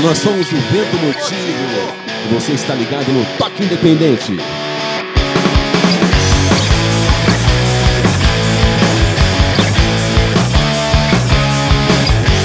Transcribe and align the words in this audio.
nós 0.00 0.18
somos 0.18 0.50
o 0.52 0.56
Vento 0.56 0.96
Motivo. 0.98 2.04
Você 2.32 2.52
está 2.52 2.74
ligado 2.74 3.10
no 3.12 3.24
Toque 3.36 3.64
Independente. 3.64 4.32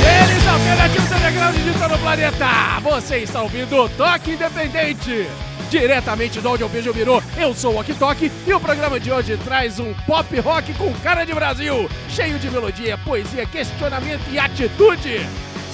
Eles 0.02 0.48
alternativos 0.48 1.12
underground 1.12 1.56
de 1.56 1.80
todo 1.80 1.96
o 1.96 2.00
planeta. 2.00 2.48
Você 2.82 3.18
está 3.20 3.44
ouvindo 3.44 3.76
o 3.76 3.90
Toque 3.90 4.32
Independente. 4.32 5.28
Diretamente 5.70 6.42
de 6.42 6.48
onde 6.48 6.64
eu 6.64 6.70
vejo 6.70 6.90
o 6.90 6.96
Mirô, 6.96 7.22
eu 7.38 7.54
sou 7.54 7.76
o 7.76 7.80
Ok 7.80 7.96
e 8.48 8.54
o 8.54 8.60
programa 8.60 9.00
de 9.00 9.12
hoje 9.12 9.38
traz 9.38 9.80
um 9.80 9.94
pop 10.08 10.40
rock 10.40 10.74
com 10.74 10.92
cara 10.96 11.24
de 11.26 11.32
Brasil, 11.32 11.88
cheio 12.10 12.40
de 12.40 12.50
melodia, 12.50 12.98
poesia, 12.98 13.46
questionamento 13.46 14.24
e 14.32 14.40
atitude. 14.40 15.28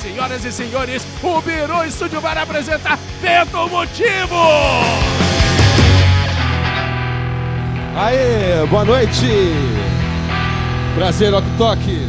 Senhoras 0.05 0.45
e 0.45 0.51
senhores, 0.51 1.03
o 1.23 1.41
Mirô 1.41 1.83
Estúdio 1.83 2.21
Bar 2.21 2.37
apresenta 2.37 2.95
Vento 3.19 3.67
Motivo! 3.67 4.35
Aê, 7.97 8.67
boa 8.69 8.85
noite. 8.85 9.25
Prazer, 10.93 11.33
Ok 11.33 11.49
Toque. 11.57 12.07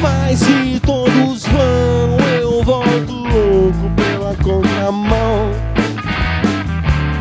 Mas 0.00 0.40
se 0.40 0.80
todos 0.80 1.44
vão, 1.46 2.18
eu 2.40 2.62
volto 2.64 3.12
louco 3.12 3.90
pela 3.94 4.34
contramão. 4.36 5.50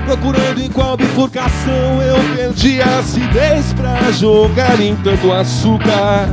Procurando 0.05 0.61
em 0.61 0.69
qual 0.69 0.97
bifurcação 0.97 2.01
eu 2.01 2.35
perdi 2.35 2.81
a 2.81 2.99
acidez 2.99 3.73
pra 3.73 4.11
jogar 4.11 4.79
em 4.79 4.95
tanto 4.95 5.31
açúcar. 5.31 6.27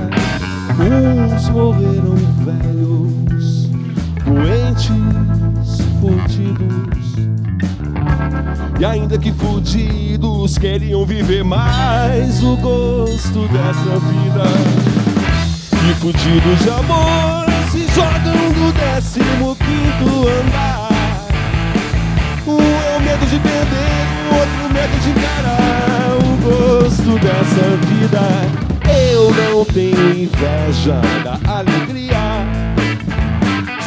Uns 0.81 1.49
morreram 1.51 2.15
velhos, 2.45 3.69
doentes, 4.25 4.89
fudidos. 6.01 6.99
E 8.81 8.85
ainda 8.85 9.19
que 9.19 9.33
fudidos, 9.33 10.57
queriam 10.57 11.05
viver 11.05 11.43
mais 11.45 12.43
o 12.43 12.57
gosto 12.57 13.49
dessa 13.49 13.99
vida. 13.99 15.08
Fudidos 15.95 16.61
de 16.61 16.71
amor 16.71 17.47
se 17.73 17.87
jogam 17.95 18.53
do 18.53 18.73
décimo 18.73 19.57
quinto 19.57 20.29
andar. 20.29 21.27
Um 22.47 22.61
é 22.61 22.97
o 22.97 23.01
medo 23.01 23.27
de 23.27 23.39
perder, 23.41 24.07
o 24.31 24.35
outro 24.37 24.75
medo 24.75 25.01
de 25.03 25.11
encarar 25.11 26.17
o 26.19 26.37
gosto 26.45 27.19
dessa 27.19 27.77
vida. 27.89 28.21
Eu 28.89 29.33
não 29.33 29.65
tenho 29.65 30.11
inveja 30.11 31.01
da 31.25 31.53
alegria. 31.53 32.47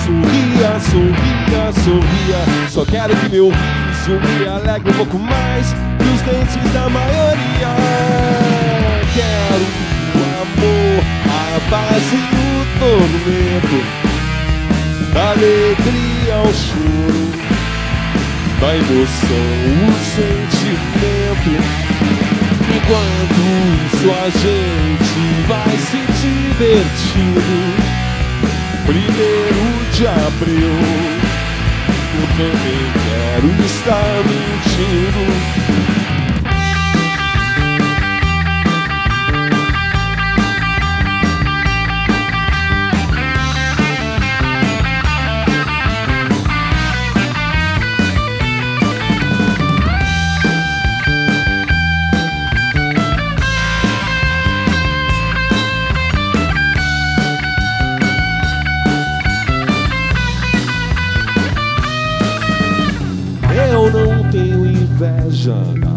Sorria, 0.04 0.80
sorria, 0.82 1.72
sorria. 1.84 2.70
Só 2.70 2.84
quero 2.84 3.16
que 3.16 3.30
meu 3.30 3.50
riso 3.50 4.20
me 4.20 4.48
alegre 4.48 4.92
um 4.92 4.96
pouco 4.96 5.18
mais 5.18 5.68
que 5.98 6.04
os 6.04 6.22
dentes 6.22 6.74
da 6.74 6.90
maioria. 6.90 7.76
Quero 9.14 9.91
paz 11.70 12.04
e 12.14 12.16
o 12.16 12.66
tormento. 12.80 13.80
Da 15.14 15.32
alegria 15.32 16.36
ao 16.36 16.54
choro 16.54 17.22
da 18.62 18.76
emoção, 18.76 19.50
o 19.74 19.94
sentimento. 20.06 21.52
Enquanto 22.76 23.42
isso 23.88 24.08
a 24.12 24.30
gente 24.30 25.18
vai 25.48 25.76
se 25.78 26.02
divertindo. 26.22 27.56
Primeiro 28.86 29.66
de 29.94 30.08
abril, 30.08 30.78
eu 32.14 32.28
também 32.38 32.84
quero 33.04 33.50
estar 33.66 34.14
mentindo. 34.28 35.91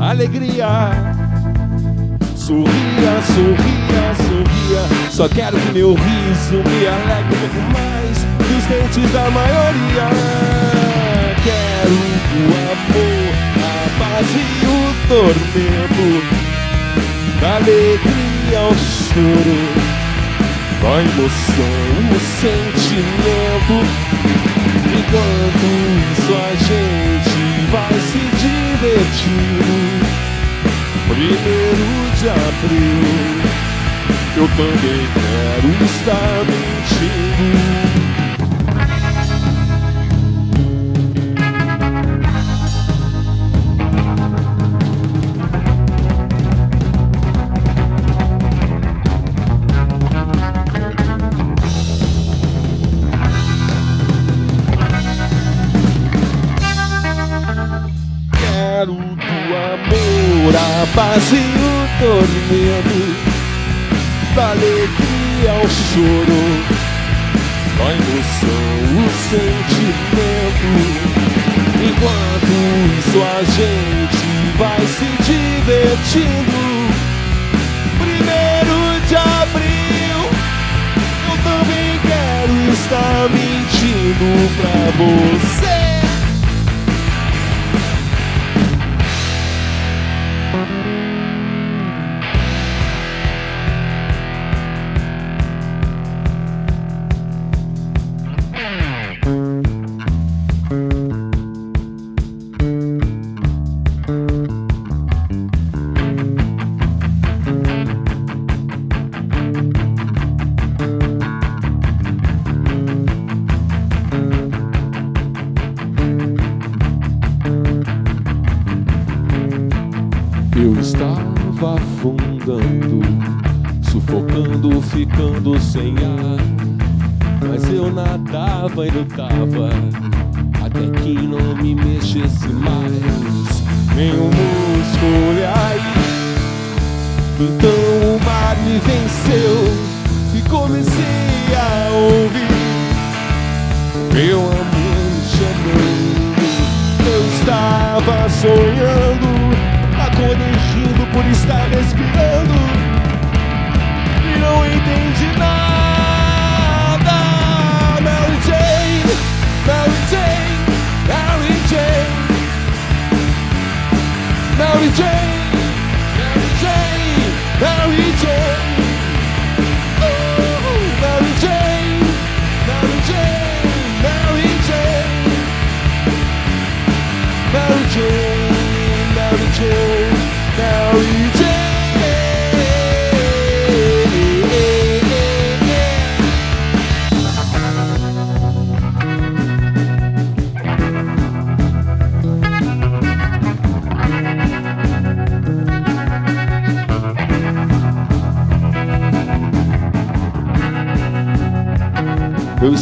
Alegria. 0.01 0.91
Sorria, 2.35 3.21
sorria, 3.27 4.15
sorria. 4.17 5.11
Só 5.11 5.29
quero 5.29 5.59
que 5.59 5.73
meu 5.73 5.95
riso 5.95 6.57
me 6.57 6.87
alegre 6.87 7.37
um 7.37 7.41
pouco 7.41 7.61
mais 7.73 8.19
que 8.39 8.55
os 8.55 8.65
dentes 8.65 9.13
da 9.13 9.31
maioria. 9.31 10.09
Quero 11.45 11.93
o 11.93 12.47
amor, 12.73 13.35
a 13.61 13.89
paz 13.99 14.27
e 14.35 14.67
o 14.67 14.79
tormento. 15.09 16.09
Da 17.41 17.57
alegria 17.57 18.59
ao 18.59 18.75
choro, 18.75 19.59
da 20.81 21.03
emoção, 21.03 21.85
o 22.11 22.21
sentimento. 22.41 23.77
Enquanto 24.97 25.67
isso 26.13 26.33
a 26.35 26.55
gente 26.57 27.34
divertindo 28.85 30.05
Primeiro 31.09 31.87
de 32.17 32.29
abril 32.29 33.01
Eu 34.37 34.49
também 34.49 35.09
quero 35.15 35.85
estar 35.85 36.45
mentindo 36.45 37.94
e 60.97 61.03
o 61.03 61.75
tormento 61.99 63.03
Da 64.37 64.51
alegria 64.51 65.51
ao 65.51 65.69
choro. 65.69 66.43
Da 67.77 67.87
emoção, 67.91 68.75
o 68.95 69.07
sentimento. 69.29 70.71
Enquanto 71.83 72.53
isso 72.99 73.19
a 73.21 73.43
gente 73.43 74.25
vai 74.57 74.83
se 74.87 75.09
divertindo. 75.25 76.63
Primeiro 77.99 78.79
de 79.09 79.17
abril 79.17 80.19
Eu 81.29 81.37
também 81.43 81.91
quero 82.03 82.55
estar 82.73 83.29
mentindo 83.31 84.29
pra 84.61 84.79
você 84.97 85.74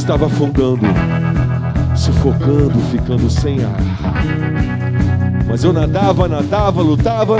estava 0.02 0.26
afundando, 0.26 0.84
sufocando, 1.94 2.76
ficando 2.90 3.30
sem 3.30 3.64
ar. 3.64 3.76
Mas 5.46 5.62
eu 5.62 5.72
nadava, 5.72 6.26
nadava, 6.26 6.82
lutava, 6.82 7.36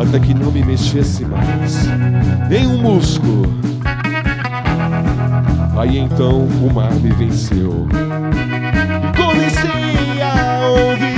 até 0.00 0.20
que 0.20 0.32
não 0.32 0.52
me 0.52 0.64
mexesse 0.64 1.24
mais, 1.24 1.88
nem 2.48 2.68
um 2.68 2.78
músculo. 2.78 3.52
Aí 5.76 5.98
então 5.98 6.42
o 6.42 6.72
mar 6.72 6.94
me 6.94 7.10
venceu. 7.10 7.88
Comecei 9.16 10.22
a 10.22 10.68
ouvir 10.68 11.16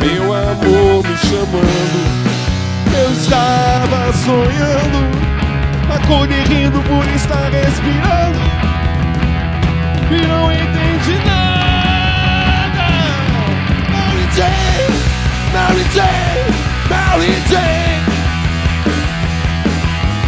meu 0.00 0.32
amor 0.32 1.02
me 1.02 1.16
chamando. 1.16 2.06
Eu 2.94 3.12
estava 3.12 4.12
sonhando. 4.12 5.35
Acordei 5.88 6.42
rindo 6.44 6.80
por 6.82 7.06
estar 7.14 7.50
respirando. 7.50 8.40
E 10.10 10.26
não 10.26 10.52
entendi 10.52 11.18
nada. 11.24 12.86
Mary 13.90 14.26
Jane, 14.34 14.88
Mary 15.52 15.84
Jane, 15.94 16.54
Mary 16.90 17.42
Jane. 17.48 17.86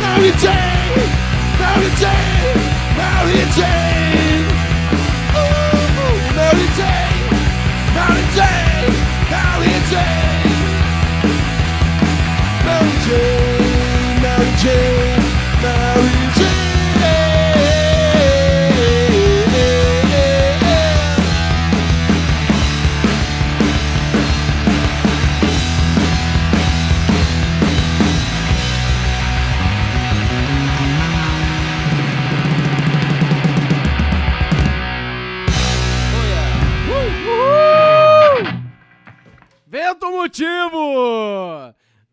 Mary 0.00 0.32
Jane, 0.40 1.06
Mary 1.58 1.90
Jane, 1.98 2.58
Mary 2.96 3.42
Jane. 3.54 4.46
Mary 6.34 6.66
Jane, 6.76 7.28
Mary 7.94 8.24
Jane, 8.34 8.94
Mary 9.30 9.78
Jane. 9.90 10.28
Mary 12.64 12.94
Jane, 13.06 14.22
Mary 14.22 14.50
Jane, 14.62 15.27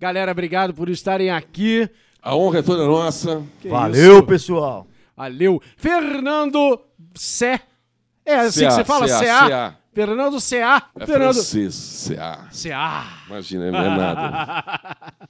Galera, 0.06 0.32
obrigado 0.32 0.74
por 0.74 0.88
estarem 0.88 1.32
aqui. 1.32 1.90
A 2.26 2.36
honra 2.36 2.58
é 2.58 2.62
toda 2.64 2.84
nossa. 2.88 3.44
Que 3.62 3.70
Valeu, 3.70 4.14
isso? 4.16 4.24
pessoal. 4.24 4.88
Valeu. 5.16 5.62
Fernando 5.78 6.82
Sé. 7.14 7.62
É 8.26 8.38
assim 8.38 8.62
CA, 8.62 8.68
que 8.70 8.74
você 8.74 8.84
fala? 8.84 9.08
CA. 9.08 9.76
Fernando 9.94 10.38
CA. 10.42 10.84
É 11.00 11.06
Fernando 11.06 11.34
francês, 11.36 12.08
CA. 12.10 12.48
CA. 12.52 13.06
Imagina, 13.30 13.72
não 13.72 13.80
é 13.80 13.90
nada. 13.96 14.64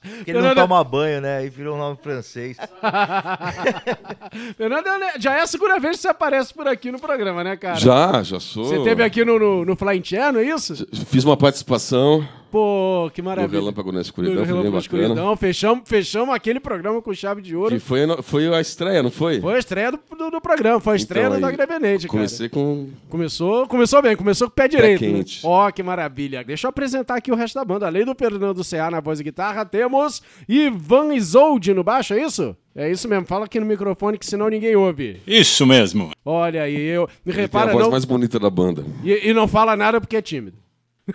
Porque 0.00 0.30
ele 0.30 0.38
não 0.38 0.46
Fernando- 0.48 0.68
toma 0.68 0.82
banho, 0.82 1.20
né? 1.20 1.44
E 1.44 1.50
virou 1.50 1.76
um 1.76 1.78
nome 1.78 1.98
francês. 2.02 2.56
Fernando, 4.56 4.86
é- 4.88 5.20
já 5.20 5.34
é 5.36 5.42
a 5.42 5.46
segunda 5.46 5.78
vez 5.78 5.96
que 5.96 6.02
você 6.02 6.08
aparece 6.08 6.54
por 6.54 6.66
aqui 6.66 6.90
no 6.90 6.98
programa, 6.98 7.44
né, 7.44 7.56
cara? 7.56 7.76
Já, 7.76 8.22
já 8.22 8.40
sou. 8.40 8.64
Você 8.64 8.82
teve 8.82 9.02
aqui 9.02 9.22
no, 9.24 9.38
no, 9.38 9.64
no 9.66 9.76
Flying 9.76 10.02
Chair, 10.02 10.32
não 10.32 10.40
é 10.40 10.44
isso? 10.44 10.86
Fiz 11.06 11.24
uma 11.24 11.36
participação 11.36 12.26
Pô, 12.50 13.10
que 13.12 13.20
maravilha. 13.20 13.58
Relâmpago 13.60 13.90
na 13.90 13.96
No 13.96 14.00
Escuridão, 14.02 14.36
foi 14.36 14.44
bem 14.44 14.54
Relâmpago 14.54 14.76
na 14.76 14.80
bacana. 14.82 15.02
Escuridão. 15.02 15.36
Fechamos, 15.36 15.88
fechamos 15.88 16.34
aquele 16.34 16.60
programa 16.60 17.02
com 17.02 17.12
chave 17.12 17.42
de 17.42 17.56
ouro. 17.56 17.74
Que 17.74 17.80
foi, 17.80 18.00
foi 18.22 18.54
a 18.54 18.60
estreia, 18.60 19.02
não 19.02 19.10
foi? 19.10 19.40
Foi 19.40 19.54
a 19.54 19.58
estreia 19.58 19.90
do, 19.92 19.98
do, 20.16 20.30
do 20.30 20.40
programa, 20.40 20.80
foi 20.80 20.92
a 20.94 20.96
estreia 20.96 21.26
Então, 21.26 21.40
do 21.40 21.46
aí, 21.46 21.52
Dog 21.52 21.54
Independente, 21.54 22.06
cara. 22.06 22.10
Comecei 22.18 22.48
com. 22.48 22.88
Começou, 23.08 23.66
começou 23.66 24.00
bem, 24.00 24.16
começou 24.16 24.46
com 24.48 24.52
o 24.52 24.54
pé 24.54 24.68
direito. 24.68 25.02
né? 25.04 25.12
quente. 25.12 25.40
Ó, 25.44 25.70
que 25.70 25.82
maravilha. 25.82 26.44
Deixa 26.44 26.66
eu 26.66 26.70
apresentar 26.70 27.16
aqui 27.16 27.32
o 27.32 27.34
resto 27.34 27.54
da 27.56 27.64
banda. 27.64 27.86
Além 27.86 28.04
do 28.04 28.14
Fernando 28.14 28.62
CA 28.64 28.90
na 28.90 29.00
voz 29.00 29.20
e 29.20 29.24
guitarra, 29.24 29.64
temos 29.64 30.22
Ivan 30.48 31.14
Isolde 31.14 31.74
no 31.74 31.82
baixo, 31.84 32.14
é 32.14 32.22
isso? 32.22 32.56
É 32.74 32.90
isso 32.90 33.08
mesmo, 33.08 33.24
fala 33.26 33.46
aqui 33.46 33.58
no 33.58 33.64
microfone 33.64 34.18
que 34.18 34.26
senão 34.26 34.48
ninguém 34.50 34.76
ouve. 34.76 35.20
Isso 35.26 35.64
mesmo. 35.66 36.10
Olha 36.24 36.62
aí, 36.62 36.76
eu. 36.76 37.08
Me 37.24 37.32
Ele 37.32 37.34
tem 37.34 37.34
a 37.34 37.42
repara, 37.46 37.72
voz 37.72 37.84
não. 37.84 37.90
mais 37.90 38.04
bonita 38.04 38.38
da 38.38 38.50
banda. 38.50 38.84
E, 39.02 39.30
e 39.30 39.32
não 39.32 39.48
fala 39.48 39.74
nada 39.74 39.98
porque 39.98 40.14
é 40.16 40.20
tímido. 40.20 40.58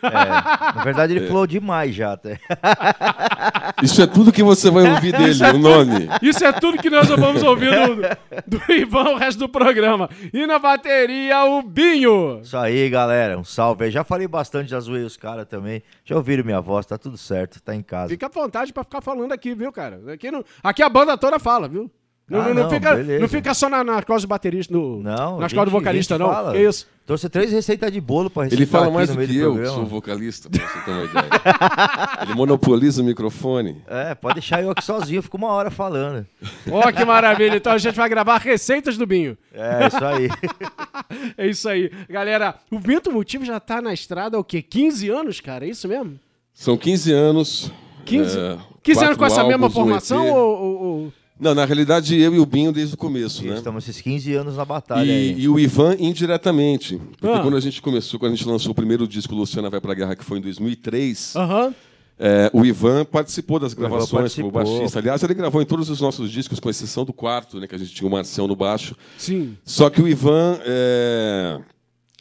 É, 0.02 0.76
na 0.78 0.84
verdade, 0.84 1.14
ele 1.16 1.28
falou 1.28 1.46
demais 1.46 1.94
já 1.94 2.14
até. 2.14 2.40
Isso 3.84 4.02
é 4.02 4.08
tudo 4.08 4.32
que 4.32 4.44
você 4.44 4.70
vai 4.70 4.90
ouvir 4.90 5.12
dele, 5.12 5.34
o 5.54 5.58
nome. 5.58 6.08
Isso 6.22 6.44
é 6.46 6.52
tudo 6.52 6.78
que 6.78 6.90
nós 6.90 7.08
vamos 7.10 7.44
ouvir 7.44 7.72
do, 7.72 8.58
do 8.60 8.72
Ivan 8.72 9.10
o 9.12 9.18
resto 9.18 9.40
do 9.40 9.50
programa. 9.50 10.10
E 10.34 10.46
na 10.46 10.60
bateria, 10.60 11.44
o 11.46 11.62
Binho. 11.62 12.40
Isso 12.42 12.56
aí, 12.58 12.90
galera. 12.90 13.38
Um 13.38 13.44
salve 13.44 13.86
aí. 13.86 13.92
Já 13.92 14.04
falei 14.04 14.28
bastante, 14.28 14.70
já 14.72 14.80
zoei 14.80 15.04
os 15.04 15.18
caras 15.18 15.46
também. 15.48 15.82
Já 16.06 16.16
ouviram 16.16 16.44
minha 16.44 16.62
voz, 16.62 16.86
tá 16.86 16.98
tudo 16.98 17.18
certo, 17.18 17.62
tá 17.62 17.76
em 17.76 17.82
casa. 17.82 18.10
Fica 18.10 18.28
à 18.28 18.30
vontade 18.30 18.72
pra 18.72 18.84
ficar 18.84 19.02
falando 19.02 19.32
aqui, 19.32 19.54
viu, 19.56 19.72
cara? 19.72 20.00
Aqui, 20.14 20.32
não, 20.32 20.44
aqui 20.64 20.82
a 20.84 20.90
banda 20.90 21.18
toda 21.18 21.40
fala, 21.40 21.68
viu? 21.68 21.90
Não, 22.30 22.40
Ah, 22.40 22.48
não, 22.54 22.64
não 22.64 22.70
fica, 22.70 22.96
não 22.96 23.28
fica 23.28 23.54
só 23.54 23.68
na, 23.68 23.84
na 23.84 23.96
costas 24.04 24.22
do 24.24 24.28
baterista, 24.30 24.74
no, 24.74 25.02
Não, 25.04 25.38
nas 25.38 25.52
gente- 25.52 25.58
costas 25.60 25.66
do 25.66 25.72
vocalista, 25.72 26.18
não. 26.18 26.30
fala. 26.32 26.54
Que 26.54 26.60
isso? 26.60 26.88
Trouxe 27.12 27.28
três 27.28 27.52
receitas 27.52 27.92
de 27.92 28.00
bolo 28.00 28.30
pra 28.30 28.46
Ele 28.48 28.66
fala 28.66 28.90
mais 28.90 29.10
no 29.10 29.16
do 29.16 29.18
meio 29.18 29.28
que 29.30 29.34
do 29.38 29.42
eu, 29.42 29.50
que 29.52 29.56
programa. 29.58 29.76
sou 29.76 29.86
vocalista, 29.86 30.50
pra 30.50 30.66
você 30.66 30.80
ter 30.80 30.92
uma 30.92 31.04
ideia. 31.04 31.30
Ele 32.24 32.34
monopoliza 32.36 33.02
o 33.02 33.06
microfone. 33.06 33.82
É, 33.86 34.16
pode 34.16 34.36
deixar 34.36 34.64
eu 34.64 34.72
aqui 34.72 34.82
sozinho, 34.82 35.18
eu 35.18 35.24
fico 35.24 35.36
uma 35.36 35.50
hora 35.50 35.70
falando. 35.70 36.26
Ó, 36.72 36.90
que 36.90 37.04
maravilha. 37.04 37.58
Então 37.58 37.74
a 37.74 37.78
gente 37.78 37.96
vai 37.96 38.08
gravar 38.08 38.38
receitas 38.38 38.96
do 38.98 39.06
Binho. 39.06 39.38
É, 39.54 39.88
isso 39.88 40.06
aí. 40.06 40.30
É 41.38 41.48
isso 41.48 41.68
aí. 41.68 41.92
Galera, 42.10 42.56
o 42.72 42.80
Vento 42.80 43.12
Motivo 43.12 43.44
já 43.44 43.60
tá 43.60 43.82
na 43.82 43.94
estrada 43.94 44.38
há 44.38 44.40
o 44.40 44.44
quê? 44.44 44.62
15 44.62 45.10
anos, 45.10 45.42
cara? 45.42 45.66
É 45.66 45.70
isso 45.70 45.86
mesmo? 45.90 46.18
São 46.54 46.78
15 46.78 47.12
anos. 47.12 47.72
15, 48.06 48.40
é, 48.40 48.58
15 48.82 49.04
anos 49.04 49.18
com 49.18 49.26
essa 49.26 49.44
mesma 49.44 49.68
um 49.68 49.70
formação 49.70 50.26
EP. 50.26 50.34
ou, 50.34 50.58
ou- 50.58 50.82
ou- 50.84 51.14
Não, 51.42 51.56
na 51.56 51.66
realidade 51.66 52.16
eu 52.22 52.36
e 52.36 52.40
o 52.40 52.46
Binho 52.46 52.72
desde 52.72 52.94
o 52.94 52.98
começo, 52.98 53.44
né? 53.44 53.56
Estamos 53.56 53.90
esses 53.90 54.00
15 54.00 54.32
anos 54.36 54.56
na 54.58 54.64
batalha 54.64 55.04
E, 55.08 55.12
aí. 55.12 55.36
e 55.42 55.50
o 55.50 55.60
Ivan 55.60 55.96
indiretamente. 56.00 57.02
Porque 57.20 57.36
Ah. 57.36 57.42
quando 57.42 57.58
a 57.58 57.60
gente 57.60 57.82
começou, 57.82 58.20
quando 58.20 58.34
a 58.34 58.36
gente 58.36 58.48
lançou 58.48 58.72
o 58.72 58.76
primeiro 58.76 59.08
disco 59.08 59.34
Luciana 59.34 59.68
Vai 59.68 59.82
Pra 59.82 59.96
Guerra, 59.96 60.16
que 60.16 60.24
foi 60.24 60.38
em 60.38 60.42
2003, 60.42 61.36
Aham. 61.36 61.74
é, 62.20 62.52
o 62.54 62.64
Ivan 62.64 63.04
participou 63.06 63.58
das 63.58 63.74
gravações 63.74 64.36
como 64.36 64.52
baixista. 64.52 65.00
Aliás, 65.00 65.24
ele 65.24 65.34
gravou 65.34 65.60
em 65.62 65.66
todos 65.66 65.90
os 65.90 66.00
nossos 66.00 66.30
discos, 66.32 66.60
com 66.60 66.70
exceção 66.70 67.04
do 67.04 67.12
quarto, 67.12 67.60
né, 67.60 67.66
que 67.66 67.74
a 67.74 67.78
gente 67.80 67.92
tinha 67.92 68.08
o 68.08 68.12
Marcião 68.12 68.46
no 68.48 68.56
baixo. 68.56 68.96
Sim. 69.18 69.58
Só 69.66 69.90
que 69.90 70.00
o 70.00 70.08
Ivan, 70.08 70.60
é, 70.64 71.60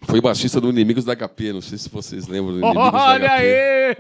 Foi 0.03 0.21
baixista 0.21 0.61
do 0.61 0.71
Inimigos 0.71 1.05
da 1.05 1.15
HP, 1.15 1.53
não 1.53 1.61
sei 1.61 1.77
se 1.77 1.89
vocês 1.91 2.27
lembram 2.27 2.55
do 2.55 2.59
Inimigos 2.61 2.91
da 2.93 2.99
Olha 3.05 3.29
HP. 3.29 3.33
aí! 3.37 3.97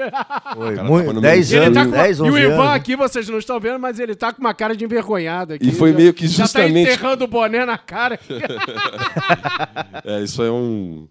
Foi 0.54 0.74
muito, 0.82 1.04
tava 1.06 1.12
no 1.12 1.20
10 1.20 1.50
meu- 1.50 1.58
Ele 1.58 1.66
anos, 1.66 1.76
tá 1.78 1.84
com 1.84 1.90
uma- 1.90 2.02
10, 2.02 2.18
E 2.18 2.22
11 2.22 2.30
o 2.32 2.38
Ivan 2.38 2.54
anos. 2.62 2.74
aqui, 2.74 2.96
vocês 2.96 3.28
não 3.28 3.38
estão 3.38 3.60
vendo, 3.60 3.78
mas 3.78 4.00
ele 4.00 4.14
tá 4.14 4.32
com 4.32 4.40
uma 4.40 4.54
cara 4.54 4.74
de 4.74 4.84
envergonhado 4.84 5.52
aqui. 5.54 5.68
E 5.68 5.72
foi 5.72 5.90
Já- 5.92 5.96
meio 5.98 6.14
que 6.14 6.26
Já 6.26 6.44
justamente- 6.44 6.72
tá 6.86 6.92
enterrando 6.94 7.24
o 7.24 7.26
boné 7.28 7.64
na 7.66 7.76
cara. 7.78 8.18
É, 10.04 10.22
isso 10.22 10.42
é 10.42 10.50
um. 10.50 11.06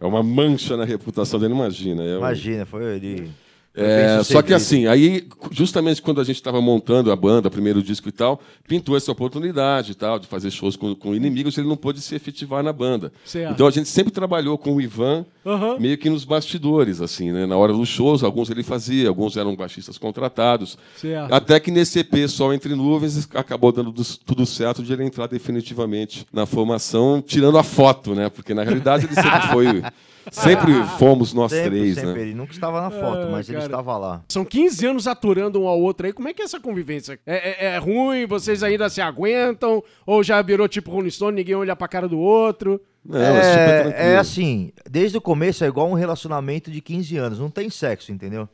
É 0.00 0.06
uma 0.06 0.22
mancha 0.22 0.76
na 0.76 0.84
reputação 0.84 1.38
dele, 1.38 1.54
imagina. 1.54 2.02
É 2.02 2.14
um- 2.16 2.18
Imagina, 2.18 2.66
foi 2.66 2.84
ele. 2.96 3.30
É, 3.76 4.14
bem 4.16 4.24
só 4.24 4.40
que 4.40 4.54
assim, 4.54 4.86
aí, 4.86 5.26
justamente 5.50 6.00
quando 6.00 6.20
a 6.20 6.24
gente 6.24 6.36
estava 6.36 6.60
montando 6.60 7.10
a 7.10 7.16
banda, 7.16 7.48
o 7.48 7.50
primeiro 7.50 7.82
disco 7.82 8.08
e 8.08 8.12
tal, 8.12 8.40
pintou 8.68 8.96
essa 8.96 9.10
oportunidade 9.10 9.92
e 9.92 9.94
tal, 9.96 10.18
de 10.20 10.28
fazer 10.28 10.52
shows 10.52 10.76
com, 10.76 10.94
com 10.94 11.12
inimigos, 11.12 11.58
ele 11.58 11.66
não 11.66 11.76
pôde 11.76 12.00
se 12.00 12.14
efetivar 12.14 12.62
na 12.62 12.72
banda. 12.72 13.12
Certo. 13.24 13.52
Então 13.52 13.66
a 13.66 13.70
gente 13.72 13.88
sempre 13.88 14.12
trabalhou 14.12 14.56
com 14.56 14.76
o 14.76 14.80
Ivan, 14.80 15.26
Aham. 15.44 15.76
meio 15.80 15.98
que 15.98 16.08
nos 16.08 16.24
bastidores, 16.24 17.00
assim, 17.00 17.32
né? 17.32 17.46
Na 17.46 17.56
hora 17.56 17.72
dos 17.72 17.88
shows, 17.88 18.22
alguns 18.22 18.48
ele 18.48 18.62
fazia, 18.62 19.08
alguns 19.08 19.36
eram 19.36 19.56
baixistas 19.56 19.98
contratados. 19.98 20.78
Certo. 20.96 21.32
Até 21.34 21.58
que 21.58 21.72
nesse 21.72 21.98
EP 21.98 22.28
Sol 22.28 22.54
Entre 22.54 22.74
Nuvens 22.76 23.28
acabou 23.34 23.72
dando 23.72 23.92
tudo 24.24 24.46
certo 24.46 24.84
de 24.84 24.92
ele 24.92 25.02
entrar 25.04 25.26
definitivamente 25.26 26.24
na 26.32 26.46
formação, 26.46 27.20
tirando 27.20 27.58
a 27.58 27.64
foto, 27.64 28.14
né? 28.14 28.28
Porque 28.28 28.54
na 28.54 28.62
realidade 28.62 29.06
ele 29.06 29.14
sempre 29.16 29.48
foi. 29.52 29.82
Sempre 30.30 30.72
fomos 30.98 31.34
nós 31.34 31.52
Sempre, 31.52 31.68
três, 31.80 31.94
sempre. 31.96 32.12
né? 32.14 32.20
Ele 32.22 32.34
nunca 32.34 32.52
estava 32.52 32.80
na 32.80 32.90
foto, 32.90 33.26
Ah, 33.26 33.28
mas 33.30 33.46
ele. 33.48 33.58
Estava 33.66 33.96
lá. 33.98 34.22
São 34.28 34.44
15 34.44 34.86
anos 34.86 35.06
aturando 35.06 35.60
um 35.62 35.66
ao 35.68 35.80
outro 35.80 36.06
aí. 36.06 36.12
Como 36.12 36.28
é 36.28 36.32
que 36.34 36.42
é 36.42 36.44
essa 36.44 36.60
convivência? 36.60 37.18
É, 37.26 37.66
é- 37.66 37.74
é 37.74 37.78
ruim? 37.78 38.26
Vocês 38.26 38.62
ainda 38.62 38.88
se 38.88 39.00
aguentam? 39.00 39.82
Ou 40.06 40.22
já 40.22 40.40
virou 40.42 40.66
tipo 40.68 40.90
Rolling 40.90 41.10
Stone, 41.10 41.36
ninguém 41.36 41.54
olha 41.54 41.74
pra 41.76 41.88
cara 41.88 42.08
do 42.08 42.18
outro? 42.18 42.80
Não, 43.04 43.18
é, 43.20 43.94
é, 43.96 44.12
é 44.12 44.16
assim, 44.16 44.72
desde 44.88 45.18
o 45.18 45.20
começo 45.20 45.62
é 45.62 45.66
igual 45.66 45.90
um 45.90 45.94
relacionamento 45.94 46.70
de 46.70 46.80
15 46.80 47.16
anos, 47.18 47.38
não 47.38 47.50
tem 47.50 47.68
sexo, 47.68 48.10
entendeu? 48.10 48.48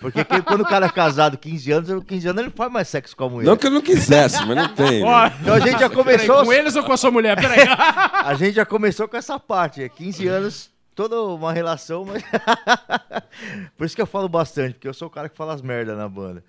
Porque 0.00 0.24
que- 0.24 0.42
quando 0.42 0.62
o 0.62 0.64
cara 0.64 0.86
é 0.86 0.88
casado 0.88 1.36
15 1.36 1.70
anos, 1.72 2.04
15 2.04 2.26
anos 2.28 2.40
ele 2.40 2.48
não 2.48 2.56
faz 2.56 2.72
mais 2.72 2.88
sexo 2.88 3.16
com 3.16 3.24
a 3.24 3.28
mulher. 3.28 3.46
Não 3.46 3.56
que 3.56 3.66
eu 3.66 3.70
não 3.70 3.80
quisesse, 3.80 4.44
mas 4.46 4.56
não 4.56 4.68
tem. 4.68 5.02
Né? 5.04 5.32
Então 5.42 5.54
a 5.54 5.60
gente 5.60 5.72
já 5.78 5.90
peraí, 5.90 5.96
começou, 5.96 6.44
com 6.44 6.52
eles 6.52 6.76
ou 6.76 6.82
com 6.84 6.92
a 6.92 6.96
sua 6.96 7.10
mulher? 7.10 7.36
Peraí. 7.40 7.60
a 8.24 8.34
gente 8.34 8.54
já 8.54 8.64
começou 8.64 9.06
com 9.08 9.16
essa 9.16 9.38
parte, 9.38 9.82
é 9.82 9.88
15 9.88 10.26
anos, 10.26 10.70
toda 10.98 11.22
uma 11.22 11.52
relação, 11.52 12.04
mas 12.04 12.24
por 13.78 13.84
isso 13.86 13.94
que 13.94 14.02
eu 14.02 14.06
falo 14.06 14.28
bastante, 14.28 14.74
porque 14.74 14.88
eu 14.88 14.92
sou 14.92 15.06
o 15.06 15.10
cara 15.10 15.28
que 15.28 15.36
fala 15.36 15.54
as 15.54 15.62
merdas 15.62 15.96
na 15.96 16.08
banda. 16.08 16.42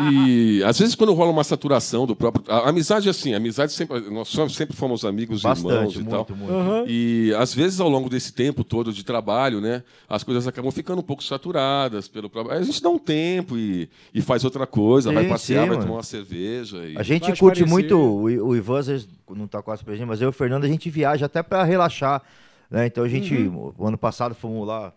E 0.00 0.62
às 0.64 0.78
vezes 0.78 0.94
quando 0.94 1.12
rola 1.12 1.30
uma 1.30 1.44
saturação 1.44 2.06
do 2.06 2.14
próprio. 2.16 2.44
A, 2.48 2.58
a 2.60 2.68
amizade 2.70 3.08
é 3.08 3.10
assim, 3.10 3.34
a 3.34 3.36
amizade 3.36 3.72
sempre. 3.72 4.00
Nós 4.10 4.28
só- 4.28 4.48
sempre 4.48 4.76
fomos 4.76 5.04
amigos 5.04 5.40
irmãos 5.40 5.62
Bastante, 5.62 5.94
e 5.98 6.02
muito, 6.02 6.10
tal. 6.10 6.36
muito. 6.36 6.90
E 6.90 7.32
às 7.36 7.54
vezes 7.54 7.80
ao 7.80 7.88
longo 7.88 8.08
desse 8.08 8.32
tempo 8.32 8.64
todo 8.64 8.92
de 8.92 9.04
trabalho, 9.04 9.60
né, 9.60 9.82
as 10.08 10.22
coisas 10.22 10.46
acabam 10.46 10.70
ficando 10.70 11.00
um 11.00 11.02
pouco 11.04 11.22
saturadas 11.22 12.08
pelo 12.08 12.28
próprio. 12.30 12.56
A 12.56 12.62
gente 12.62 12.82
dá 12.82 12.88
um 12.88 12.98
tempo 12.98 13.56
e, 13.56 13.88
e 14.12 14.20
faz 14.20 14.44
outra 14.44 14.66
coisa, 14.66 15.12
vai 15.12 15.24
Sim, 15.24 15.28
passear, 15.30 15.62
sim, 15.62 15.68
vai 15.68 15.76
mano. 15.76 15.82
tomar 15.88 15.96
uma 15.98 16.02
cerveja. 16.02 16.78
E... 16.86 16.96
A 16.98 17.02
gente 17.02 17.22
Vai 17.28 17.36
curte 17.36 17.60
parecer. 17.60 17.70
muito, 17.70 17.96
o, 17.96 18.22
o 18.48 18.56
Ivan 18.56 18.78
às 18.78 18.86
vezes 18.86 19.08
não 19.30 19.46
tá 19.46 19.62
quase 19.62 19.84
presente, 19.84 20.06
mas 20.06 20.20
eu 20.20 20.26
e 20.26 20.30
o 20.30 20.32
Fernando 20.32 20.64
a 20.64 20.68
gente 20.68 20.88
viaja 20.90 21.26
até 21.26 21.42
pra 21.42 21.64
relaxar, 21.64 22.22
né? 22.70 22.86
Então 22.86 23.04
a 23.04 23.08
gente, 23.08 23.34
Uhum. 23.34 23.72
o 23.76 23.86
ano 23.86 23.98
passado 23.98 24.34
fomos 24.34 24.66
lá 24.66 24.92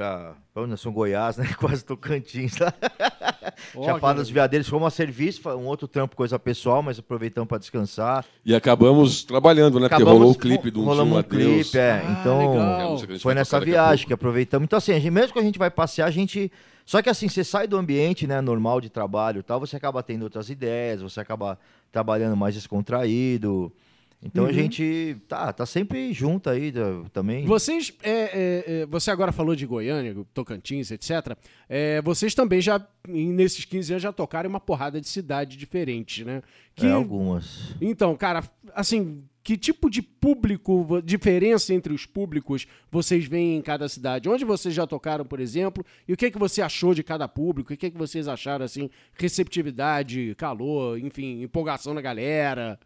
pra, 0.00 0.34
pra 0.54 0.76
somos 0.78 0.94
Goiás, 0.94 1.36
né? 1.36 1.46
Quase 1.60 1.84
Tocantins 1.84 2.56
lá. 2.56 2.72
Ó, 3.74 3.84
Chapada 3.84 4.20
dos 4.20 4.30
Veadeiros, 4.30 4.66
fomos 4.66 4.86
a 4.86 4.90
serviço, 4.90 5.46
um 5.50 5.66
outro 5.66 5.86
trampo, 5.86 6.16
coisa 6.16 6.38
pessoal, 6.38 6.82
mas 6.82 6.98
aproveitamos 6.98 7.46
pra 7.46 7.58
descansar. 7.58 8.24
E 8.44 8.54
acabamos 8.54 9.22
trabalhando, 9.22 9.74
né? 9.78 9.88
Porque 9.88 9.96
Acabamos- 9.96 10.18
rolou 10.20 10.32
o 10.32 10.38
clipe 10.38 10.70
do 10.70 10.80
Um 10.80 10.84
rolamos 10.84 11.18
um 11.18 11.22
clipe, 11.22 11.76
é. 11.76 12.02
Ah, 12.02 12.16
então, 12.18 12.52
legal. 12.52 12.96
É 13.14 13.18
foi 13.18 13.34
nessa 13.34 13.60
viagem 13.60 14.06
que 14.06 14.12
aproveitamos. 14.14 14.64
Então, 14.64 14.78
assim, 14.78 14.92
a 14.92 14.98
gente- 14.98 15.10
mesmo 15.10 15.34
que 15.34 15.38
a 15.38 15.42
gente 15.42 15.58
vai 15.58 15.70
passear, 15.70 16.06
a 16.06 16.10
gente. 16.10 16.50
Só 16.86 17.02
que 17.02 17.10
assim, 17.10 17.28
você 17.28 17.44
sai 17.44 17.68
do 17.68 17.76
ambiente 17.76 18.26
né, 18.26 18.40
normal 18.40 18.80
de 18.80 18.88
trabalho 18.88 19.40
e 19.40 19.42
tal, 19.42 19.60
você 19.60 19.76
acaba 19.76 20.02
tendo 20.02 20.22
outras 20.22 20.48
ideias, 20.48 21.02
você 21.02 21.20
acaba 21.20 21.58
trabalhando 21.92 22.36
mais 22.36 22.54
descontraído. 22.54 23.70
Então 24.22 24.44
Uhum. 24.44 24.50
a 24.50 24.52
gente 24.52 25.16
tá, 25.26 25.50
tá 25.50 25.64
sempre 25.64 26.12
junto 26.12 26.50
aí 26.50 26.70
da- 26.70 27.04
também. 27.12 27.46
Vocês, 27.46 27.90
é, 28.02 28.10
é, 28.10 28.64
é, 28.82 28.86
você 28.86 29.10
agora 29.10 29.32
falou 29.32 29.56
de 29.56 29.64
Goiânia, 29.66 30.14
Tocantins, 30.34 30.90
etc. 30.90 31.36
É, 31.68 32.02
vocês 32.02 32.34
também 32.34 32.60
já, 32.60 32.86
nesses 33.08 33.64
15 33.64 33.92
anos, 33.94 34.02
já 34.02 34.12
tocaram 34.12 34.50
uma 34.50 34.60
porrada 34.60 35.00
de 35.00 35.08
cidade 35.08 35.56
diferentes, 35.56 36.26
né? 36.26 36.42
Que, 36.74 36.86
É, 36.86 36.90
algumas. 36.92 37.74
Então, 37.80 38.14
cara, 38.14 38.44
assim, 38.74 39.24
que 39.42 39.56
tipo 39.56 39.88
de 39.88 40.02
público, 40.02 41.00
diferença 41.02 41.72
entre 41.72 41.94
os 41.94 42.04
públicos 42.04 42.66
vocês 42.92 43.24
veem 43.24 43.56
em 43.56 43.62
cada 43.62 43.88
cidade? 43.88 44.28
Onde 44.28 44.44
vocês 44.44 44.74
já 44.74 44.86
tocaram, 44.86 45.24
por 45.24 45.40
exemplo? 45.40 45.82
E 46.06 46.12
o 46.12 46.16
que, 46.16 46.30
que 46.30 46.38
você 46.38 46.60
achou 46.60 46.92
de 46.94 47.02
cada 47.02 47.26
público? 47.26 47.72
O 47.72 47.76
que, 47.76 47.90
que 47.90 47.96
vocês 47.96 48.28
acharam, 48.28 48.66
assim, 48.66 48.90
receptividade, 49.14 50.34
calor, 50.36 50.98
enfim, 50.98 51.42
empolgação 51.42 51.94
na 51.94 52.00
galera? 52.02 52.78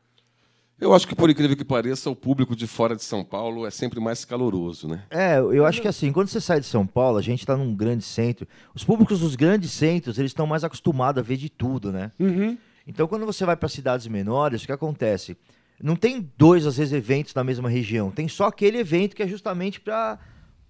Eu 0.80 0.92
acho 0.92 1.06
que, 1.06 1.14
por 1.14 1.30
incrível 1.30 1.56
que 1.56 1.64
pareça, 1.64 2.10
o 2.10 2.16
público 2.16 2.56
de 2.56 2.66
fora 2.66 2.96
de 2.96 3.02
São 3.02 3.24
Paulo 3.24 3.66
é 3.66 3.70
sempre 3.70 4.00
mais 4.00 4.24
caloroso, 4.24 4.88
né? 4.88 5.04
É, 5.08 5.38
eu 5.38 5.64
acho 5.64 5.80
que 5.80 5.88
assim, 5.88 6.12
quando 6.12 6.28
você 6.28 6.40
sai 6.40 6.60
de 6.60 6.66
São 6.66 6.86
Paulo, 6.86 7.16
a 7.16 7.22
gente 7.22 7.46
tá 7.46 7.56
num 7.56 7.74
grande 7.74 8.04
centro. 8.04 8.46
Os 8.74 8.84
públicos 8.84 9.20
dos 9.20 9.36
grandes 9.36 9.70
centros, 9.70 10.18
eles 10.18 10.30
estão 10.30 10.46
mais 10.46 10.64
acostumados 10.64 11.20
a 11.20 11.22
ver 11.22 11.36
de 11.36 11.48
tudo, 11.48 11.92
né? 11.92 12.10
Uhum. 12.18 12.58
Então, 12.86 13.06
quando 13.06 13.24
você 13.24 13.44
vai 13.46 13.56
para 13.56 13.68
cidades 13.68 14.06
menores, 14.08 14.62
o 14.62 14.66
que 14.66 14.72
acontece? 14.72 15.36
Não 15.82 15.96
tem 15.96 16.30
dois, 16.36 16.66
às 16.66 16.76
vezes, 16.76 16.92
eventos 16.92 17.34
na 17.34 17.44
mesma 17.44 17.68
região. 17.68 18.10
Tem 18.10 18.28
só 18.28 18.46
aquele 18.46 18.78
evento 18.78 19.14
que 19.16 19.22
é 19.22 19.28
justamente 19.28 19.80
para 19.80 20.18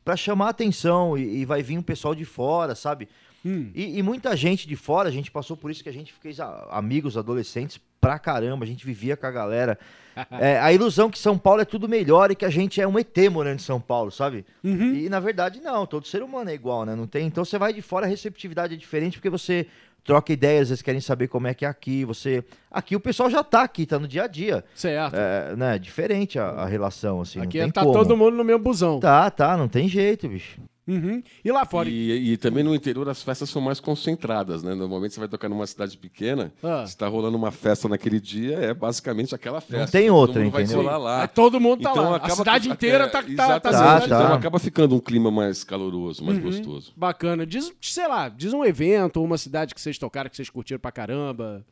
para 0.04 0.16
chamar 0.16 0.50
atenção 0.50 1.16
e, 1.16 1.38
e 1.38 1.44
vai 1.46 1.62
vir 1.62 1.78
um 1.78 1.82
pessoal 1.82 2.14
de 2.14 2.26
fora, 2.26 2.74
sabe? 2.74 3.08
Hum. 3.44 3.70
E, 3.74 3.98
e 3.98 4.02
muita 4.02 4.34
gente 4.36 4.66
de 4.66 4.74
fora, 4.74 5.08
a 5.08 5.12
gente 5.12 5.30
passou 5.30 5.56
por 5.56 5.70
isso 5.70 5.82
que 5.82 5.88
a 5.88 5.92
gente 5.92 6.12
fez 6.12 6.38
amigos 6.70 7.16
adolescentes 7.16 7.78
pra 8.00 8.18
caramba, 8.18 8.64
a 8.64 8.68
gente 8.68 8.84
vivia 8.84 9.16
com 9.16 9.26
a 9.26 9.30
galera. 9.30 9.78
É, 10.30 10.60
a 10.60 10.72
ilusão 10.72 11.10
que 11.10 11.18
São 11.18 11.36
Paulo 11.36 11.62
é 11.62 11.64
tudo 11.64 11.88
melhor 11.88 12.30
e 12.30 12.36
que 12.36 12.44
a 12.44 12.50
gente 12.50 12.80
é 12.80 12.86
um 12.86 12.96
ET 12.96 13.16
morando 13.32 13.56
em 13.56 13.58
São 13.58 13.80
Paulo, 13.80 14.12
sabe? 14.12 14.46
Uhum. 14.62 14.94
E 14.94 15.08
na 15.08 15.18
verdade 15.18 15.60
não, 15.60 15.84
todo 15.84 16.06
ser 16.06 16.22
humano 16.22 16.50
é 16.50 16.54
igual, 16.54 16.84
né? 16.84 16.94
Não 16.94 17.04
tem. 17.04 17.26
Então 17.26 17.44
você 17.44 17.58
vai 17.58 17.72
de 17.72 17.82
fora, 17.82 18.06
a 18.06 18.08
receptividade 18.08 18.74
é 18.74 18.76
diferente 18.76 19.16
porque 19.16 19.28
você 19.28 19.66
troca 20.04 20.32
ideias, 20.32 20.70
eles 20.70 20.82
querem 20.82 21.00
saber 21.00 21.26
como 21.26 21.48
é 21.48 21.54
que 21.54 21.64
é 21.64 21.68
aqui, 21.68 22.04
você 22.04 22.44
aqui 22.70 22.94
o 22.94 23.00
pessoal 23.00 23.28
já 23.28 23.42
tá 23.42 23.62
aqui, 23.62 23.86
tá 23.86 23.98
no 23.98 24.06
dia 24.06 24.22
a 24.22 24.26
dia. 24.28 24.64
Certo. 24.72 25.16
É, 25.16 25.56
né, 25.56 25.78
diferente 25.80 26.38
a, 26.38 26.46
a 26.46 26.66
relação 26.66 27.22
assim, 27.22 27.40
Aqui 27.40 27.58
tem 27.58 27.72
tá 27.72 27.80
como. 27.82 27.92
todo 27.92 28.16
mundo 28.16 28.36
no 28.36 28.44
mesmo 28.44 28.62
busão. 28.62 29.00
Tá, 29.00 29.28
tá, 29.32 29.56
não 29.56 29.66
tem 29.66 29.88
jeito, 29.88 30.28
bicho. 30.28 30.60
Uhum. 30.86 31.22
E 31.42 31.50
lá 31.50 31.64
fora? 31.64 31.88
E, 31.88 32.32
e 32.32 32.36
também 32.36 32.62
no 32.62 32.74
interior 32.74 33.08
as 33.08 33.22
festas 33.22 33.48
são 33.48 33.62
mais 33.62 33.80
concentradas, 33.80 34.62
né? 34.62 34.74
Normalmente 34.74 35.14
você 35.14 35.20
vai 35.20 35.28
tocar 35.28 35.48
numa 35.48 35.66
cidade 35.66 35.96
pequena, 35.96 36.52
Ah. 36.62 36.86
se 36.86 36.94
tá 36.96 37.08
rolando 37.08 37.36
uma 37.38 37.50
festa 37.50 37.88
naquele 37.88 38.20
dia, 38.20 38.56
é 38.58 38.74
basicamente 38.74 39.34
aquela 39.34 39.62
festa. 39.62 39.90
tem 39.98 40.08
Todo 40.08 40.16
outra, 40.18 40.42
mundo 40.42 40.52
vai 40.52 40.62
entendeu? 40.64 40.82
colar 40.82 40.98
lá. 40.98 41.22
Aí 41.22 41.28
todo 41.28 41.58
mundo 41.58 41.82
tá 41.82 41.90
Então 41.92 42.10
lá. 42.10 42.16
A 42.18 42.30
cidade 42.30 42.68
que- 42.68 42.74
inteira 42.74 43.04
é, 43.04 43.08
tá, 43.08 43.22
tá, 43.22 43.60
tá, 43.60 43.70
exatamente. 43.70 44.08
Tá. 44.10 44.22
Então 44.24 44.34
acaba 44.34 44.58
ficando 44.58 44.94
um 44.94 45.00
clima 45.00 45.30
mais 45.30 45.64
caloroso, 45.64 46.22
mais 46.22 46.38
gostoso. 46.38 46.92
Bacana. 46.94 47.46
Diz, 47.46 47.72
sei 47.80 48.06
lá, 48.06 48.28
diz 48.28 48.52
um 48.52 48.62
evento 48.64 49.16
ou 49.18 49.24
uma 49.24 49.38
cidade 49.38 49.74
que 49.74 49.80
vocês 49.80 49.96
tocaram, 49.96 50.28
que 50.28 50.36
vocês 50.36 50.50
curtiram 50.50 50.78
pra 50.80 50.92
caramba. 50.92 51.64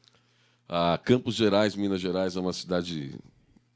A 0.69 0.99
Campos 1.05 1.35
Gerais, 1.35 1.77
Minas 1.77 2.01
Gerais, 2.01 2.35
é 2.35 2.41
uma 2.41 2.53
cidade 2.55 3.15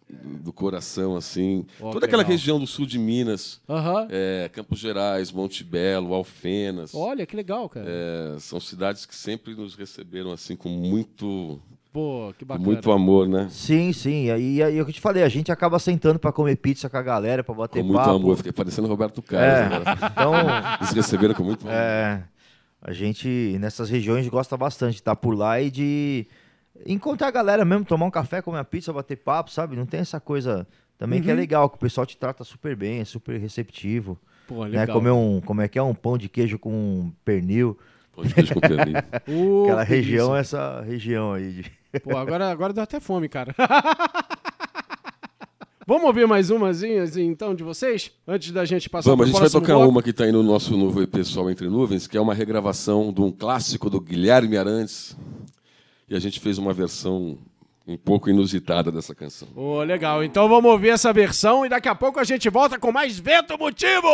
do 0.08 0.52
coração, 0.52 1.16
assim. 1.16 1.66
Ó, 1.80 1.90
Toda 1.90 2.00
que 2.00 2.06
aquela 2.06 2.22
legal. 2.22 2.30
região 2.32 2.60
do 2.60 2.66
sul 2.66 2.86
de 2.86 2.98
Minas, 2.98 3.60
Aham. 3.68 4.06
é, 4.10 4.48
Campos 4.52 4.78
Gerais, 4.78 5.32
Monte 5.32 5.64
Belo, 5.64 6.14
Alfenas. 6.14 6.94
Olha, 6.94 7.26
que 7.26 7.34
legal, 7.34 7.68
cara. 7.68 7.86
é, 7.88 8.36
são 8.38 8.60
cidades 8.60 9.04
que 9.04 9.14
sempre 9.14 9.54
nos 9.54 9.74
receberam 9.74 10.30
assim 10.30 10.54
com 10.54 10.68
muito, 10.68 11.60
Pô, 11.92 12.32
que 12.38 12.44
com 12.44 12.48
bacana. 12.48 12.64
muito 12.66 12.92
amor, 12.92 13.28
né? 13.28 13.48
Sim, 13.50 13.92
sim. 13.92 14.30
Aí 14.30 14.62
aí 14.62 14.78
é 14.78 14.80
o 14.80 14.84
que 14.84 14.90
eu 14.90 14.94
te 14.94 15.00
falei, 15.00 15.24
a 15.24 15.28
gente 15.28 15.50
acaba 15.50 15.78
sentando 15.78 16.18
pra 16.20 16.30
comer 16.30 16.54
pizza 16.56 16.88
com 16.88 16.96
a 16.96 17.02
galera, 17.02 17.42
pra 17.42 17.54
bater 17.54 17.80
Com 17.80 17.86
muito 17.88 17.98
papo. 17.98 18.10
amor. 18.10 18.36
Fiquei 18.36 18.52
parecendo 18.52 18.86
Roberto 18.86 19.18
É, 19.18 19.22
Carlos 19.68 19.86
agora. 19.88 20.12
então, 20.12 20.32
Eles 20.82 20.92
receberam 20.92 21.34
com 21.34 21.42
muito 21.42 21.62
amor. 21.62 21.74
é, 21.74 22.22
a 22.80 22.92
gente 22.92 23.56
nessas 23.58 23.90
regiões 23.90 24.28
gosta 24.28 24.56
bastante 24.56 24.92
de 24.92 25.00
estar 25.00 25.16
por 25.16 25.34
lá 25.36 25.60
e 25.60 25.68
de 25.70 26.26
encontrar 26.84 27.28
a 27.28 27.30
galera 27.30 27.64
mesmo, 27.64 27.84
tomar 27.84 28.06
um 28.06 28.10
café, 28.10 28.42
comer 28.42 28.58
uma 28.58 28.64
pizza, 28.64 28.92
bater 28.92 29.16
papo, 29.16 29.50
sabe? 29.50 29.76
Não 29.76 29.86
tem 29.86 30.00
essa 30.00 30.20
coisa 30.20 30.66
também 30.98 31.22
que 31.22 31.28
é 31.30 31.32
Uhum. 31.32 31.38
legal, 31.38 31.68
que 31.70 31.76
o 31.76 31.78
pessoal 31.80 32.06
te 32.06 32.16
trata 32.16 32.42
super 32.44 32.74
bem, 32.76 33.00
é 33.00 33.04
super 33.04 33.38
receptivo. 33.38 34.18
Pô, 34.48 34.64
Né? 34.64 34.80
legal. 34.80 34.96
Comer 34.96 35.10
um, 35.10 35.40
como 35.40 35.60
é 35.62 35.68
que 35.68 35.78
é, 35.78 35.82
um 35.82 35.94
pão 35.94 36.16
de 36.18 36.28
queijo 36.28 36.58
com 36.58 37.10
pernil. 37.24 37.76
Pão 38.14 38.24
de 38.24 38.32
queijo 38.34 38.54
com 38.54 38.60
pernil. 38.60 38.94
Ô, 39.28 39.64
Aquela 39.64 39.84
que 39.86 39.92
região, 39.94 40.32
delícia. 40.32 40.56
essa 40.56 40.80
região 40.82 41.32
aí. 41.32 41.52
de- 41.52 41.72
Pô, 42.00 42.16
agora, 42.16 42.50
agora 42.50 42.72
deu 42.72 42.82
até 42.82 43.00
fome, 43.00 43.28
cara. 43.28 43.54
Vamos 45.88 46.02
ouvir 46.04 46.26
mais 46.26 46.50
umazinha, 46.50 47.04
assim, 47.04 47.22
então, 47.26 47.54
de 47.54 47.62
vocês? 47.62 48.10
Antes 48.26 48.50
da 48.50 48.64
gente 48.64 48.90
passar 48.90 49.08
Vamos, 49.10 49.26
a 49.26 49.28
gente 49.30 49.38
vai 49.40 49.48
tocar 49.48 49.74
bloco? 49.74 49.88
uma 49.88 50.02
que 50.02 50.10
está 50.10 50.24
aí 50.24 50.32
no 50.32 50.42
nosso 50.42 50.76
novo 50.76 51.00
EP 51.00 51.22
Sol 51.24 51.48
Entre 51.48 51.68
Nuvens, 51.68 52.08
que 52.08 52.16
é 52.16 52.20
uma 52.20 52.34
regravação 52.34 53.12
de 53.12 53.20
um 53.20 53.30
clássico 53.30 53.88
do 53.88 54.00
Guilherme 54.00 54.56
Arantes. 54.56 55.16
E 56.08 56.14
a 56.14 56.18
gente 56.20 56.38
fez 56.40 56.58
uma 56.58 56.72
versão 56.72 57.38
um 57.86 57.96
pouco 57.96 58.28
inusitada 58.28 58.90
dessa 58.90 59.14
canção. 59.14 59.48
Ô, 59.54 59.82
legal. 59.82 60.22
Então 60.24 60.48
vamos 60.48 60.70
ouvir 60.70 60.90
essa 60.90 61.12
versão 61.12 61.64
e 61.64 61.68
daqui 61.68 61.88
a 61.88 61.94
pouco 61.94 62.18
a 62.18 62.24
gente 62.24 62.48
volta 62.48 62.78
com 62.78 62.90
mais 62.90 63.18
Vento 63.18 63.56
Motivo! 63.58 64.08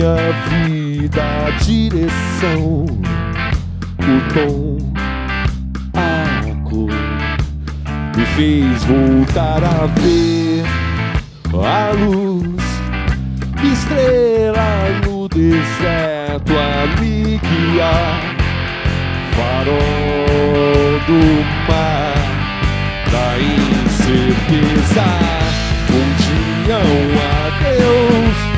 Minha 0.00 0.32
vida 0.48 1.22
a 1.22 1.50
direção, 1.62 2.86
o 3.98 4.16
tom, 4.32 4.78
a 5.94 6.54
cor, 6.66 6.90
me 8.16 8.24
fez 8.24 8.82
voltar 8.84 9.62
a 9.62 9.86
ver 10.00 10.64
a 11.52 11.90
luz, 11.92 12.62
estrela 13.62 14.88
no 15.04 15.28
deserto 15.28 16.52
a 16.56 16.86
me 16.98 17.38
guiar, 17.38 18.22
farol 19.36 19.76
do 21.06 21.20
mar 21.68 22.14
da 23.12 23.38
incerteza. 23.38 25.08
Um 25.92 26.08
dia 26.16 26.78
um 26.78 27.12
adeus, 27.46 28.49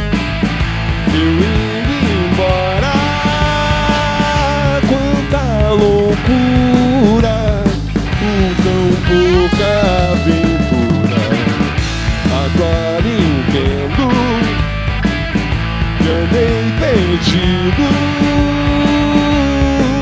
eu 1.15 1.33
indo 1.39 1.95
embora. 2.27 2.93
Quanta 4.89 5.45
loucura, 5.71 7.37
com 8.19 8.39
tão 8.63 8.85
pouca 9.09 9.71
aventura. 10.13 11.23
Agora 12.45 13.09
entendo 13.09 14.05
que 15.99 16.09
andei 16.09 16.63
perdido. 16.81 17.85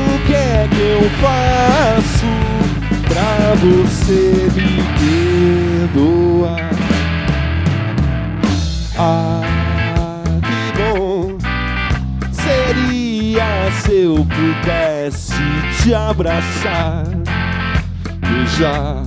O 0.07 0.25
que 0.25 0.33
é 0.33 0.67
que 0.69 0.81
eu 0.81 1.03
faço? 1.21 2.41
pra 3.11 3.55
você 3.55 4.50
pudesse 14.61 15.33
te 15.81 15.93
abraçar, 15.93 17.03
beijar, 18.19 19.03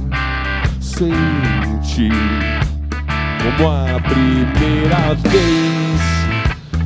sentir 0.81 2.13
como 3.39 3.71
a 3.71 4.01
primeira 4.01 5.15
vez, 5.15 6.01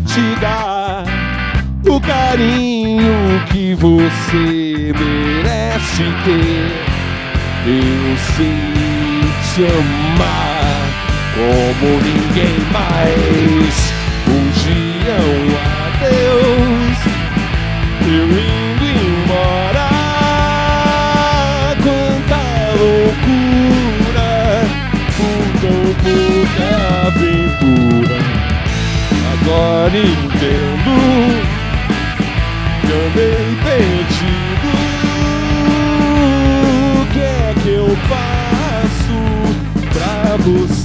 te 0.07 0.41
dar 0.41 1.05
o 1.87 2.01
carinho 2.01 3.43
que 3.51 3.75
você 3.75 4.93
merece 4.99 6.05
ter. 6.25 6.89
Eu 7.67 8.17
sei 8.37 8.69
te 9.55 9.65
amar 9.65 10.89
como 11.35 12.01
ninguém 12.03 12.59
mais. 12.73 13.88
Eu 18.11 18.27
indo 18.27 18.85
embora. 18.87 19.87
Quanta 21.83 22.43
loucura, 22.79 24.31
tão 25.61 25.81
pouca 26.03 26.69
aventura. 27.09 28.19
Agora 29.33 29.97
entendo 29.99 30.95
que 32.81 32.93
andei 32.93 33.47
perdido. 33.65 34.69
O 36.95 37.07
que 37.13 37.21
é 37.21 37.55
que 37.63 37.69
eu 37.69 37.89
faço 38.09 39.19
pra 39.93 40.37
você 40.37 40.78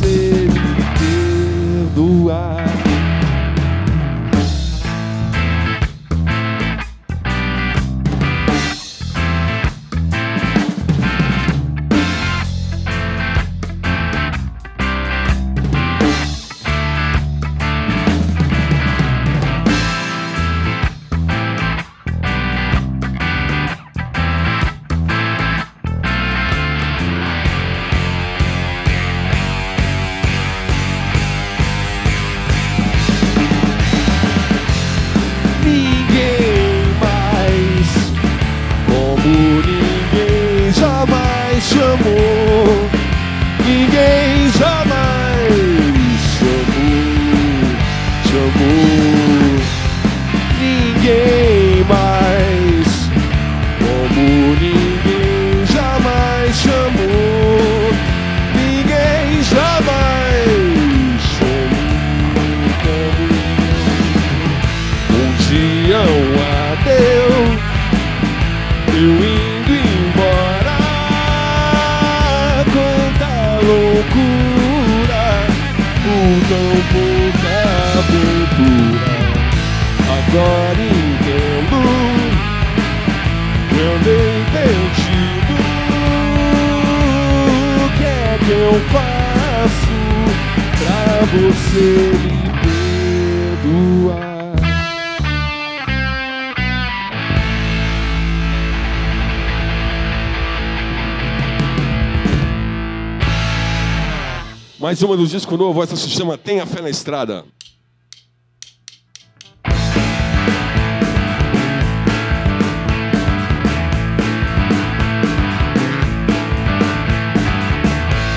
Mais 104.93 105.01
uma 105.01 105.17
do 105.17 105.25
disco 105.25 105.57
novo, 105.57 105.81
essa 105.81 105.95
se 105.95 106.07
chama 106.07 106.37
Tenha 106.37 106.67
Fé 106.67 106.79
na 106.79 106.87
Estrada. 106.87 107.43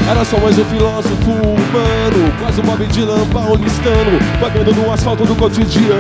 Era 0.09 0.25
só 0.25 0.39
mais 0.39 0.59
um 0.59 0.65
filósofo 0.65 1.31
humano, 1.31 2.33
quase 2.41 2.63
um 2.63 2.65
Bob 2.65 2.87
Dylan 2.87 3.29
paulistano, 3.29 4.19
vagando 4.41 4.73
no 4.73 4.91
asfalto 4.91 5.27
do 5.27 5.37
cotidiano, 5.37 5.93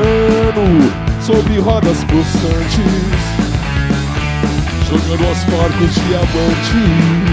sobre 1.21 1.59
rodas 1.59 1.99
pulsantes, 2.05 2.81
jogando 4.89 5.29
aos 5.29 5.45
porcos 5.45 5.95
diamantes. 5.97 7.26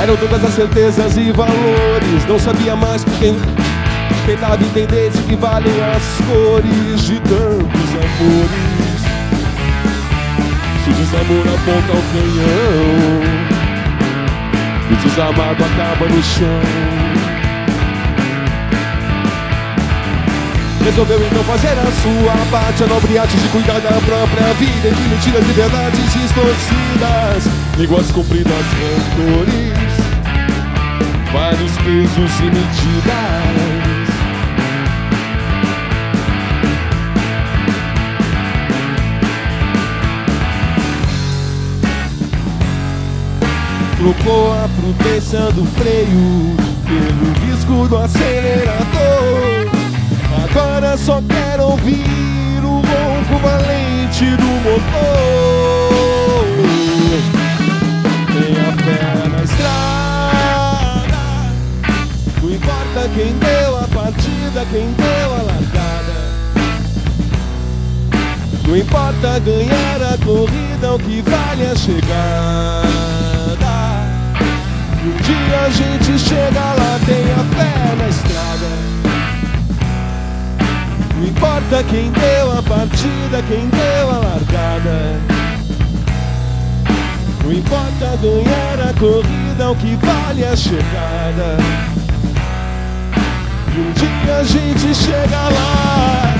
Eram 0.00 0.16
todas 0.16 0.44
as 0.44 0.54
certezas 0.54 1.16
e 1.16 1.32
valores, 1.32 2.24
não 2.28 2.38
sabia 2.38 2.76
mais 2.76 3.02
por 3.02 3.12
quem 3.18 3.36
tentava 4.26 4.62
entender 4.62 5.10
de 5.10 5.22
que 5.22 5.34
valem 5.34 5.72
as 5.82 6.02
cores 6.24 7.02
de 7.02 7.18
tantos 7.20 7.90
amores. 7.98 8.78
Se 10.84 10.90
o 10.90 10.92
desamor 10.92 11.46
aponta 11.48 11.92
ao 11.96 12.02
canhão, 12.12 13.48
o 14.88 14.96
desamado 15.02 15.64
acaba 15.64 16.08
no 16.08 16.22
chão. 16.22 16.98
Resolveu 20.84 21.20
então 21.20 21.44
fazer 21.44 21.72
a 21.72 21.90
sua 22.00 22.34
parte 22.50 22.82
A 22.82 22.86
nobre 22.86 23.18
arte 23.18 23.36
de 23.36 23.48
cuidar 23.48 23.78
da 23.78 23.90
própria 23.90 24.54
vida 24.54 24.88
Entre 24.88 25.02
mentiras 25.02 25.44
e 25.46 25.52
verdades 25.52 26.12
distorcidas 26.14 27.44
Línguas 27.76 28.10
compridas, 28.10 28.54
rancores 28.54 29.87
Vários 31.32 31.76
pesos 31.78 32.40
e 32.40 32.44
medidas. 32.44 33.68
Trocou 43.98 44.52
a 44.52 44.68
prudência 44.80 45.40
do 45.52 45.64
freio 45.76 46.56
Pelo 46.86 47.46
risco 47.46 47.88
do 47.88 47.98
acelerador. 47.98 49.68
Agora 50.44 50.96
só 50.96 51.20
quero 51.28 51.64
ouvir 51.64 52.62
o 52.62 52.76
ronco 52.76 53.38
valente 53.42 54.24
do 54.24 54.46
motor 54.64 56.27
quem 63.14 63.32
deu 63.38 63.76
a 63.78 63.88
partida, 63.88 64.66
quem 64.70 64.92
deu 64.92 65.32
a 65.32 65.42
largada 65.42 66.18
Não 68.66 68.76
importa 68.76 69.38
ganhar 69.40 70.02
a 70.02 70.18
corrida, 70.24 70.94
o 70.94 70.98
que 70.98 71.22
vale 71.22 71.66
a 71.66 71.76
chegada 71.76 73.08
um 75.08 75.16
dia 75.22 75.60
a 75.64 75.70
gente 75.70 76.18
chega 76.18 76.60
lá, 76.60 76.98
tenha 77.06 77.36
fé 77.54 77.94
na 77.96 78.08
estrada. 78.08 78.68
Não 81.16 81.24
importa 81.26 81.84
quem 81.84 82.10
deu 82.10 82.58
a 82.58 82.62
partida, 82.62 83.42
quem 83.48 83.68
deu 83.68 84.10
a 84.10 84.18
largada. 84.18 85.20
Não 87.42 87.52
importa 87.52 88.18
ganhar 88.20 88.90
a 88.90 88.92
corrida, 88.98 89.70
o 89.70 89.76
que 89.76 89.96
vale 89.96 90.44
a 90.44 90.54
chegada. 90.54 91.97
Um 93.78 93.92
dia 93.92 94.36
a 94.38 94.42
gente 94.42 94.92
chega 94.92 95.38
lá. 95.38 96.34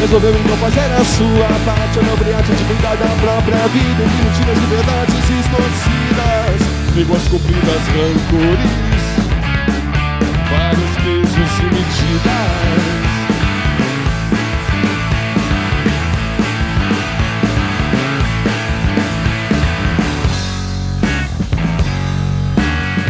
Resolveu 0.00 0.30
então 0.38 0.56
fazer 0.58 0.80
a 0.80 1.04
sua 1.04 1.48
parte 1.64 1.98
A 1.98 2.02
nobre 2.02 2.32
arte 2.34 2.52
de 2.52 2.64
cuidar 2.64 2.94
da 2.94 3.06
própria 3.20 3.66
vida 3.68 4.04
Entre 4.04 4.22
mentiras 4.22 4.58
e 4.58 4.66
verdades 4.66 5.14
distorcidas 5.14 6.94
Línguas 6.94 7.22
compridas, 7.28 7.82
rancores 7.88 8.70
Vários 10.50 10.94
pesos 11.02 11.58
e 11.58 11.64
medidas 11.74 13.13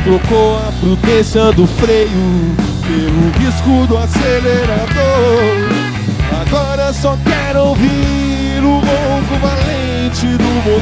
Trocou 0.04 0.58
a 0.58 0.70
prudência 0.80 1.50
do 1.52 1.66
freio 1.66 2.54
Pelo 2.86 3.30
risco 3.38 3.86
do 3.86 3.96
acelerador 3.96 5.74
Agora 6.46 6.92
só 6.92 7.16
quero 7.24 7.68
ouvir 7.68 8.62
o 8.62 8.78
ronco 8.78 9.34
valente 9.40 10.26
do 10.26 10.44
motor. 10.44 10.74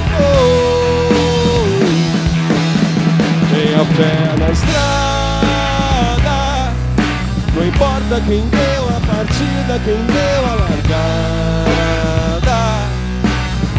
Tenha 3.50 3.84
fé 3.96 4.34
na 4.38 4.50
estrada. 4.50 6.36
Não 7.54 7.66
importa 7.66 8.20
quem 8.26 8.48
deu 8.48 8.88
a 8.88 9.00
partida, 9.06 9.78
quem 9.84 10.04
deu 10.06 10.46
a 10.46 10.54
largada. 10.54 12.58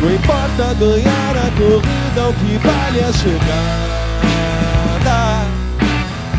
Não 0.02 0.10
importa 0.14 0.74
ganhar 0.80 1.38
a 1.38 1.50
corrida, 1.58 2.30
o 2.30 2.34
que 2.34 2.58
vale 2.58 3.00
a 3.00 3.14
chegada. 3.14 4.03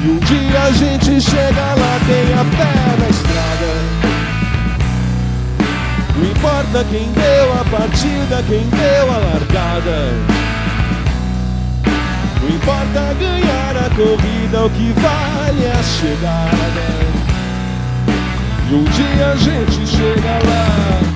E 0.05 0.07
um 0.07 0.19
dia 0.19 0.61
a 0.61 0.71
gente 0.71 1.19
chega 1.19 1.63
lá, 1.63 1.99
tenha 2.07 2.45
fé 2.45 2.75
na 2.99 3.09
estrada. 3.09 4.05
Não 6.15 6.31
importa 6.31 6.85
quem 6.91 7.11
deu 7.13 7.53
a 7.55 7.65
partida, 7.65 8.45
quem 8.47 8.69
deu 8.69 9.11
a 9.11 9.17
largada. 9.17 10.13
Não 12.43 12.49
importa 12.51 13.15
ganhar 13.19 13.77
a 13.79 13.89
corrida, 13.97 14.67
o 14.67 14.71
que 14.71 14.93
vale 14.93 15.65
é 15.65 15.73
a 15.73 15.83
chegada. 15.83 16.87
E 18.71 18.75
um 18.75 18.85
dia 18.85 19.33
a 19.33 19.37
gente 19.37 19.87
chega 19.87 20.33
lá. 20.47 21.14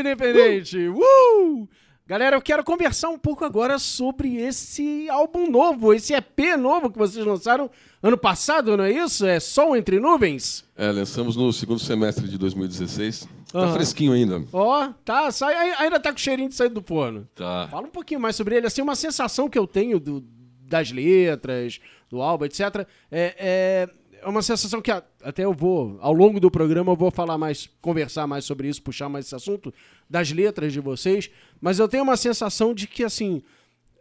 Independente. 0.00 0.88
Uh! 0.88 1.68
Galera, 2.06 2.36
eu 2.36 2.40
quero 2.40 2.64
conversar 2.64 3.10
um 3.10 3.18
pouco 3.18 3.44
agora 3.44 3.78
sobre 3.78 4.36
esse 4.36 5.06
álbum 5.10 5.50
novo, 5.50 5.92
esse 5.92 6.14
EP 6.14 6.56
novo 6.58 6.90
que 6.90 6.96
vocês 6.96 7.24
lançaram 7.26 7.70
ano 8.02 8.16
passado, 8.16 8.74
não 8.78 8.84
é 8.84 8.90
isso? 8.92 9.26
É 9.26 9.38
Sol 9.38 9.76
Entre 9.76 10.00
Nuvens? 10.00 10.64
É, 10.74 10.90
lançamos 10.90 11.36
no 11.36 11.52
segundo 11.52 11.78
semestre 11.80 12.26
de 12.26 12.38
2016. 12.38 13.28
Tá 13.52 13.58
Aham. 13.60 13.74
fresquinho 13.74 14.12
ainda. 14.12 14.42
Ó, 14.54 14.88
tá, 15.04 15.30
sai, 15.30 15.54
ai- 15.54 15.84
ainda 15.84 16.00
tá 16.00 16.10
com 16.10 16.18
cheirinho 16.18 16.48
de 16.48 16.54
sair 16.54 16.70
do 16.70 16.80
forno. 16.82 17.28
Tá. 17.34 17.68
Fala 17.70 17.86
um 17.86 17.90
pouquinho 17.90 18.20
mais 18.20 18.36
sobre 18.36 18.56
ele, 18.56 18.66
assim, 18.66 18.80
uma 18.80 18.96
sensação 18.96 19.46
que 19.48 19.58
eu 19.58 19.66
tenho 19.66 20.00
do- 20.00 20.24
das 20.62 20.90
letras, 20.90 21.78
do 22.10 22.22
álbum, 22.22 22.46
etc. 22.46 22.86
É, 23.10 23.34
é, 23.38 23.88
é 24.22 24.28
uma 24.28 24.42
sensação 24.42 24.80
que 24.80 24.90
a- 24.90 25.02
até 25.22 25.44
eu 25.44 25.52
vou, 25.52 25.98
ao 26.00 26.12
longo 26.12 26.38
do 26.40 26.50
programa, 26.50 26.92
eu 26.92 26.96
vou 26.96 27.10
falar 27.10 27.36
mais, 27.38 27.68
conversar 27.80 28.26
mais 28.26 28.44
sobre 28.44 28.68
isso, 28.68 28.82
puxar 28.82 29.08
mais 29.08 29.26
esse 29.26 29.34
assunto 29.34 29.72
das 30.08 30.30
letras 30.30 30.72
de 30.72 30.80
vocês, 30.80 31.30
mas 31.60 31.78
eu 31.78 31.88
tenho 31.88 32.02
uma 32.02 32.16
sensação 32.16 32.72
de 32.74 32.86
que, 32.86 33.04
assim, 33.04 33.42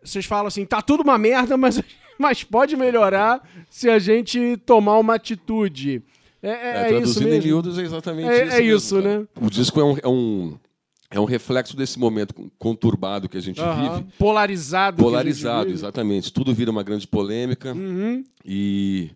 vocês 0.04 0.26
falam 0.26 0.48
assim, 0.48 0.66
tá 0.66 0.82
tudo 0.82 1.04
uma 1.04 1.18
merda, 1.18 1.56
mas, 1.58 1.82
mas 2.18 2.44
pode 2.44 2.76
melhorar 2.76 3.42
se 3.70 3.90
a 3.90 4.00
gente 4.00 4.58
tomar 4.66 4.98
uma 5.00 5.16
atitude. 5.16 6.02
É, 6.42 6.50
é, 6.50 6.54
É, 6.54 6.78
é 6.78 6.82
isso 7.02 7.20
traduzindo 7.20 7.34
em 7.34 7.42
miúdos 7.42 7.78
é 7.78 7.82
exatamente 7.82 8.30
É- 8.30 8.44
isso. 8.46 8.54
é 8.54 8.60
mesmo, 8.62 8.76
isso, 8.78 8.96
cara. 9.02 9.20
né? 9.20 9.28
O 9.42 9.50
disco 9.50 9.80
é 9.80 9.84
um, 9.84 9.98
é, 10.04 10.08
um, 10.08 10.58
é 11.10 11.20
um 11.20 11.26
reflexo 11.26 11.76
desse 11.76 11.98
momento 11.98 12.34
conturbado 12.60 13.28
que 13.28 13.38
a 13.38 13.42
gente 13.42 13.60
Aham, 13.60 13.98
vive. 14.00 14.08
Polarizado. 14.20 14.98
que 14.98 15.02
a 15.02 15.06
gente 15.06 15.12
Polarizado, 15.12 15.66
vive. 15.66 15.74
exatamente. 15.80 16.32
Tudo 16.32 16.54
vira 16.54 16.70
uma 16.70 16.84
grande 16.84 17.08
polêmica. 17.08 17.74
Uhum. 17.74 18.24
E 18.46 19.10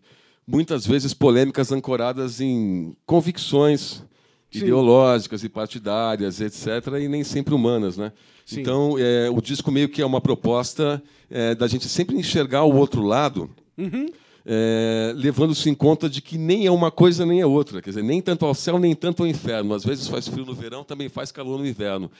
muitas 0.52 0.86
vezes 0.86 1.14
polêmicas 1.14 1.72
ancoradas 1.72 2.42
em 2.42 2.96
convicções 3.06 4.04
Sim. 4.52 4.60
ideológicas 4.60 5.44
e 5.44 5.50
partidárias, 5.50 6.42
etc., 6.42 6.68
e 7.02 7.08
nem 7.08 7.24
sempre 7.24 7.54
humanas, 7.54 7.96
né? 7.98 8.12
Sim. 8.46 8.60
Então, 8.62 8.96
é, 9.00 9.30
o 9.30 9.42
disco 9.42 9.72
meio 9.72 9.88
que 9.88 10.02
é 10.02 10.06
uma 10.06 10.20
proposta 10.20 11.02
é, 11.30 11.56
da 11.56 11.68
gente 11.68 11.88
sempre 11.88 12.18
enxergar 12.18 12.64
o 12.64 12.76
outro 12.76 13.02
lado, 13.02 13.50
Uhum. 13.78 14.08
é, 14.46 15.14
levando-se 15.16 15.70
em 15.70 15.74
conta 15.74 16.10
de 16.10 16.22
que 16.22 16.38
nem 16.38 16.66
é 16.66 16.72
uma 16.72 16.92
coisa 16.92 17.26
nem 17.26 17.40
é 17.40 17.46
outra. 17.46 17.82
Quer 17.82 17.92
dizer, 17.92 18.04
nem 18.04 18.22
tanto 18.22 18.46
ao 18.46 18.54
céu, 18.54 18.78
nem 18.78 18.94
tanto 18.94 19.24
ao 19.24 19.28
inferno. 19.30 19.74
Às 19.74 19.86
vezes 19.86 20.08
faz 20.08 20.28
frio 20.28 20.46
no 20.46 20.54
verão, 20.54 20.84
também 20.84 21.08
faz 21.08 21.32
calor 21.32 21.58
no 21.58 21.66
inverno. 21.66 22.12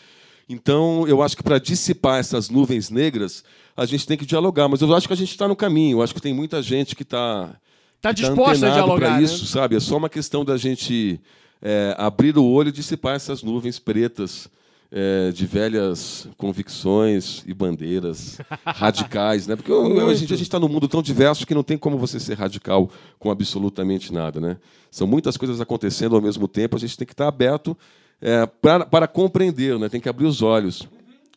Então, 0.48 1.06
eu 1.08 1.22
acho 1.22 1.36
que 1.36 1.44
para 1.44 1.60
dissipar 1.60 2.20
essas 2.20 2.50
nuvens 2.50 2.90
negras, 2.90 3.44
a 3.76 3.86
gente 3.86 4.08
tem 4.08 4.18
que 4.18 4.26
dialogar. 4.26 4.68
Mas 4.70 4.82
eu 4.82 4.94
acho 4.96 5.08
que 5.08 5.14
a 5.14 5.18
gente 5.18 5.32
está 5.32 5.48
no 5.48 5.56
caminho. 5.56 5.98
Eu 5.98 6.02
acho 6.02 6.14
que 6.14 6.22
tem 6.22 6.34
muita 6.34 6.62
gente 6.62 6.96
que 6.96 7.04
está 7.04 7.56
Tá 8.02 8.12
disposta 8.12 8.68
a 8.68 8.72
dialogar, 8.72 9.08
para 9.08 9.18
né? 9.18 9.24
isso, 9.24 9.46
sabe? 9.46 9.76
É 9.76 9.80
só 9.80 9.96
uma 9.96 10.10
questão 10.10 10.44
da 10.44 10.58
gente 10.58 11.22
é, 11.62 11.96
abrir 11.98 12.36
o 12.38 12.44
olho 12.44 12.70
e 12.70 12.72
dissipar 12.72 13.16
essas 13.16 13.44
nuvens 13.44 13.78
pretas 13.78 14.50
é, 14.92 15.32
de 15.32 15.46
velhas 15.46 16.28
convicções 16.36 17.44
e 17.46 17.54
bandeiras 17.54 18.40
radicais, 18.66 19.46
né? 19.46 19.56
Porque 19.56 19.72
hoje 19.72 20.24
em 20.24 20.28
dia 20.28 20.36
a 20.36 20.38
gente 20.38 20.48
está 20.48 20.60
num 20.60 20.68
mundo 20.68 20.88
tão 20.88 21.02
diverso 21.02 21.46
que 21.46 21.54
não 21.54 21.64
tem 21.64 21.78
como 21.78 21.98
você 21.98 22.20
ser 22.20 22.38
radical 22.38 22.90
com 23.20 23.30
absolutamente 23.30 24.12
nada, 24.12 24.42
né? 24.42 24.58
São 24.90 25.06
muitas 25.06 25.38
coisas 25.38 25.62
acontecendo 25.62 26.16
ao 26.16 26.22
mesmo 26.22 26.48
tempo, 26.48 26.76
a 26.76 26.80
gente 26.80 26.98
tem 26.98 27.06
que 27.06 27.14
estar 27.14 27.28
aberto 27.28 27.78
é, 28.20 28.46
para, 28.46 28.86
para 28.86 29.08
compreender, 29.08 29.78
né? 29.78 29.88
Tem 29.88 30.02
que 30.02 30.10
abrir 30.10 30.26
os 30.26 30.42
olhos. 30.42 30.88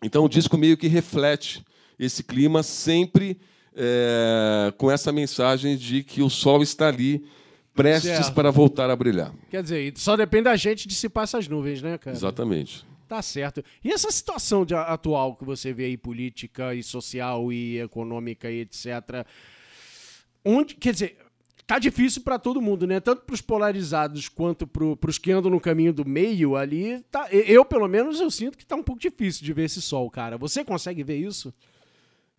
Então 0.03 0.24
o 0.24 0.29
disco 0.29 0.57
meio 0.57 0.77
que 0.79 0.88
reflete 0.88 1.62
esse 1.98 2.24
clima 2.24 2.62
sempre 2.62 3.38
é, 3.76 4.72
com 4.78 4.90
essa 4.90 5.12
mensagem 5.12 5.76
de 5.76 6.02
que 6.02 6.22
o 6.22 6.30
sol 6.30 6.62
está 6.62 6.88
ali 6.88 7.24
prestes 7.74 8.10
Certo. 8.10 8.34
para 8.34 8.50
voltar 8.50 8.88
a 8.90 8.94
brilhar. 8.96 9.32
Quer 9.50 9.62
dizer, 9.62 9.92
só 9.96 10.16
depende 10.16 10.44
da 10.44 10.56
gente 10.56 10.87
dissipar 10.87 11.24
essas 11.24 11.48
nuvens, 11.48 11.82
né, 11.82 11.98
cara? 11.98 12.16
Exatamente. 12.16 12.84
Tá 13.08 13.20
certo. 13.20 13.62
E 13.84 13.92
essa 13.92 14.10
situação 14.10 14.64
de- 14.64 14.74
atual 14.74 15.37
que 15.37 15.44
você 15.44 15.72
vê 15.72 15.87
aí, 15.87 15.96
política 15.96 16.74
e 16.74 16.82
social 16.82 17.52
e 17.52 17.78
econômica 17.80 18.50
e 18.50 18.60
etc. 18.60 19.26
Onde, 20.44 20.74
quer 20.74 20.92
dizer, 20.92 21.16
tá 21.66 21.78
difícil 21.78 22.22
pra 22.22 22.38
todo 22.38 22.60
mundo, 22.62 22.87
né? 22.87 23.00
Tanto 23.00 23.22
pros 23.22 23.40
polarizados 23.40 24.28
quanto 24.28 24.66
pro, 24.66 24.96
pros 24.96 25.18
que 25.18 25.32
andam 25.32 25.50
no 25.50 25.60
caminho 25.60 25.92
do 25.92 26.04
meio 26.06 26.56
ali. 26.56 27.00
Tá, 27.10 27.28
eu, 27.30 27.64
pelo 27.64 27.88
menos, 27.88 28.20
eu 28.20 28.30
sinto 28.30 28.56
que 28.56 28.64
tá 28.66 28.76
um 28.76 28.82
pouco 28.82 29.00
difícil 29.00 29.44
de 29.44 29.52
ver 29.52 29.64
esse 29.64 29.82
sol, 29.82 30.08
cara. 30.10 30.37
Você 30.38 30.64
consegue 30.64 31.02
ver 31.02 31.16
isso? 31.16 31.52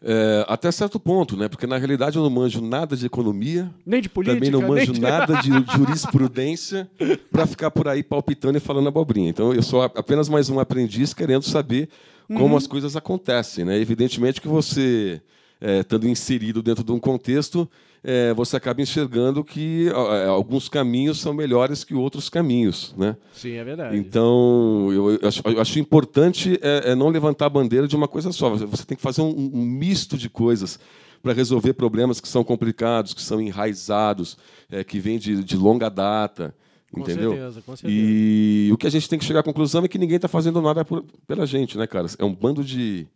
É, 0.07 0.45
até 0.47 0.71
certo 0.71 0.99
ponto, 0.99 1.35
né? 1.35 1.47
Porque 1.49 1.65
na 1.65 1.77
realidade 1.77 2.15
eu 2.15 2.21
não 2.21 2.29
manjo 2.29 2.61
nada 2.61 2.95
de 2.95 3.07
economia, 3.07 3.71
Nem 3.83 3.99
de 3.99 4.07
política, 4.07 4.35
também 4.37 4.51
não 4.51 4.61
manjo 4.61 4.91
nem 4.91 4.93
de... 4.93 5.01
nada 5.01 5.41
de 5.41 5.49
jurisprudência 5.75 6.87
para 7.31 7.47
ficar 7.47 7.71
por 7.71 7.87
aí 7.87 8.03
palpitando 8.03 8.55
e 8.55 8.61
falando 8.61 8.87
abobrinha. 8.87 9.29
Então 9.29 9.51
eu 9.51 9.63
sou 9.63 9.81
apenas 9.81 10.29
mais 10.29 10.47
um 10.47 10.59
aprendiz 10.59 11.11
querendo 11.11 11.43
saber 11.43 11.89
como 12.27 12.49
Uhum. 12.51 12.57
as 12.57 12.67
coisas 12.67 12.95
acontecem, 12.95 13.65
né? 13.65 13.79
Evidentemente 13.79 14.39
que 14.39 14.47
você 14.47 15.19
é, 15.59 15.79
estando 15.79 16.07
inserido 16.07 16.61
dentro 16.61 16.83
de 16.83 16.91
um 16.91 16.99
contexto, 16.99 17.67
é, 18.07 18.33
você 18.35 18.55
acaba 18.55 18.81
enxergando 18.81 19.43
que 19.43 19.87
é, 19.89 20.25
alguns 20.27 20.69
caminhos 20.69 21.19
são 21.19 21.33
melhores 21.33 21.83
que 21.83 21.95
outros 21.95 22.29
caminhos, 22.29 22.93
né? 22.95 23.17
Sim, 23.33 23.53
é 23.53 23.63
verdade. 23.63 23.97
Então, 23.97 24.89
eu, 24.93 25.19
acho, 25.27 25.41
eu 25.45 25.59
acho 25.59 25.79
importante 25.79 26.59
é, 26.61 26.91
é 26.91 26.95
não 26.95 27.09
levantar 27.09 27.47
a 27.47 27.49
bandeira 27.49 27.87
de 27.87 27.95
uma 27.95 28.07
coisa 28.07 28.31
só. 28.31 28.49
Você- 28.51 28.65
Você 28.65 28.85
tem 28.85 28.95
que 28.95 29.01
fazer 29.01 29.21
um, 29.21 29.51
um 29.53 29.61
misto 29.65 30.17
de 30.17 30.29
coisas 30.29 30.79
para 31.23 31.33
resolver 31.33 31.73
problemas 31.73 32.21
que 32.21 32.27
são 32.27 32.43
complicados, 32.43 33.11
que 33.13 33.21
são 33.21 33.41
enraizados, 33.41 34.37
é, 34.69 34.83
que 34.83 34.99
vêm 34.99 35.17
de, 35.17 35.43
de 35.43 35.57
longa 35.57 35.89
data. 35.89 36.53
Com 36.91 37.01
entendeu? 37.01 37.31
certeza, 37.31 37.61
com 37.65 37.75
certeza. 37.75 37.99
E 38.01 38.69
o 38.71 38.77
que 38.77 38.85
a 38.85 38.89
gente 38.91 39.09
tem 39.09 39.17
que 39.17 39.25
chegar 39.25 39.39
à 39.39 39.43
conclusão 39.43 39.83
é 39.83 39.87
que 39.87 39.97
ninguém 39.97 40.17
está 40.17 40.27
fazendo 40.27 40.61
nada 40.61 40.85
por- 40.85 41.03
pela 41.27 41.45
gente, 41.47 41.77
né, 41.77 41.87
cara? 41.87 42.07
É 42.19 42.23
um 42.23 42.33
bando 42.33 42.63
de, 42.63 43.07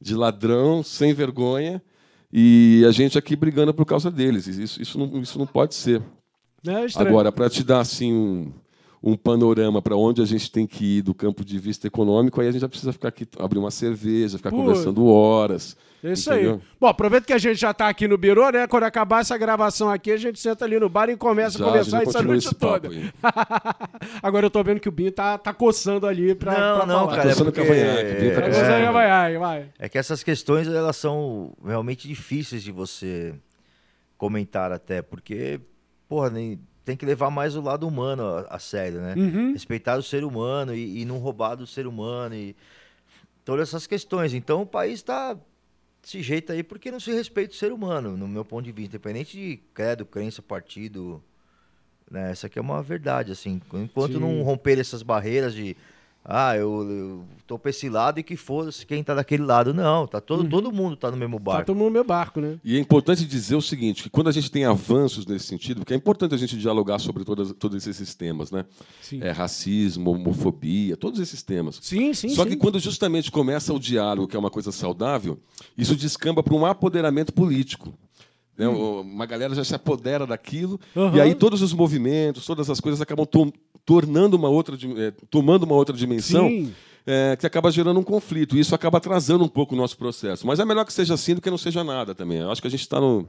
de 0.00 0.14
ladrão 0.14 0.82
sem 0.82 1.12
vergonha 1.12 1.82
e 2.36 2.84
a 2.84 2.90
gente 2.90 3.16
aqui 3.16 3.36
brigando 3.36 3.72
por 3.72 3.86
causa 3.86 4.10
deles. 4.10 4.48
Isso, 4.48 4.82
isso, 4.82 4.98
não, 4.98 5.20
isso 5.20 5.38
não 5.38 5.46
pode 5.46 5.76
ser. 5.76 6.02
É. 6.66 6.84
Agora, 6.96 7.30
para 7.30 7.48
te 7.48 7.62
dar 7.62 7.78
assim 7.78 8.12
um, 8.12 8.52
um 9.06 9.18
panorama 9.18 9.82
para 9.82 9.94
onde 9.94 10.22
a 10.22 10.24
gente 10.24 10.50
tem 10.50 10.66
que 10.66 10.98
ir 10.98 11.02
do 11.02 11.12
campo 11.12 11.44
de 11.44 11.58
vista 11.58 11.86
econômico, 11.86 12.40
aí 12.40 12.48
a 12.48 12.50
gente 12.50 12.62
já 12.62 12.68
precisa 12.68 12.90
ficar 12.90 13.08
aqui, 13.08 13.28
abrir 13.38 13.58
uma 13.58 13.70
cerveja, 13.70 14.38
ficar 14.38 14.48
Pô. 14.48 14.56
conversando 14.56 15.04
horas. 15.06 15.76
É 16.02 16.12
isso 16.12 16.32
entendeu? 16.32 16.54
aí. 16.54 16.60
Bom, 16.80 16.86
aproveita 16.86 17.26
que 17.26 17.32
a 17.34 17.38
gente 17.38 17.58
já 17.60 17.74
tá 17.74 17.88
aqui 17.88 18.08
no 18.08 18.16
Biro, 18.16 18.50
né? 18.50 18.66
Quando 18.66 18.84
acabar 18.84 19.20
essa 19.20 19.36
gravação 19.36 19.90
aqui, 19.90 20.10
a 20.10 20.16
gente 20.16 20.38
senta 20.40 20.64
ali 20.64 20.78
no 20.78 20.88
bar 20.88 21.10
e 21.10 21.16
começa 21.18 21.58
Já, 21.58 21.64
a 21.64 21.68
conversar 21.68 21.98
já 21.98 22.02
essa 22.02 22.22
noite 22.22 22.46
esse 22.46 22.54
papo 22.54 22.88
toda. 22.88 22.94
aí. 22.94 23.10
Agora 24.22 24.46
eu 24.46 24.50
tô 24.50 24.62
vendo 24.64 24.80
que 24.80 24.88
o 24.88 24.92
Binho 24.92 25.12
tá, 25.12 25.36
tá 25.36 25.52
coçando 25.52 26.06
ali 26.06 26.34
pra, 26.34 26.52
Não, 26.52 26.76
pra 26.78 26.86
não, 26.86 27.00
falar. 27.00 27.16
cara, 27.16 27.28
é 27.28 27.32
Coçando 27.32 27.52
porque... 27.52 27.68
cavanhaque, 27.68 28.10
tá 28.10 28.40
Tá 28.40 28.46
É. 28.46 28.48
coçando, 28.48 28.98
é, 28.98 29.38
vai. 29.38 29.66
é 29.78 29.88
que 29.88 29.98
essas 29.98 30.22
questões, 30.22 30.66
elas 30.66 30.96
são 30.96 31.52
realmente 31.64 32.08
difíceis 32.08 32.62
de 32.62 32.72
você 32.72 33.34
comentar 34.16 34.72
até, 34.72 35.02
porque, 35.02 35.60
porra, 36.08 36.30
nem, 36.30 36.58
tem 36.84 36.96
que 36.96 37.06
levar 37.06 37.30
mais 37.30 37.56
o 37.56 37.60
lado 37.60 37.88
humano 37.88 38.22
a, 38.22 38.56
a 38.56 38.58
sério, 38.58 39.00
né? 39.00 39.14
Uhum. 39.16 39.52
Respeitar 39.52 39.96
o 39.98 40.02
ser 40.02 40.24
humano 40.24 40.74
e, 40.74 41.00
e 41.00 41.04
não 41.04 41.18
roubar 41.18 41.54
do 41.54 41.66
ser 41.66 41.86
humano 41.86 42.34
e 42.34 42.54
todas 43.44 43.68
essas 43.68 43.86
questões. 43.86 44.34
Então 44.34 44.62
o 44.62 44.66
país 44.66 44.94
está 44.94 45.36
desse 46.02 46.22
jeito 46.22 46.52
aí 46.52 46.62
porque 46.62 46.90
não 46.90 47.00
se 47.00 47.12
respeita 47.12 47.54
o 47.54 47.56
ser 47.56 47.72
humano, 47.72 48.16
no 48.16 48.28
meu 48.28 48.44
ponto 48.44 48.64
de 48.64 48.72
vista, 48.72 48.96
independente 48.96 49.36
de 49.36 49.56
credo, 49.72 50.04
crença, 50.04 50.42
partido. 50.42 51.22
Né? 52.10 52.30
Essa 52.30 52.46
aqui 52.46 52.58
é 52.58 52.62
uma 52.62 52.82
verdade, 52.82 53.32
assim. 53.32 53.60
Enquanto 53.72 54.14
Sim. 54.14 54.20
não 54.20 54.42
romper 54.42 54.78
essas 54.78 55.02
barreiras 55.02 55.54
de 55.54 55.74
ah, 56.24 56.56
eu, 56.56 56.88
eu 56.90 57.24
tô 57.46 57.58
pra 57.58 57.68
esse 57.70 57.88
lado 57.88 58.18
e 58.18 58.22
que 58.22 58.34
foda-se 58.36 58.86
quem 58.86 59.04
tá 59.04 59.14
daquele 59.14 59.42
lado. 59.42 59.74
Não, 59.74 60.06
tá 60.06 60.20
todo, 60.20 60.48
todo 60.48 60.72
mundo 60.72 60.96
tá 60.96 61.10
no 61.10 61.16
mesmo 61.18 61.36
Tá 61.38 61.42
barco. 61.44 61.66
todo 61.66 61.76
mundo 61.76 61.86
no 61.86 61.90
meu 61.92 62.04
barco, 62.04 62.40
né? 62.40 62.58
E 62.64 62.76
é 62.76 62.80
importante 62.80 63.26
dizer 63.26 63.54
o 63.56 63.60
seguinte, 63.60 64.02
que 64.04 64.08
quando 64.10 64.28
a 64.28 64.32
gente 64.32 64.50
tem 64.50 64.64
avanços 64.64 65.26
nesse 65.26 65.46
sentido, 65.46 65.80
porque 65.80 65.92
é 65.92 65.96
importante 65.96 66.34
a 66.34 66.38
gente 66.38 66.56
dialogar 66.56 66.98
sobre 66.98 67.24
todas, 67.24 67.52
todos 67.52 67.86
esses 67.86 68.14
temas, 68.14 68.50
né? 68.50 68.64
Sim. 69.02 69.20
É, 69.22 69.30
racismo, 69.32 70.12
homofobia, 70.12 70.96
todos 70.96 71.20
esses 71.20 71.42
temas. 71.42 71.78
Sim, 71.82 72.14
sim, 72.14 72.30
Só 72.30 72.44
sim. 72.44 72.50
que 72.50 72.56
quando 72.56 72.78
justamente 72.78 73.30
começa 73.30 73.74
o 73.74 73.78
diálogo, 73.78 74.26
que 74.26 74.36
é 74.36 74.38
uma 74.38 74.50
coisa 74.50 74.72
saudável, 74.72 75.38
isso 75.76 75.94
descamba 75.94 76.42
para 76.42 76.54
um 76.54 76.64
apoderamento 76.64 77.32
político. 77.34 77.92
né? 78.56 78.68
O- 78.68 79.00
Uma 79.02 79.26
galera 79.26 79.54
já 79.54 79.64
se 79.64 79.74
apodera 79.74 80.26
daquilo, 80.26 80.78
Aham. 80.96 81.16
e 81.16 81.20
aí 81.20 81.34
todos 81.34 81.60
os 81.60 81.72
movimentos, 81.72 82.46
todas 82.46 82.70
as 82.70 82.80
coisas 82.80 83.00
acabam 83.00 83.26
to- 83.26 83.52
tornando 83.84 84.36
uma 84.36 84.48
outra, 84.48 84.76
eh, 84.76 85.12
tomando 85.30 85.64
uma 85.64 85.74
outra 85.74 85.96
dimensão, 85.96 86.48
Sim. 86.48 86.74
eh, 87.06 87.36
que 87.38 87.46
acaba 87.46 87.70
gerando 87.70 88.00
um 88.00 88.02
conflito. 88.02 88.56
E 88.56 88.60
isso 88.60 88.74
acaba 88.74 88.98
atrasando 88.98 89.44
um 89.44 89.48
pouco 89.48 89.74
o 89.74 89.78
nosso 89.78 89.96
processo. 89.96 90.46
Mas 90.46 90.58
é 90.58 90.64
melhor 90.64 90.84
que 90.84 90.92
seja 90.92 91.14
assim 91.14 91.34
do 91.34 91.40
que 91.40 91.50
não 91.50 91.58
seja 91.58 91.84
nada 91.84 92.14
também. 92.14 92.38
Eu 92.38 92.50
acho 92.50 92.60
que 92.60 92.68
a 92.68 92.70
gente 92.70 92.80
está 92.80 93.00
no, 93.00 93.28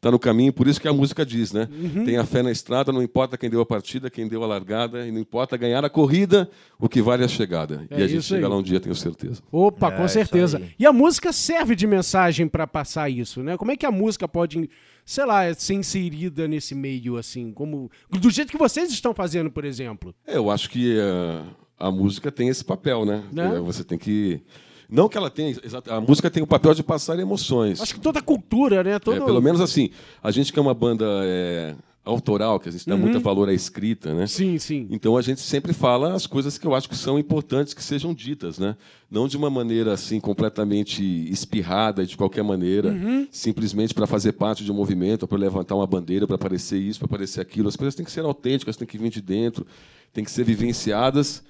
tá 0.00 0.10
no 0.10 0.18
caminho, 0.18 0.52
por 0.52 0.68
isso 0.68 0.80
que 0.80 0.86
a 0.86 0.92
música 0.92 1.24
diz, 1.24 1.52
né? 1.52 1.68
Uhum. 1.70 2.04
Tenha 2.04 2.24
fé 2.24 2.42
na 2.42 2.50
estrada, 2.50 2.92
não 2.92 3.02
importa 3.02 3.38
quem 3.38 3.48
deu 3.48 3.60
a 3.60 3.66
partida, 3.66 4.10
quem 4.10 4.28
deu 4.28 4.42
a 4.44 4.46
largada, 4.46 5.06
e 5.06 5.10
não 5.10 5.18
importa 5.18 5.56
ganhar 5.56 5.84
a 5.84 5.88
corrida, 5.88 6.48
o 6.78 6.88
que 6.88 7.00
vale 7.00 7.22
é 7.22 7.26
a 7.26 7.28
chegada. 7.28 7.86
É 7.90 8.00
e 8.00 8.02
a 8.02 8.06
gente 8.06 8.22
chega 8.22 8.46
aí. 8.46 8.50
lá 8.50 8.58
um 8.58 8.62
dia, 8.62 8.80
tenho 8.80 8.94
certeza. 8.94 9.42
Opa, 9.50 9.88
É, 9.88 9.90
com 9.92 10.06
certeza. 10.08 10.60
E 10.78 10.86
a 10.86 10.92
música 10.92 11.32
serve 11.32 11.74
de 11.74 11.86
mensagem 11.86 12.46
pra 12.46 12.66
passar 12.66 13.08
isso, 13.08 13.42
né? 13.42 13.56
Como 13.56 13.70
é 13.70 13.76
que 13.76 13.86
a 13.86 13.90
música 13.90 14.28
pode, 14.28 14.68
sei 15.04 15.24
lá, 15.24 15.52
ser 15.54 15.74
inserida 15.74 16.46
nesse 16.46 16.74
meio, 16.74 17.16
assim? 17.16 17.52
como 17.52 17.90
Do 18.10 18.30
jeito 18.30 18.50
que 18.50 18.58
vocês 18.58 18.90
estão 18.90 19.14
fazendo, 19.14 19.50
por 19.50 19.64
exemplo. 19.64 20.14
É, 20.26 20.36
eu 20.36 20.50
acho 20.50 20.68
que 20.68 20.98
eh, 20.98 21.42
a 21.78 21.90
música 21.90 22.30
tem 22.30 22.48
esse 22.48 22.64
papel, 22.64 23.04
né? 23.04 23.24
Né? 23.32 23.56
Eh, 23.56 23.60
você 23.60 23.82
tem 23.84 23.98
que. 23.98 24.42
Não 24.88 25.08
que 25.08 25.16
ela 25.16 25.30
tenha. 25.30 25.56
A 25.88 26.00
música 26.00 26.30
tem 26.30 26.42
o 26.42 26.46
papel 26.46 26.74
de 26.74 26.82
passar 26.82 27.18
emoções. 27.18 27.80
Acho 27.80 27.94
que 27.94 28.00
toda 28.00 28.18
a 28.18 28.22
cultura, 28.22 28.82
né? 28.84 28.98
Todo... 28.98 29.16
É, 29.16 29.20
pelo 29.20 29.40
menos 29.40 29.60
assim, 29.60 29.90
a 30.22 30.30
gente 30.30 30.52
que 30.52 30.58
é 30.58 30.62
uma 30.62 30.74
banda 30.74 31.04
é, 31.24 31.74
autoral, 32.04 32.60
que 32.60 32.68
a 32.68 32.72
gente 32.72 32.86
dá 32.86 32.96
muito 32.96 33.18
valor 33.18 33.48
à 33.48 33.54
escrita, 33.54 34.12
né? 34.12 34.22
Uhum. 34.22 34.26
Sim, 34.26 34.58
sim. 34.58 34.86
Então 34.90 35.16
a 35.16 35.22
gente 35.22 35.40
sempre 35.40 35.72
fala 35.72 36.12
as 36.12 36.26
coisas 36.26 36.58
que 36.58 36.66
eu 36.66 36.74
acho 36.74 36.88
que 36.88 36.96
são 36.96 37.18
importantes 37.18 37.72
que 37.72 37.82
sejam 37.82 38.12
ditas, 38.12 38.58
né? 38.58 38.76
Não 39.10 39.26
de 39.26 39.36
uma 39.36 39.48
maneira 39.48 39.94
assim 39.94 40.20
completamente 40.20 41.02
espirrada 41.30 42.04
de 42.04 42.16
qualquer 42.16 42.44
maneira, 42.44 42.90
Uhum. 42.90 43.26
simplesmente 43.30 43.94
para 43.94 44.06
fazer 44.06 44.32
parte 44.32 44.62
de 44.64 44.70
um 44.70 44.74
movimento, 44.74 45.26
para 45.26 45.38
levantar 45.38 45.74
uma 45.74 45.86
bandeira, 45.86 46.26
para 46.26 46.36
parecer 46.36 46.78
isso, 46.78 46.98
para 46.98 47.08
parecer 47.08 47.40
aquilo. 47.40 47.68
As 47.68 47.76
coisas 47.76 47.94
têm 47.94 48.04
que 48.04 48.12
ser 48.12 48.24
autênticas, 48.24 48.76
têm 48.76 48.86
que 48.86 48.98
vir 48.98 49.10
de 49.10 49.22
dentro, 49.22 49.66
têm 50.12 50.24
que 50.24 50.30
ser 50.30 50.44
vivenciadas 50.44 51.42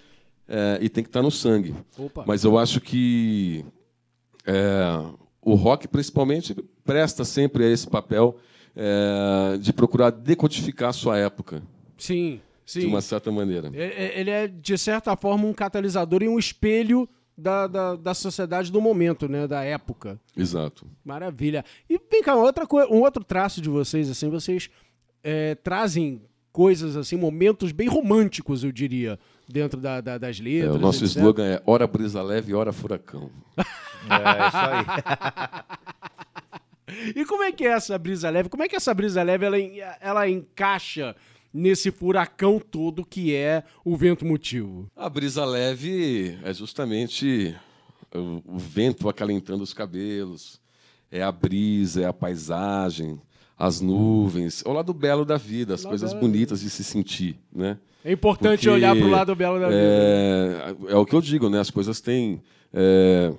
é, 0.48 0.78
e 0.80 0.88
tem 0.88 1.02
que 1.02 1.09
estar 1.09 1.22
no 1.22 1.30
sangue. 1.30 1.74
Opa. 1.98 2.24
Mas 2.26 2.44
eu 2.44 2.59
acho 2.59 2.80
que 2.80 3.64
é, 4.46 5.02
o 5.40 5.54
rock, 5.54 5.88
principalmente, 5.88 6.54
presta 6.85 7.24
sempre 7.24 7.64
a 7.64 7.68
esse 7.70 7.88
papel 7.88 8.37
é, 8.76 9.57
de 9.59 9.72
procurar 9.72 10.11
decodificar 10.11 10.90
a 10.90 10.92
sua 10.92 11.18
época, 11.18 11.62
Sim, 11.96 12.40
sim. 12.66 12.80
de 12.80 12.87
uma 12.87 13.00
certa 13.00 13.30
maneira. 13.30 13.70
É- 13.74 14.04
é- 14.04 14.20
Ele 14.20 14.30
é, 14.30 14.48
de 14.48 14.76
certa 14.76 15.16
forma, 15.16 15.46
um 15.46 15.52
catalisador 15.52 16.22
e 16.22 16.28
um 16.28 16.38
espelho 16.38 17.09
da, 17.37 17.66
da, 17.66 17.96
da 17.96 18.14
sociedade 18.14 18.70
do 18.70 18.80
momento, 18.80 19.28
né? 19.28 19.46
Da 19.46 19.62
época. 19.64 20.20
Exato. 20.37 20.87
Maravilha. 21.04 21.64
E 21.88 21.98
vem 22.11 22.22
cá, 22.22 22.37
outra 22.37 22.64
um 22.90 23.00
outro 23.00 23.24
traço 23.24 23.61
de 23.61 23.68
vocês, 23.68 24.09
assim, 24.11 24.28
vocês 24.28 24.70
é, 25.22 25.54
trazem 25.57 26.22
coisas, 26.52 26.96
assim, 26.96 27.16
momentos 27.16 27.72
bem 27.72 27.88
românticos, 27.88 28.62
eu 28.62 28.70
diria, 28.70 29.18
dentro 29.48 29.80
da- 29.80 30.00
da- 30.00 30.18
das 30.18 30.40
É, 30.40 30.42
letras. 30.42 30.74
o 30.74 30.78
nosso 30.78 31.04
etc. 31.04 31.16
slogan 31.16 31.44
é 31.46 31.62
hora 31.66 31.87
brisa 31.87 32.22
leve, 32.22 32.54
hora 32.54 32.72
furacão. 32.72 33.30
É 33.57 34.48
isso 34.48 34.57
aí. 34.57 34.85
E 37.16 37.24
como 37.24 37.42
é 37.42 37.50
que 37.50 37.64
é 37.66 37.70
essa 37.72 37.98
brisa 37.98 38.30
leve? 38.30 38.48
Como 38.48 38.62
é 38.62 38.68
que 38.68 38.76
essa 38.76 38.92
brisa 38.94 39.22
leve 39.22 39.44
ela, 39.46 39.57
ela 40.00 40.28
encaixa 40.28 41.16
nesse 41.52 41.90
furacão 41.90 42.61
todo 42.61 43.04
que 43.04 43.35
é 43.35 43.64
o 43.85 43.96
vento 43.96 44.24
motivo? 44.24 44.88
A 44.94 45.09
brisa 45.09 45.44
leve 45.44 46.38
é 46.44 46.52
justamente 46.52 47.54
o, 48.14 48.42
o 48.54 48.59
vento 48.59 49.09
acalentando 49.09 49.64
os 49.64 49.72
cabelos, 49.72 50.61
é 51.11 51.22
a 51.22 51.33
brisa, 51.33 52.02
é 52.02 52.07
a 52.07 52.12
paisagem, 52.12 53.20
as 53.58 53.80
nuvens, 53.80 54.62
é 54.64 54.68
o 54.68 54.72
lado 54.72 54.92
belo 54.92 55.24
da 55.24 55.36
vida, 55.36 55.74
as 55.74 55.84
coisas 55.84 56.12
bonitas 56.12 56.60
de 56.60 56.70
se 56.70 56.82
sentir, 56.84 57.38
né? 57.54 57.78
É 58.04 58.12
importante 58.12 58.60
Porque, 58.60 58.68
olhar 58.70 58.94
pro 58.94 59.08
lado 59.08 59.34
belo 59.34 59.58
da 59.58 59.68
vida. 59.68 59.80
É, 59.80 60.74
é 60.92 60.96
o 60.96 61.06
que 61.06 61.14
eu 61.14 61.20
digo, 61.22 61.48
né? 61.48 61.58
As 61.60 61.70
coisas 61.70 62.00
têm. 62.00 62.42
é, 62.72 63.32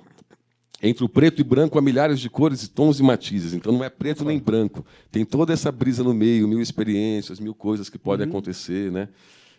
entre 0.82 1.04
o 1.04 1.08
preto 1.08 1.40
e 1.40 1.44
branco 1.44 1.78
há 1.78 1.82
milhares 1.82 2.20
de 2.20 2.28
cores 2.28 2.62
e 2.64 2.68
tons 2.70 2.98
e 3.00 3.02
matizes. 3.02 3.54
Então 3.54 3.72
não 3.72 3.82
é 3.84 3.88
preto 3.88 4.24
nem 4.24 4.38
branco. 4.38 4.84
Tem 5.10 5.24
toda 5.24 5.52
essa 5.52 5.70
brisa 5.72 6.02
no 6.02 6.12
meio, 6.12 6.46
mil 6.48 6.60
experiências, 6.60 7.40
mil 7.40 7.54
coisas 7.54 7.88
que 7.88 7.96
Uhum. 7.96 8.02
podem 8.02 8.26
acontecer, 8.28 8.90
né? 8.92 9.08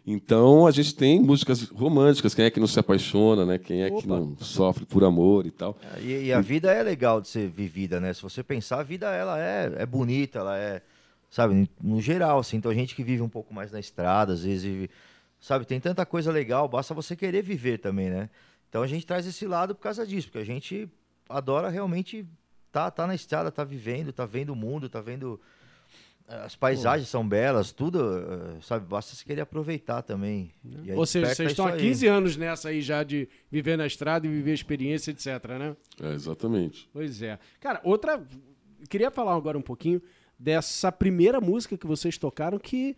Então 0.09 0.65
a 0.65 0.71
gente 0.71 0.95
tem 0.95 1.19
músicas 1.21 1.63
românticas, 1.63 2.33
quem 2.33 2.45
é 2.45 2.49
que 2.49 2.61
não 2.61 2.65
se 2.67 2.79
apaixona, 2.79 3.45
né? 3.45 3.57
Quem 3.57 3.83
é 3.83 3.89
que 3.89 3.97
Opa. 3.97 4.07
não 4.07 4.37
sofre 4.37 4.85
por 4.85 5.03
amor 5.03 5.45
e 5.45 5.51
tal. 5.51 5.77
E, 5.99 6.27
e 6.27 6.33
a 6.33 6.39
vida 6.39 6.71
é 6.71 6.81
legal 6.81 7.19
de 7.19 7.27
ser 7.27 7.49
vivida, 7.49 7.99
né? 7.99 8.13
Se 8.13 8.21
você 8.21 8.41
pensar, 8.41 8.79
a 8.79 8.83
vida 8.83 9.07
ela 9.13 9.37
é, 9.37 9.73
é 9.79 9.85
bonita, 9.85 10.39
ela 10.39 10.57
é, 10.57 10.81
sabe, 11.29 11.69
no 11.83 11.99
geral, 11.99 12.39
assim. 12.39 12.55
Então 12.55 12.71
a 12.71 12.73
gente 12.73 12.95
que 12.95 13.03
vive 13.03 13.21
um 13.21 13.27
pouco 13.27 13.53
mais 13.53 13.69
na 13.69 13.81
estrada, 13.81 14.31
às 14.31 14.43
vezes, 14.43 14.63
vive- 14.63 14.89
sabe, 15.41 15.65
tem 15.65 15.77
tanta 15.77 16.05
coisa 16.05 16.31
legal, 16.31 16.69
basta 16.69 16.93
você 16.93 17.13
querer 17.13 17.43
viver 17.43 17.77
também, 17.79 18.09
né? 18.09 18.29
Então 18.69 18.81
a 18.81 18.87
gente 18.87 19.05
traz 19.05 19.27
esse 19.27 19.45
lado 19.45 19.75
por 19.75 19.81
causa 19.81 20.07
disso, 20.07 20.27
porque 20.27 20.39
a 20.39 20.45
gente 20.45 20.87
adora 21.27 21.67
realmente 21.67 22.25
tá, 22.71 22.89
tá 22.89 23.05
na 23.05 23.13
estrada, 23.13 23.51
tá 23.51 23.65
vivendo, 23.65 24.13
tá 24.13 24.25
vendo 24.25 24.51
o 24.51 24.55
mundo, 24.55 24.87
tá 24.87 25.01
vendo 25.01 25.37
as 26.27 26.55
paisagens 26.55 27.07
são 27.09 27.25
belas, 27.27 27.71
tudo, 27.71 27.99
eh, 28.19 28.57
sabe, 28.61 28.85
basta 28.85 29.15
você 29.15 29.23
querer 29.23 29.41
aproveitar 29.41 30.01
também. 30.01 30.51
E 30.83 30.91
aí 30.91 30.97
Ou 30.97 31.05
seja, 31.05 31.27
vocês 31.33 31.51
estão 31.51 31.65
isso 31.67 31.73
há 31.73 31.77
aí. 31.77 31.81
15 31.81 32.07
anos 32.07 32.35
nessa 32.37 32.69
aí 32.69 32.81
já 32.81 33.01
de 33.03 33.29
viver 33.49 33.77
na 33.77 33.87
estrada 33.87 34.27
e 34.27 34.29
viver 34.29 34.53
experiência, 34.53 35.11
etc, 35.11 35.25
né? 35.57 35.75
É, 36.01 36.13
exatamente. 36.13 36.89
Pois 36.91 37.21
é. 37.21 37.39
Cara, 37.61 37.79
outra. 37.83 38.21
Queria 38.89 39.09
falar 39.09 39.35
agora 39.35 39.57
um 39.57 39.61
pouquinho 39.61 40.01
dessa 40.37 40.91
primeira 40.91 41.39
música 41.41 41.77
que 41.77 41.87
vocês 41.87 42.17
tocaram 42.17 42.59
que 42.59 42.95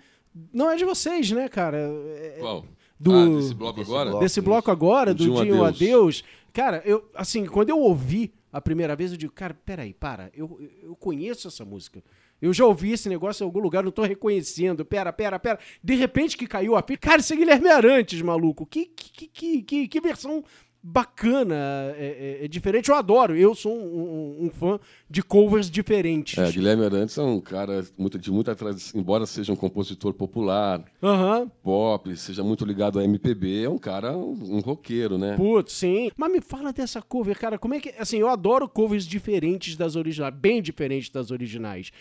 não 0.52 0.70
é 0.70 0.76
de 0.76 0.84
vocês, 0.84 1.32
né, 1.32 1.48
cara? 1.48 1.78
É- 1.78 2.38
Qual? 2.40 2.66
do- 3.00 3.14
Ah, 3.14 3.26
desse 3.40 3.54
bloco 3.54 3.80
desse 3.80 3.92
agora? 3.92 4.10
bloco. 4.10 4.24
desse 4.26 4.42
bloco 4.42 4.72
agora, 4.72 5.12
O 5.12 5.16
do 5.16 5.24
De 5.24 5.30
Um 5.30 5.42
Dinho 5.44 5.64
Adeus. 5.64 5.76
Adeus. 5.82 6.24
Cara, 6.52 6.82
eu, 6.84 7.08
assim, 7.16 7.46
quando 7.46 7.70
eu 7.70 7.80
ouvi 7.80 8.34
a 8.52 8.60
primeira 8.60 8.96
vez, 8.96 9.12
eu 9.12 9.18
digo, 9.18 9.32
cara, 9.32 9.54
peraí, 9.54 9.94
para, 9.94 10.32
eu, 10.34 10.60
eu 10.84 10.96
conheço 10.96 11.48
essa 11.48 11.64
música. 11.64 12.04
Eu 12.42 12.54
já 12.54 12.66
ouvi 12.66 12.92
esse 12.94 13.10
negócio 13.10 13.44
em 13.44 13.46
algum 13.46 13.60
lugar, 13.60 13.84
não 13.84 13.92
tô 13.92 14.04
reconhecendo. 14.04 14.86
Pera, 14.86 15.12
pera, 15.12 15.38
pera. 15.40 15.60
De 15.84 15.96
repente 15.96 16.38
que 16.38 16.48
caiu 16.48 16.76
a 16.76 16.82
pilha. 16.84 16.98
Cara, 17.00 17.20
isso 17.22 17.34
é 17.34 17.36
Guilherme 17.36 17.70
Arantes, 17.70 18.22
maluco. 18.22 18.66
Que, 18.66 18.86
que, 18.86 19.28
que, 19.28 19.62
que, 19.64 19.88
que 19.88 20.02
versão 20.02 20.44
bacana, 20.82 21.56
é, 21.98 22.38
é- 22.42 22.46
é 22.46 22.48
diferente. 22.48 22.90
Eu 22.90 22.96
adoro. 22.96 23.36
Eu 23.36 23.54
sou 23.54 23.74
um, 23.78 24.00
um- 24.42 24.46
um 24.46 24.50
fã 24.50 24.80
de 25.10 25.22
covers 25.22 25.70
diferentes. 25.70 26.38
É, 26.38 26.50
Guilherme 26.52 26.86
Arantes 26.86 27.18
é 27.18 27.22
um 27.22 27.42
cara 27.42 27.86
muito- 27.98 28.18
de 28.18 28.32
muita 28.32 28.56
tradição, 28.56 29.00
embora 29.00 29.26
seja 29.26 29.52
um 29.52 29.58
compositor 29.58 30.14
popular, 30.14 30.84
Aham. 31.04 31.52
pop, 31.62 32.16
seja 32.16 32.44
muito 32.44 32.64
ligado 32.66 32.98
a 32.98 33.04
MPB, 33.04 33.64
é 33.66 33.70
um 33.70 33.78
cara, 33.78 34.16
um, 34.18 34.56
um 34.56 34.60
roqueiro, 34.60 35.18
né? 35.18 35.36
Putz, 35.36 35.74
sim. 35.74 36.12
Mas 36.16 36.32
me 36.32 36.40
fala 36.42 36.72
dessa 36.72 37.02
cover, 37.02 37.38
cara. 37.38 37.58
Como 37.60 37.74
é 37.74 37.80
que. 37.80 37.94
Assim, 37.98 38.18
eu 38.20 38.30
adoro 38.30 38.68
covers 38.70 39.06
diferentes 39.06 39.76
das 39.76 39.96
originais, 39.96 40.34
bem 40.34 40.62
diferentes 40.62 41.10
das 41.10 41.30
originais. 41.32 41.92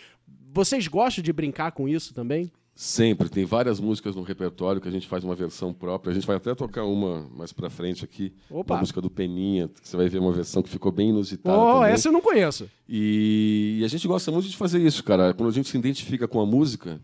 Vocês 0.52 0.86
gostam 0.88 1.22
de 1.22 1.32
brincar 1.32 1.72
com 1.72 1.88
isso 1.88 2.14
também? 2.14 2.50
Sempre, 2.74 3.28
tem 3.28 3.44
várias 3.44 3.80
músicas 3.80 4.14
no 4.14 4.22
repertório 4.22 4.80
que 4.80 4.86
a 4.86 4.90
gente 4.90 5.08
faz 5.08 5.24
uma 5.24 5.34
versão 5.34 5.72
própria. 5.74 6.12
A 6.12 6.14
gente 6.14 6.26
vai 6.26 6.36
até 6.36 6.54
tocar 6.54 6.84
uma 6.84 7.28
mais 7.36 7.52
pra 7.52 7.68
frente 7.68 8.04
aqui, 8.04 8.32
Opa. 8.48 8.74
uma 8.74 8.80
música 8.80 9.00
do 9.00 9.10
Peninha, 9.10 9.68
que 9.68 9.88
você 9.88 9.96
vai 9.96 10.08
ver 10.08 10.18
uma 10.20 10.30
versão 10.30 10.62
que 10.62 10.68
ficou 10.70 10.92
bem 10.92 11.08
inusitada 11.08 11.58
Oh, 11.58 11.74
também. 11.80 11.90
essa 11.92 12.06
eu 12.06 12.12
não 12.12 12.20
conheço. 12.20 12.70
E, 12.88 13.78
e 13.80 13.84
a 13.84 13.88
gente 13.88 14.06
gosta 14.06 14.30
muito 14.30 14.48
de 14.48 14.56
fazer 14.56 14.78
isso, 14.78 15.02
cara. 15.02 15.34
Quando 15.34 15.48
a 15.48 15.52
gente 15.52 15.68
se 15.68 15.76
identifica 15.76 16.28
com 16.28 16.40
a 16.40 16.46
música 16.46 17.00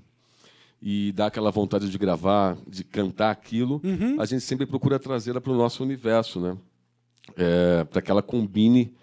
e 0.81 1.11
dá 1.11 1.27
aquela 1.27 1.51
vontade 1.51 1.91
de 1.91 1.99
gravar, 1.99 2.57
de 2.69 2.85
cantar 2.85 3.33
aquilo, 3.33 3.81
Uhum. 3.83 4.21
a 4.21 4.27
gente 4.27 4.43
sempre 4.43 4.67
procura 4.67 4.99
trazê-la 5.01 5.41
para 5.41 5.53
o 5.53 5.57
nosso 5.57 5.83
universo, 5.83 6.39
né? 6.41 6.57
É, 7.37 7.83
para 7.83 8.01
que 8.01 8.13
ela 8.13 8.23
combine 8.23 8.95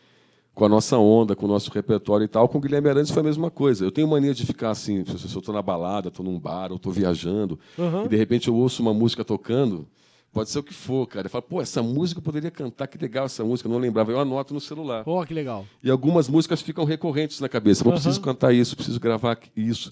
com 0.53 0.65
a 0.65 0.69
nossa 0.69 0.97
onda, 0.97 1.35
com 1.35 1.45
o 1.45 1.49
nosso 1.49 1.71
repertório 1.71 2.25
e 2.25 2.27
tal. 2.27 2.47
Com 2.49 2.57
o 2.57 2.61
Guilherme 2.61 2.89
Arantes 2.89 3.11
foi 3.11 3.21
a 3.21 3.25
mesma 3.25 3.49
coisa. 3.49 3.85
Eu 3.85 3.91
tenho 3.91 4.07
mania 4.07 4.33
de 4.33 4.45
ficar 4.45 4.71
assim, 4.71 5.03
se 5.05 5.11
eu 5.33 5.39
estou 5.39 5.53
na 5.53 5.61
balada, 5.61 6.09
estou 6.09 6.25
num 6.25 6.37
bar, 6.39 6.71
ou 6.71 6.75
estou 6.77 6.91
viajando, 6.91 7.57
Uhum. 7.77 8.05
e 8.05 8.09
de 8.09 8.15
repente 8.17 8.47
eu 8.49 8.55
ouço 8.55 8.81
uma 8.81 8.93
música 8.93 9.23
tocando, 9.23 9.87
pode 10.33 10.49
ser 10.49 10.59
o 10.59 10.63
que 10.63 10.73
for, 10.73 11.07
cara. 11.07 11.27
Eu 11.27 11.29
falo, 11.29 11.41
pô, 11.43 11.61
essa 11.61 11.81
música 11.81 12.19
eu 12.19 12.23
poderia 12.23 12.51
cantar, 12.51 12.87
que 12.87 12.97
legal 12.97 13.25
essa 13.25 13.43
música, 13.43 13.67
eu 13.67 13.71
não 13.71 13.79
lembrava. 13.79 14.11
Eu 14.11 14.19
anoto 14.19 14.53
no 14.53 14.59
celular. 14.61 15.03
Oh, 15.05 15.25
que 15.25 15.33
legal. 15.33 15.65
E 15.83 15.89
algumas 15.89 16.27
músicas 16.27 16.61
ficam 16.61 16.83
recorrentes 16.85 17.39
na 17.39 17.47
cabeça. 17.49 17.85
Eu 17.87 17.91
preciso 17.91 18.19
cantar 18.21 18.53
isso, 18.53 18.75
preciso 18.75 18.99
gravar 18.99 19.37
isso. 19.55 19.91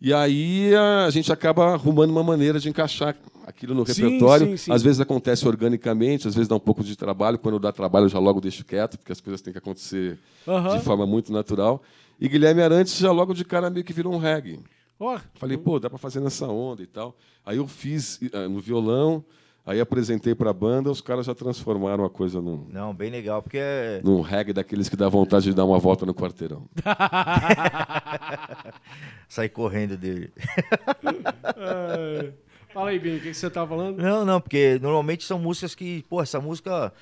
E 0.00 0.12
aí 0.12 0.72
a 1.06 1.08
gente 1.10 1.32
acaba 1.32 1.74
arrumando 1.74 2.10
uma 2.10 2.22
maneira 2.24 2.58
de 2.58 2.68
encaixar 2.68 3.14
aquilo 3.46 3.74
no 3.74 3.86
Sim, 3.86 4.02
repertório. 4.04 4.46
sim, 4.48 4.56
sim. 4.56 4.72
Às 4.72 4.82
vezes 4.82 5.00
acontece 5.00 5.46
organicamente, 5.46 6.26
às 6.28 6.34
vezes 6.34 6.48
dá 6.48 6.56
um 6.56 6.60
pouco 6.60 6.82
de 6.84 6.96
trabalho. 6.96 7.38
Quando 7.38 7.58
dá 7.58 7.72
trabalho, 7.72 8.04
eu 8.06 8.10
já 8.10 8.18
logo 8.18 8.40
deixo 8.40 8.64
quieto, 8.64 8.98
porque 8.98 9.12
as 9.12 9.20
coisas 9.20 9.40
têm 9.40 9.52
que 9.52 9.58
acontecer 9.58 10.18
Aham. 10.46 10.78
de 10.78 10.84
forma 10.84 11.06
muito 11.06 11.32
natural. 11.32 11.82
E 12.20 12.28
Guilherme 12.28 12.62
Arantes 12.62 12.96
já 12.98 13.10
logo 13.10 13.34
de 13.34 13.44
cara 13.44 13.68
meio 13.70 13.84
que 13.84 13.92
virou 13.92 14.14
um 14.14 14.18
reggae. 14.18 14.60
Ó, 15.00 15.18
Falei, 15.34 15.56
pô, 15.56 15.80
dá 15.80 15.88
para 15.90 15.98
fazer 15.98 16.20
nessa 16.20 16.46
onda 16.46 16.82
e 16.82 16.86
tal. 16.86 17.16
Aí 17.44 17.56
eu 17.56 17.66
fiz 17.66 18.20
eh, 18.32 18.46
no 18.46 18.60
violão, 18.60 19.24
aí 19.66 19.80
apresentei 19.80 20.32
para 20.32 20.50
a 20.50 20.52
banda, 20.52 20.88
os 20.92 21.00
caras 21.00 21.26
já 21.26 21.34
transformaram 21.34 22.04
a 22.04 22.10
coisa 22.10 22.40
num, 22.40 22.64
Não, 22.70 22.94
bem 22.94 23.10
legal, 23.10 23.42
porque 23.42 23.58
é- 23.60 24.00
num 24.04 24.20
reggae 24.20 24.52
daqueles 24.52 24.88
que 24.88 24.94
dá 24.94 25.08
vontade 25.08 25.46
de 25.46 25.54
dar 25.54 25.64
uma 25.64 25.80
volta 25.80 26.06
no 26.06 26.14
quarteirão. 26.14 26.68
sair 29.28 29.48
correndo 29.48 29.96
dele. 29.96 30.30
Fala 32.72 32.90
aí, 32.90 32.98
Binho, 32.98 33.16
o 33.16 33.20
que, 33.20 33.28
que 33.28 33.34
você 33.34 33.50
tá 33.50 33.66
falando? 33.66 34.02
Não, 34.02 34.24
não, 34.24 34.40
porque 34.40 34.78
normalmente 34.80 35.24
são 35.24 35.38
músicas 35.38 35.74
que, 35.74 36.04
pô, 36.08 36.22
essa 36.22 36.40
música 36.40 36.92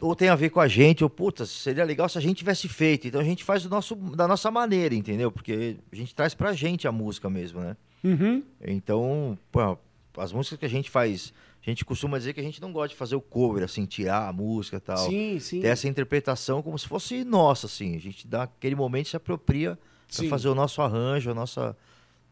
ou 0.00 0.14
tem 0.14 0.28
a 0.28 0.34
ver 0.34 0.50
com 0.50 0.60
a 0.60 0.68
gente, 0.68 1.02
ou 1.02 1.08
puta, 1.08 1.46
seria 1.46 1.84
legal 1.84 2.08
se 2.08 2.18
a 2.18 2.20
gente 2.20 2.38
tivesse 2.38 2.68
feito. 2.68 3.06
Então 3.08 3.20
a 3.20 3.24
gente 3.24 3.42
faz 3.42 3.62
do 3.62 3.70
nosso, 3.70 3.94
da 3.94 4.28
nossa 4.28 4.50
maneira, 4.50 4.94
entendeu? 4.94 5.32
Porque 5.32 5.76
a 5.90 5.96
gente 5.96 6.14
traz 6.14 6.34
pra 6.34 6.52
gente 6.52 6.86
a 6.86 6.92
música 6.92 7.30
mesmo, 7.30 7.60
né? 7.60 7.76
Uhum. 8.04 8.42
Então, 8.60 9.38
pô, 9.50 9.78
as 10.18 10.32
músicas 10.32 10.58
que 10.58 10.66
a 10.66 10.68
gente 10.68 10.90
faz, 10.90 11.32
a 11.62 11.70
gente 11.70 11.84
costuma 11.84 12.18
dizer 12.18 12.34
que 12.34 12.40
a 12.40 12.42
gente 12.42 12.60
não 12.60 12.72
gosta 12.72 12.88
de 12.88 12.96
fazer 12.96 13.16
o 13.16 13.20
cover, 13.20 13.64
assim, 13.64 13.86
tirar 13.86 14.28
a 14.28 14.32
música 14.32 14.76
e 14.76 14.80
tal. 14.80 14.98
Sim, 14.98 15.38
sim. 15.38 15.60
Ter 15.60 15.68
essa 15.68 15.88
interpretação 15.88 16.62
como 16.62 16.78
se 16.78 16.86
fosse 16.86 17.24
nossa, 17.24 17.66
assim. 17.66 17.96
A 17.96 18.00
gente 18.00 18.26
dá 18.26 18.42
aquele 18.44 18.74
momento 18.74 19.08
se 19.08 19.16
apropria 19.16 19.78
Sim. 20.08 20.22
para 20.22 20.30
fazer 20.30 20.48
o 20.48 20.54
nosso 20.54 20.82
arranjo, 20.82 21.30
a 21.30 21.34
nossa, 21.34 21.76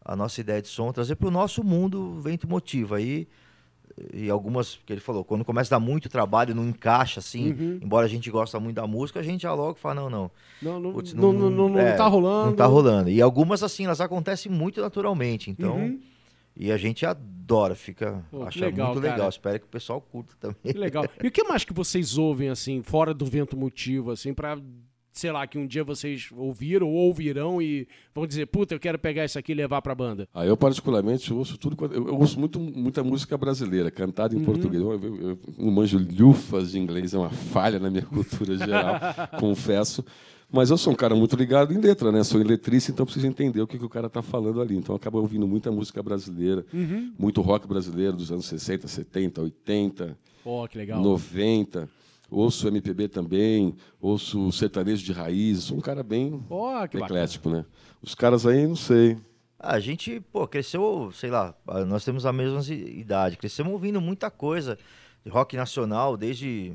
a 0.05 0.15
nossa 0.15 0.39
ideia 0.39 0.61
de 0.61 0.67
som, 0.67 0.91
trazer 0.91 1.15
para 1.15 1.27
o 1.27 1.31
nosso 1.31 1.63
mundo 1.63 2.19
vento 2.21 2.47
motivo. 2.47 2.93
Aí, 2.93 3.27
e 4.13 4.29
algumas, 4.29 4.79
que 4.85 4.93
ele 4.93 4.99
falou, 5.01 5.23
quando 5.25 5.43
começa 5.43 5.73
a 5.73 5.79
dar 5.79 5.83
muito 5.85 6.07
trabalho, 6.07 6.53
não 6.53 6.67
encaixa, 6.69 7.19
assim, 7.19 7.51
Uhum. 7.51 7.79
embora 7.81 8.05
a 8.05 8.09
gente 8.09 8.29
gosta 8.29 8.59
muito 8.59 8.75
da 8.75 8.85
música, 8.85 9.19
a 9.19 9.23
gente 9.23 9.41
já 9.41 9.53
logo 9.53 9.79
fala, 9.79 9.95
não, 9.95 10.09
não. 10.09 10.31
Não, 10.61 10.79
não, 10.79 10.93
Putz, 10.93 11.13
não, 11.13 11.33
não, 11.33 11.49
não, 11.49 11.69
não 11.69 11.79
é, 11.79 11.93
tá 11.93 12.05
rolando. 12.05 12.49
Não 12.51 12.55
tá 12.55 12.65
rolando. 12.65 13.09
E 13.09 13.21
algumas, 13.21 13.63
assim, 13.63 13.85
elas 13.85 13.99
acontecem 13.99 14.51
muito 14.51 14.79
naturalmente, 14.79 15.49
então... 15.49 15.75
Uhum. 15.75 15.99
E 16.57 16.71
a 16.71 16.77
gente 16.77 17.05
adora, 17.05 17.75
fica, 17.75 18.23
Pô, 18.31 18.43
acha 18.45 18.61
legal, 18.61 18.87
muito 18.87 19.01
cara. 19.01 19.13
legal. 19.13 19.27
Espero 19.27 19.59
que 19.59 19.65
o 19.65 19.69
pessoal 19.69 19.99
curta 19.99 20.33
também. 20.39 20.71
Que 20.71 20.79
legal. 20.79 21.05
E 21.21 21.27
o 21.27 21.31
que 21.31 21.43
mais 21.43 21.65
que 21.65 21.73
vocês 21.73 22.17
ouvem, 22.17 22.47
assim, 22.47 22.81
fora 22.81 23.13
do 23.13 23.25
vento 23.25 23.57
motivo, 23.57 24.11
assim, 24.11 24.33
pra, 24.33 24.57
sei 25.15 25.31
lá, 25.31 25.47
que 25.47 25.57
um 25.57 25.65
dia 25.65 25.83
vocês 25.83 26.27
ouviram 26.35 26.87
ou 26.87 27.07
ouvirão 27.07 27.61
e 27.61 27.87
vão 28.13 28.27
dizer, 28.27 28.45
puta, 28.47 28.75
eu 28.75 28.79
quero 28.79 28.99
pegar 28.99 29.23
isso 29.23 29.39
aqui 29.39 29.53
e 29.53 29.55
levar 29.55 29.81
pra 29.81 29.95
banda? 29.95 30.27
Ah, 30.33 30.45
eu 30.45 30.57
particularmente 30.57 31.33
ouço 31.33 31.57
tudo. 31.57 31.77
Eu, 31.85 32.07
eu 32.07 32.19
ouço 32.19 32.37
muito, 32.37 32.59
muita 32.59 33.01
música 33.01 33.37
brasileira, 33.37 33.89
cantada 33.89 34.35
em 34.35 34.43
português. 34.43 34.83
Eu, 34.83 34.91
eu, 34.91 35.21
eu 35.21 35.39
não 35.57 35.71
manjo 35.71 35.97
lufas 35.97 36.71
de 36.71 36.79
inglês, 36.79 37.13
é 37.13 37.17
uma 37.17 37.29
falha 37.29 37.79
na 37.79 37.89
minha 37.89 38.03
cultura 38.05 38.57
geral, 38.57 38.99
confesso. 39.39 40.03
Mas 40.51 40.69
eu 40.69 40.77
sou 40.77 40.91
um 40.93 40.95
cara 40.95 41.15
muito 41.15 41.35
ligado 41.35 41.73
em 41.73 41.79
letra, 41.79 42.11
né? 42.11 42.23
Sou 42.23 42.41
letrista, 42.41 42.91
então 42.91 43.05
preciso 43.05 43.25
entender 43.25 43.61
o 43.61 43.67
que, 43.67 43.79
que 43.79 43.85
o 43.85 43.89
cara 43.89 44.07
está 44.07 44.21
falando 44.21 44.61
ali. 44.61 44.75
Então 44.75 44.93
eu 44.93 44.97
acabo 44.97 45.17
ouvindo 45.19 45.47
muita 45.47 45.71
música 45.71 46.03
brasileira, 46.03 46.65
muito 47.17 47.41
rock 47.41 47.67
brasileiro 47.67 48.17
dos 48.17 48.31
anos 48.31 48.45
60, 48.45 48.87
70, 48.87 49.41
80, 49.41 50.17
Ó, 50.45 50.67
que 50.67 50.77
legal. 50.77 51.01
90. 51.01 51.89
Ouço 52.35 52.67
MPB 52.67 53.07
também, 53.07 53.73
ouço 54.01 54.51
sertanejo 54.51 55.05
de 55.05 55.13
raiz. 55.13 55.59
Sou 55.63 55.77
um 55.77 55.81
cara 55.81 56.03
bem 56.03 56.43
Ó, 56.49 56.85
que 56.85 56.97
bacana. 56.99 57.05
eclético, 57.21 57.49
né? 57.49 57.65
Os 58.01 58.13
caras 58.13 58.45
aí, 58.45 58.67
não 58.67 58.75
sei. 58.75 59.17
Ah, 59.57 59.75
A 59.75 59.79
gente, 59.79 60.19
pô, 60.33 60.45
cresceu, 60.45 61.11
sei 61.13 61.29
lá, 61.29 61.55
ah, 61.65 61.85
nós 61.85 62.03
temos 62.03 62.25
a 62.25 62.33
mesma 62.33 62.59
idade, 62.73 63.37
crescemos 63.37 63.71
ouvindo 63.71 64.01
muita 64.01 64.29
coisa 64.29 64.77
de 65.23 65.31
rock 65.31 65.55
nacional, 65.55 66.17
desde 66.17 66.73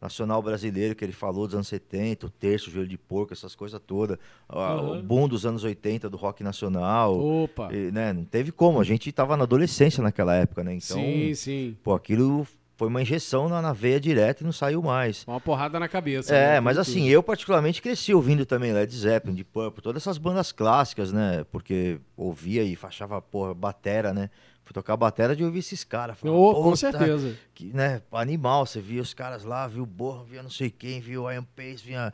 nacional 0.00 0.40
brasileiro 0.42 0.96
que 0.96 1.04
ele 1.04 1.12
falou 1.12 1.46
dos 1.46 1.54
anos 1.56 1.68
70, 1.68 2.26
o 2.26 2.30
terço, 2.30 2.70
o 2.70 2.72
joelho 2.72 2.88
de 2.88 2.96
porco, 2.96 3.34
essas 3.34 3.54
coisas 3.54 3.78
todas, 3.86 4.16
Aham. 4.50 4.98
o 4.98 5.02
boom 5.02 5.28
dos 5.28 5.44
anos 5.44 5.62
80 5.62 6.08
do 6.08 6.16
rock 6.16 6.42
nacional, 6.42 7.20
Opa. 7.20 7.68
e, 7.70 7.92
né, 7.92 8.14
não 8.14 8.24
teve 8.24 8.50
como, 8.50 8.80
a 8.80 8.84
gente 8.84 9.12
tava 9.12 9.36
na 9.36 9.44
adolescência 9.44 10.02
naquela 10.02 10.34
época, 10.34 10.64
né, 10.64 10.72
então, 10.74 10.96
sim, 10.96 11.34
sim. 11.34 11.76
pô, 11.84 11.92
aquilo 11.94 12.46
foi 12.82 12.88
uma 12.88 13.00
injeção 13.00 13.48
na, 13.48 13.62
na 13.62 13.72
veia 13.72 14.00
direto 14.00 14.40
e 14.40 14.44
não 14.44 14.50
saiu 14.50 14.82
mais. 14.82 15.22
Uma 15.28 15.40
porrada 15.40 15.78
na 15.78 15.86
cabeça. 15.86 16.34
É, 16.34 16.54
né? 16.54 16.60
mas 16.60 16.76
assim, 16.76 17.08
eu 17.08 17.22
particularmente 17.22 17.80
cresci 17.80 18.12
ouvindo 18.12 18.44
também 18.44 18.72
Led 18.72 18.92
Zeppelin, 18.92 19.36
Deep 19.36 19.50
Purple, 19.52 19.80
todas 19.80 20.02
essas 20.02 20.18
bandas 20.18 20.50
clássicas, 20.50 21.12
né? 21.12 21.46
Porque 21.52 22.00
ouvia 22.16 22.64
e 22.64 22.76
achava, 22.82 23.22
porra, 23.22 23.54
batera, 23.54 24.12
né? 24.12 24.30
Fui 24.64 24.74
tocar 24.74 24.96
batera 24.96 25.36
de 25.36 25.44
ouvir 25.44 25.60
esses 25.60 25.84
caras. 25.84 26.16
Oh, 26.24 26.54
com 26.54 26.62
"Puta, 26.64 26.76
certeza. 26.76 27.36
Que, 27.54 27.66
né, 27.66 28.02
animal, 28.10 28.66
você 28.66 28.80
via 28.80 29.00
os 29.00 29.14
caras 29.14 29.44
lá, 29.44 29.68
viu 29.68 29.84
o 29.84 29.86
Borra, 29.86 30.24
via 30.24 30.42
não 30.42 30.50
sei 30.50 30.68
quem, 30.68 31.00
viu 31.00 31.22
o 31.22 31.30
Iron 31.30 31.46
Pace, 31.54 31.84
via... 31.84 32.12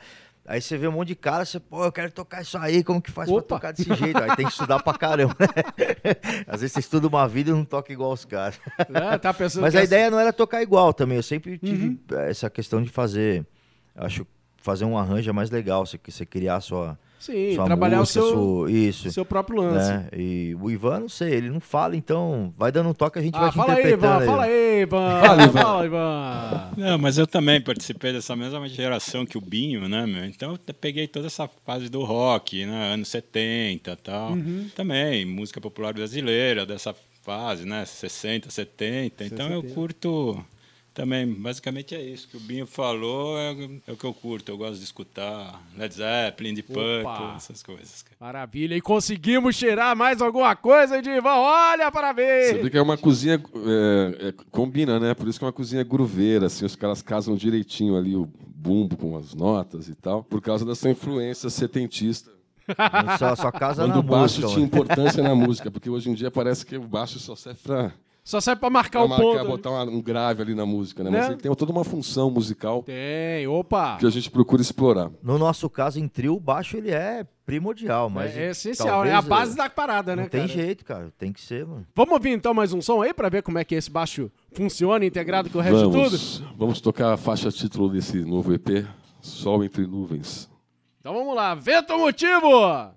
Aí 0.51 0.63
você 0.63 0.79
vê 0.79 0.89
um 0.89 0.93
monte 0.93 1.09
de 1.09 1.15
cara, 1.15 1.45
você, 1.45 1.61
pô, 1.61 1.85
eu 1.85 1.93
quero 1.93 2.11
tocar 2.11 2.41
isso 2.41 2.57
aí, 2.57 2.83
como 2.83 3.03
que 3.03 3.11
faz 3.11 3.29
Opa. 3.29 3.43
pra 3.43 3.57
tocar 3.59 3.73
desse 3.73 3.95
jeito? 3.95 4.17
Aí 4.17 4.35
tem 4.35 4.47
que 4.47 4.53
estudar 4.53 4.83
pra 4.83 4.95
caramba, 4.95 5.37
né? 5.39 5.47
Às 6.49 6.63
vezes 6.63 6.73
você 6.73 6.81
estuda 6.81 7.07
uma 7.07 7.29
vida 7.29 7.51
e 7.51 7.53
não 7.53 7.67
toca 7.67 7.93
igual 7.93 8.13
os 8.13 8.25
caras. 8.25 8.59
É, 8.79 9.19
tá 9.19 9.35
pensando 9.35 9.61
Mas 9.61 9.77
a 9.77 9.85
ideia 9.85 10.11
não 10.11 10.19
era 10.19 10.33
tocar 10.33 10.63
igual 10.63 10.95
também. 10.95 11.19
Eu 11.19 11.23
sempre 11.23 11.59
tive 11.59 11.89
Uhum. 11.89 11.99
essa 12.21 12.49
questão 12.49 12.83
de 12.83 12.89
fazer. 12.89 13.47
Acho 13.95 14.27
fazer 14.57 14.87
um 14.87 14.97
arranjo 14.97 15.29
é 15.29 15.33
mais 15.35 15.51
legal. 15.51 15.85
Você, 15.85 16.01
você 16.03 16.25
criar 16.25 16.63
sua, 16.63 16.99
Sim, 17.19 17.55
sua 17.57 17.65
trabalhar 17.65 17.99
música, 17.99 18.21
o 18.21 18.23
seu, 18.29 18.35
sua- 18.35 18.71
isso. 18.71 19.11
seu 19.11 19.25
próprio 19.25 19.57
lance. 19.61 19.91
Né? 19.91 20.09
E 20.17 20.57
o 20.61 20.71
Ivan, 20.71 21.01
não 21.01 21.09
sei, 21.09 21.33
ele 21.35 21.51
não 21.51 21.59
fala, 21.61 21.97
então 21.97 22.55
vai 22.57 22.71
dando 22.71 22.89
um 22.91 22.95
toque, 22.95 23.19
a 23.19 23.23
gente 23.23 23.33
vai 23.35 23.49
Ah, 23.49 23.51
te 23.51 23.57
fala 23.57 23.73
aí, 23.75 23.79
interpretando. 23.81 24.23
Ivan, 24.23 24.27
fala 24.27 24.43
aí, 24.45 24.81
Ivan. 24.83 25.21
Fala, 25.21 25.43
Ivan. 25.45 25.61
Fala, 25.61 25.85
Ivan. 25.87 26.71
Não, 26.77 26.99
mas 26.99 27.19
eu 27.19 27.27
também 27.27 27.61
participei 27.61 28.13
dessa 28.13 28.37
mesma 28.37 28.69
geração 28.69 29.27
que 29.27 29.37
o 29.37 29.41
Binho, 29.41 29.89
né, 29.89 30.07
meu? 30.07 30.25
Então 30.25 30.53
eu 30.53 30.75
peguei 30.75 31.09
toda 31.09 31.27
essa 31.27 31.49
fase 31.67 31.89
do 31.89 32.05
rock, 32.05 32.65
né, 32.65 32.93
anos 32.95 33.09
70 33.09 33.91
e 33.93 33.97
tal. 33.97 34.33
Uhum. 34.33 34.69
Também, 34.77 35.25
música 35.27 35.61
popular 35.61 35.93
brasileira 35.93 36.65
dessa 36.65 36.95
fase, 37.25 37.67
né, 37.67 37.85
60, 37.85 38.49
70. 38.51 39.25
Então 39.25 39.47
eu 39.51 39.61
70. 39.63 39.75
curto 39.75 40.45
também, 40.99 41.33
basicamente 41.33 41.95
é 41.95 42.03
isso 42.03 42.27
que 42.27 42.37
o 42.37 42.41
Binho 42.41 42.67
falou, 42.67 43.39
é, 43.39 43.53
é 43.87 43.93
o 43.93 43.97
que 43.97 44.05
eu 44.05 44.13
curto. 44.13 44.51
Eu 44.51 44.59
gosto 44.59 44.79
de 44.79 44.83
escutar 44.85 45.63
Led 45.77 45.95
Zeppelin, 45.95 46.59
Opa. 46.59 46.73
Purple, 46.73 47.37
essas 47.37 47.63
coisas. 47.63 48.03
cara. 48.03 48.17
Maravilha. 48.19 48.75
E 48.75 48.81
conseguimos 48.81 49.55
cheirar 49.55 49.95
mais 49.97 50.21
alguma 50.21 50.57
coisa, 50.57 51.01
Divan. 51.01 51.31
Olha 51.37 51.89
para 51.93 52.09
Você 52.13 52.15
ver. 52.55 52.63
vê 52.65 52.71
que 52.71 52.77
é 52.77 52.83
uma 52.83 52.99
cozinha. 52.99 53.35
é, 53.37 54.29
é, 54.29 54.35
combina, 54.51 54.99
né? 54.99 55.15
Por 55.15 55.29
isso 55.29 55.39
que 55.39 55.45
é 55.45 55.47
uma 55.47 55.53
cozinha 55.53 55.85
grooveira, 55.85 56.47
assim, 56.47 56.65
os 56.65 56.75
caras 56.75 57.01
casam 57.01 57.37
direitinho 57.37 57.97
ali 57.97 58.17
o 58.17 58.29
bumbo 58.45 58.97
com 58.97 59.17
as 59.17 59.35
notas 59.35 59.89
e 59.89 59.95
tal, 59.95 60.25
por 60.25 60.41
causa 60.41 60.65
dessa 60.67 60.91
influência 60.91 61.49
setentista. 61.49 62.29
Só, 63.19 63.35
só 63.37 63.51
casa 63.53 63.83
Quando 63.85 63.93
na 63.95 63.99
o 64.01 64.03
baixo 64.03 64.41
música. 64.43 64.49
tinha 64.49 64.59
mano. 64.61 64.67
importância 64.67 65.23
na 65.23 65.35
música, 65.35 65.71
porque 65.71 65.89
hoje 65.89 66.11
em 66.11 66.15
dia 66.15 66.31
parece 66.31 66.67
que 66.67 66.77
o 66.77 66.83
baixo 66.83 67.19
só 67.19 67.35
serve 67.37 67.61
pra, 67.63 67.93
Só 68.29 68.43
serve 68.43 68.61
pra 68.61 68.69
marcar 68.69 68.99
pra 68.99 69.07
o 69.07 69.09
marcar, 69.09 69.25
ponto. 69.39 69.47
botar 69.47 69.71
uma- 69.71 69.85
um 69.91 70.03
grave 70.03 70.43
ali 70.43 70.55
na 70.55 70.67
música, 70.67 71.03
né? 71.03 71.09
Mas 71.09 71.21
Né? 71.21 71.27
ele 71.33 71.41
tem 71.41 71.55
toda 71.55 71.73
uma 71.73 71.83
função 71.83 72.31
musical 72.31 72.83
Tem, 72.83 73.47
opa. 73.49 73.97
que 73.99 74.05
a 74.05 74.11
gente 74.11 74.31
procura 74.31 74.61
explorar. 74.61 75.11
No 75.23 75.39
nosso 75.39 75.71
caso, 75.71 75.99
em 75.99 76.07
trio, 76.07 76.35
o 76.37 76.41
baixo 76.41 76.77
ele 76.77 76.91
é 76.91 77.27
primordial, 77.47 78.11
mas. 78.11 78.37
é, 78.37 78.49
é 78.49 78.51
essencial, 78.51 79.03
é 79.07 79.15
a 79.15 79.23
base 79.23 79.57
da 79.57 79.71
parada, 79.71 80.15
Não 80.15 80.25
né, 80.25 80.29
tem 80.29 80.43
cara? 80.47 80.53
jeito, 80.53 80.85
cara. 80.85 81.11
Tem 81.17 81.33
que 81.33 81.41
ser, 81.41 81.65
mano. 81.65 81.87
Vamos 81.97 82.13
ouvir 82.13 82.29
então 82.33 82.53
mais 82.53 82.75
um 82.75 82.83
som 82.83 83.01
aí 83.01 83.15
pra 83.15 83.31
ver 83.31 83.43
como 83.43 83.57
é 83.57 83.65
que 83.65 83.75
esse 83.75 83.91
baixo 83.91 84.31
funciona 84.53 85.07
integrado 85.07 85.49
com 85.49 85.57
o 85.57 85.63
resto 85.63 85.79
de 85.87 85.91
tudo? 85.91 85.95
Vamos, 85.95 86.43
vamos 86.59 86.81
tocar 86.83 87.15
a 87.15 87.17
faixa 87.17 87.51
título 87.51 87.89
desse 87.89 88.19
novo 88.27 88.53
EP, 88.53 88.87
Sol 89.23 89.65
Entre 89.65 89.87
Nuvens. 89.87 90.51
Então 91.01 91.15
vamos 91.15 91.35
lá, 91.35 91.55
vento 91.55 91.97
motivo! 91.97 92.93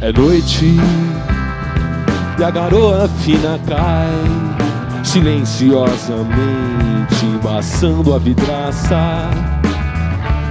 É 0.00 0.12
noite 0.12 0.76
e 2.38 2.44
a 2.44 2.50
garoa 2.50 3.08
fina 3.08 3.58
cai 3.66 4.06
silenciosamente, 5.02 7.24
embaçando 7.24 8.14
a 8.14 8.18
vidraça. 8.18 9.57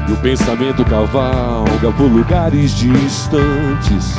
E 0.07 0.11
o 0.11 0.17
pensamento 0.17 0.85
cavalga 0.85 1.91
por 1.97 2.05
lugares 2.05 2.71
distantes. 2.71 4.15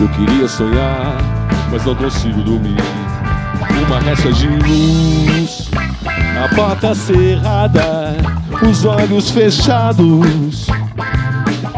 Eu 0.00 0.08
queria 0.08 0.48
sonhar, 0.48 1.16
mas 1.70 1.84
não 1.84 1.94
consigo 1.94 2.42
dormir. 2.42 2.82
Uma 3.86 4.00
resta 4.00 4.32
de 4.32 4.48
luz, 4.48 5.70
a 6.42 6.54
porta 6.54 6.94
cerrada, 6.94 8.16
os 8.68 8.84
olhos 8.84 9.30
fechados. 9.30 10.66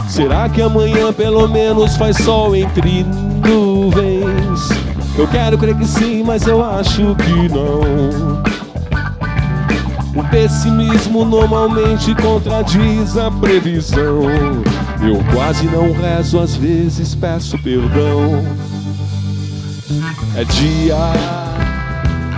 Será 0.09 0.49
que 0.49 0.63
amanhã 0.63 1.13
pelo 1.13 1.49
menos 1.49 1.97
faz 1.97 2.17
sol 2.19 2.55
entre 2.57 3.05
nuvens? 3.05 4.69
Eu 5.19 5.29
quero 5.29 5.59
crer 5.59 5.77
que 5.77 5.87
sim, 5.87 6.23
mas 6.23 6.47
eu 6.47 6.65
acho 6.65 7.15
que 7.17 7.49
não. 7.49 8.52
O 10.15 10.23
pessimismo 10.25 11.25
normalmente 11.25 12.15
contradiz 12.17 13.17
a 13.17 13.31
previsão. 13.31 14.23
Eu 15.01 15.25
quase 15.33 15.67
não 15.67 15.91
rezo, 15.93 16.39
às 16.39 16.55
vezes 16.55 17.15
peço 17.15 17.57
perdão. 17.63 18.45
É 20.37 20.45
dia, 20.45 20.97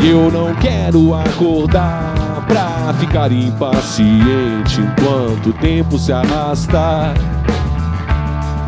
eu 0.05 0.31
não 0.31 0.55
quero 0.55 1.14
acordar 1.14 2.14
pra 2.47 2.95
ficar 2.95 3.33
impaciente 3.33 4.81
enquanto 4.81 5.49
o 5.49 5.53
tempo 5.55 5.99
se 5.99 6.12
arrasta. 6.12 7.12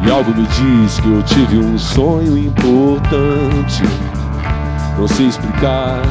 E 0.05 0.11
algo 0.11 0.35
me 0.35 0.47
diz 0.49 0.99
que 0.99 1.09
eu 1.09 1.23
tive 1.23 1.59
um 1.59 1.79
sonho 1.79 2.37
importante. 2.37 3.85
Não 4.99 5.07
sei 5.07 5.27
explicar, 5.27 6.03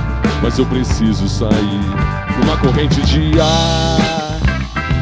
mas 0.41 0.57
eu 0.57 0.65
preciso 0.65 1.27
sair 1.27 2.24
numa 2.39 2.57
corrente 2.57 3.01
de 3.01 3.39
ar, 3.39 4.39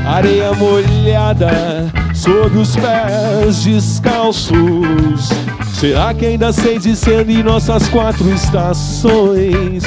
areia 0.06 0.54
molhada 0.54 1.92
sob 2.14 2.58
os 2.58 2.76
pés 2.76 3.64
descalços. 3.64 5.30
Será 5.74 6.14
que 6.14 6.26
ainda 6.26 6.54
sei 6.54 6.80
discernir 6.80 7.44
nossas 7.44 7.88
quatro 7.90 8.30
estações? 8.34 9.84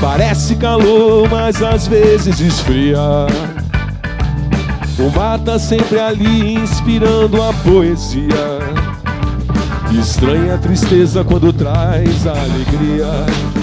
Parece 0.00 0.56
calor, 0.56 1.28
mas 1.30 1.62
às 1.62 1.86
vezes 1.86 2.40
esfria. 2.40 2.98
O 4.98 5.10
mar 5.14 5.38
tá 5.38 5.58
sempre 5.58 6.00
ali 6.00 6.54
inspirando 6.54 7.42
a 7.42 7.52
poesia. 7.52 8.58
Estranha 9.92 10.54
a 10.54 10.58
tristeza 10.58 11.22
quando 11.22 11.52
traz 11.52 12.26
alegria. 12.26 13.55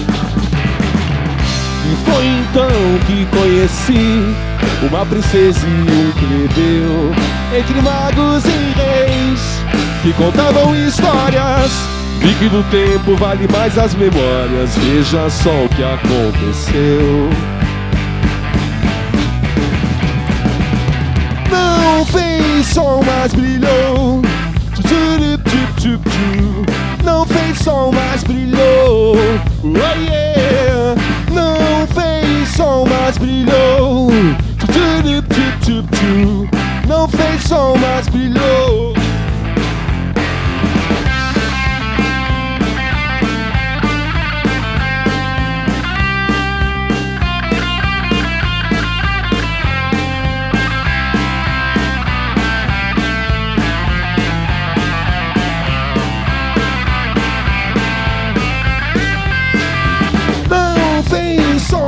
E 1.86 2.10
foi 2.10 2.26
então 2.26 2.68
que 3.06 3.26
conheci 3.26 4.22
uma 4.86 5.04
princesa 5.04 5.66
e 5.66 5.70
um 5.70 6.12
plebeu 6.12 7.12
entre 7.58 7.82
magos 7.82 8.44
e 8.44 8.74
reis 8.78 9.40
que 10.02 10.12
contavam 10.14 10.74
histórias. 10.74 11.70
Vi 12.20 12.34
que 12.34 12.48
do 12.48 12.62
tempo 12.70 13.16
vale 13.16 13.46
mais 13.52 13.76
as 13.76 13.94
memórias. 13.94 14.76
Veja 14.78 15.28
só 15.28 15.64
o 15.64 15.68
que 15.68 15.82
aconteceu. 15.82 17.30
Não 21.50 22.06
fez 22.06 22.66
sol, 22.66 23.02
mas 23.04 23.34
brilhou. 23.34 24.22
Não 27.04 27.26
fez 27.26 27.58
sol, 27.58 27.92
mas 27.92 28.24
brilhou. 28.24 29.16
Oh 29.62 30.00
yeah. 30.00 31.23
Não 31.34 31.86
fez 31.88 32.48
sol, 32.48 32.86
mas 32.86 33.18
brilhou. 33.18 34.08
Tchu, 34.58 34.66
tchu, 34.66 35.22
tchu, 35.22 35.82
tchu, 35.82 35.82
tchu. 35.82 36.54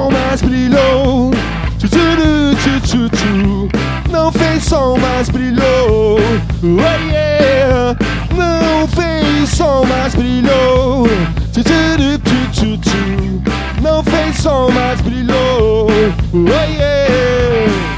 Sol, 0.07 0.11
mas 0.11 0.43
brilhou. 0.43 1.31
Tchu, 1.79 1.89
tchu, 1.89 2.81
tchu, 2.81 3.09
tchu. 3.11 3.69
Não 4.11 4.31
fez 4.33 4.65
som, 4.65 4.97
mas 4.99 5.29
brilhou. 5.29 6.19
Oh, 6.63 7.11
yeah. 7.11 7.97
Não 8.37 8.87
fez 8.89 9.51
som, 9.51 9.85
mas 9.87 10.15
brilhou. 10.15 11.07
Tchu, 11.53 11.63
tchu. 11.63 13.43
Não 13.83 14.03
fez 14.03 14.37
som, 14.39 14.71
mas 14.73 15.01
brilhou. 15.01 15.89
Oh. 16.33 17.96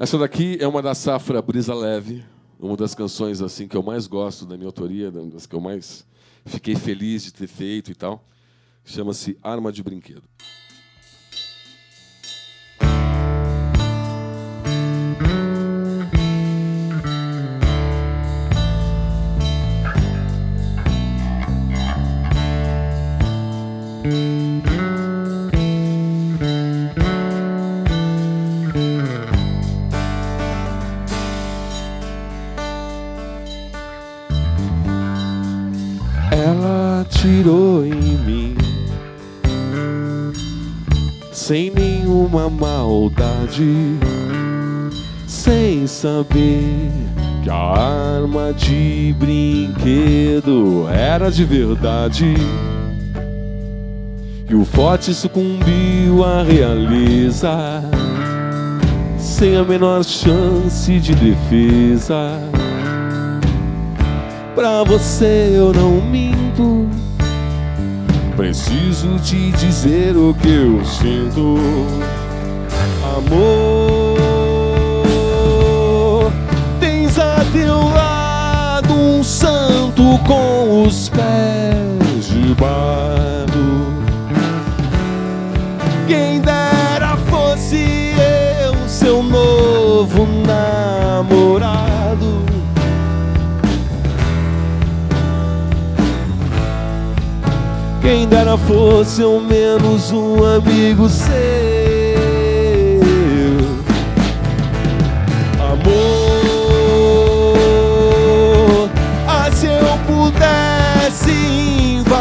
Essa 0.00 0.16
daqui 0.16 0.56
é 0.60 0.68
uma 0.68 0.80
da 0.80 0.94
safra 0.94 1.42
Brisa 1.42 1.74
Leve, 1.74 2.24
uma 2.56 2.76
das 2.76 2.94
canções 2.94 3.42
assim 3.42 3.66
que 3.66 3.76
eu 3.76 3.82
mais 3.82 4.06
gosto 4.06 4.46
da 4.46 4.56
minha 4.56 4.68
autoria, 4.68 5.10
das 5.10 5.44
que 5.44 5.56
eu 5.56 5.60
mais 5.60 6.06
fiquei 6.46 6.76
feliz 6.76 7.24
de 7.24 7.32
ter 7.32 7.48
feito 7.48 7.90
e 7.90 7.96
tal. 7.96 8.24
Chama-se 8.84 9.36
Arma 9.42 9.72
de 9.72 9.82
Brinquedo. 9.82 10.22
Maldade, 43.08 43.98
sem 45.26 45.86
saber 45.86 46.90
que 47.42 47.50
a 47.50 47.54
arma 47.54 48.52
de 48.52 49.14
brinquedo 49.18 50.86
era 50.88 51.30
de 51.30 51.44
verdade. 51.44 52.34
E 54.48 54.54
o 54.54 54.64
forte 54.64 55.12
sucumbiu 55.12 56.24
a 56.24 56.42
realiza 56.42 57.82
sem 59.18 59.56
a 59.56 59.64
menor 59.64 60.04
chance 60.04 60.98
de 60.98 61.14
defesa. 61.14 62.40
Pra 64.54 64.82
você 64.84 65.52
eu 65.54 65.72
não 65.72 66.00
minto. 66.00 66.88
Preciso 68.36 69.18
te 69.18 69.50
dizer 69.52 70.16
o 70.16 70.34
que 70.34 70.48
eu 70.48 70.84
sinto. 70.84 71.56
Amor, 73.30 75.02
tens 76.80 77.18
a 77.18 77.44
teu 77.52 77.90
lado 77.90 78.94
um 78.94 79.22
santo 79.22 80.18
com 80.26 80.84
os 80.84 81.10
pés 81.10 82.26
de 82.26 82.54
barro. 82.54 83.98
Quem 86.06 86.40
dera 86.40 87.18
fosse 87.28 88.14
eu, 88.64 88.88
seu 88.88 89.22
novo 89.22 90.26
namorado. 90.46 92.38
Quem 98.00 98.26
dera 98.26 98.56
fosse 98.56 99.22
ao 99.22 99.38
menos 99.38 100.10
um 100.12 100.46
amigo 100.46 101.10
seu. 101.10 101.87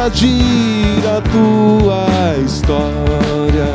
Invadir 0.08 1.04
a 1.06 1.22
tua 1.22 2.38
história 2.46 3.68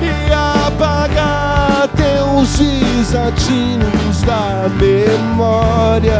e 0.00 0.32
apagar 0.66 1.88
teus 1.96 2.58
desatinos 2.58 4.22
da 4.26 4.68
memória. 4.80 6.18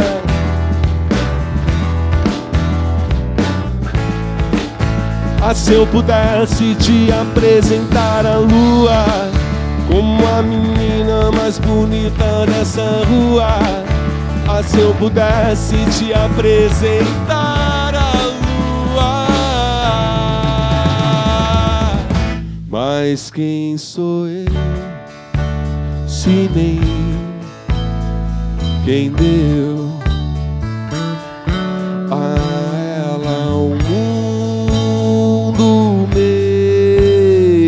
Ah, 5.45 5.55
se 5.55 5.73
eu 5.73 5.85
pudesse 5.89 6.77
te 6.77 7.13
apresentar 7.13 8.25
a 8.25 8.37
lua 8.37 9.05
como 9.89 10.25
a 10.39 10.41
menina 10.41 11.33
mais 11.33 11.59
bonita 11.59 12.47
dessa 12.47 13.03
rua. 13.09 13.59
Ah, 14.49 14.63
se 14.63 14.79
eu 14.79 14.95
pudesse 14.95 15.77
te 15.99 16.13
apresentar 16.13 17.32
Mas 23.05 23.33
quem 23.33 23.77
sou 23.77 24.29
eu? 24.29 24.47
Se 26.07 26.49
nem 26.55 26.79
quem 28.85 29.11
deu 29.11 29.91
a 32.13 32.37
ela 33.03 33.57
o 33.57 33.75
mundo 34.71 36.07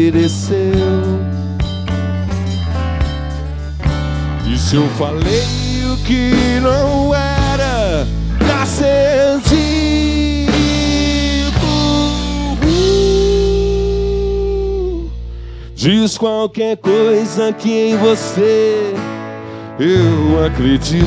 mereceu. 0.06 0.54
E 4.46 4.56
se 4.56 4.76
eu 4.76 4.88
falei 4.90 5.84
o 5.92 5.96
que 6.06 6.60
não 6.62 6.93
diz 15.84 16.16
qualquer 16.16 16.78
coisa 16.78 17.52
que 17.52 17.70
em 17.70 17.96
você 17.98 18.94
eu 19.78 20.42
acredito. 20.42 21.06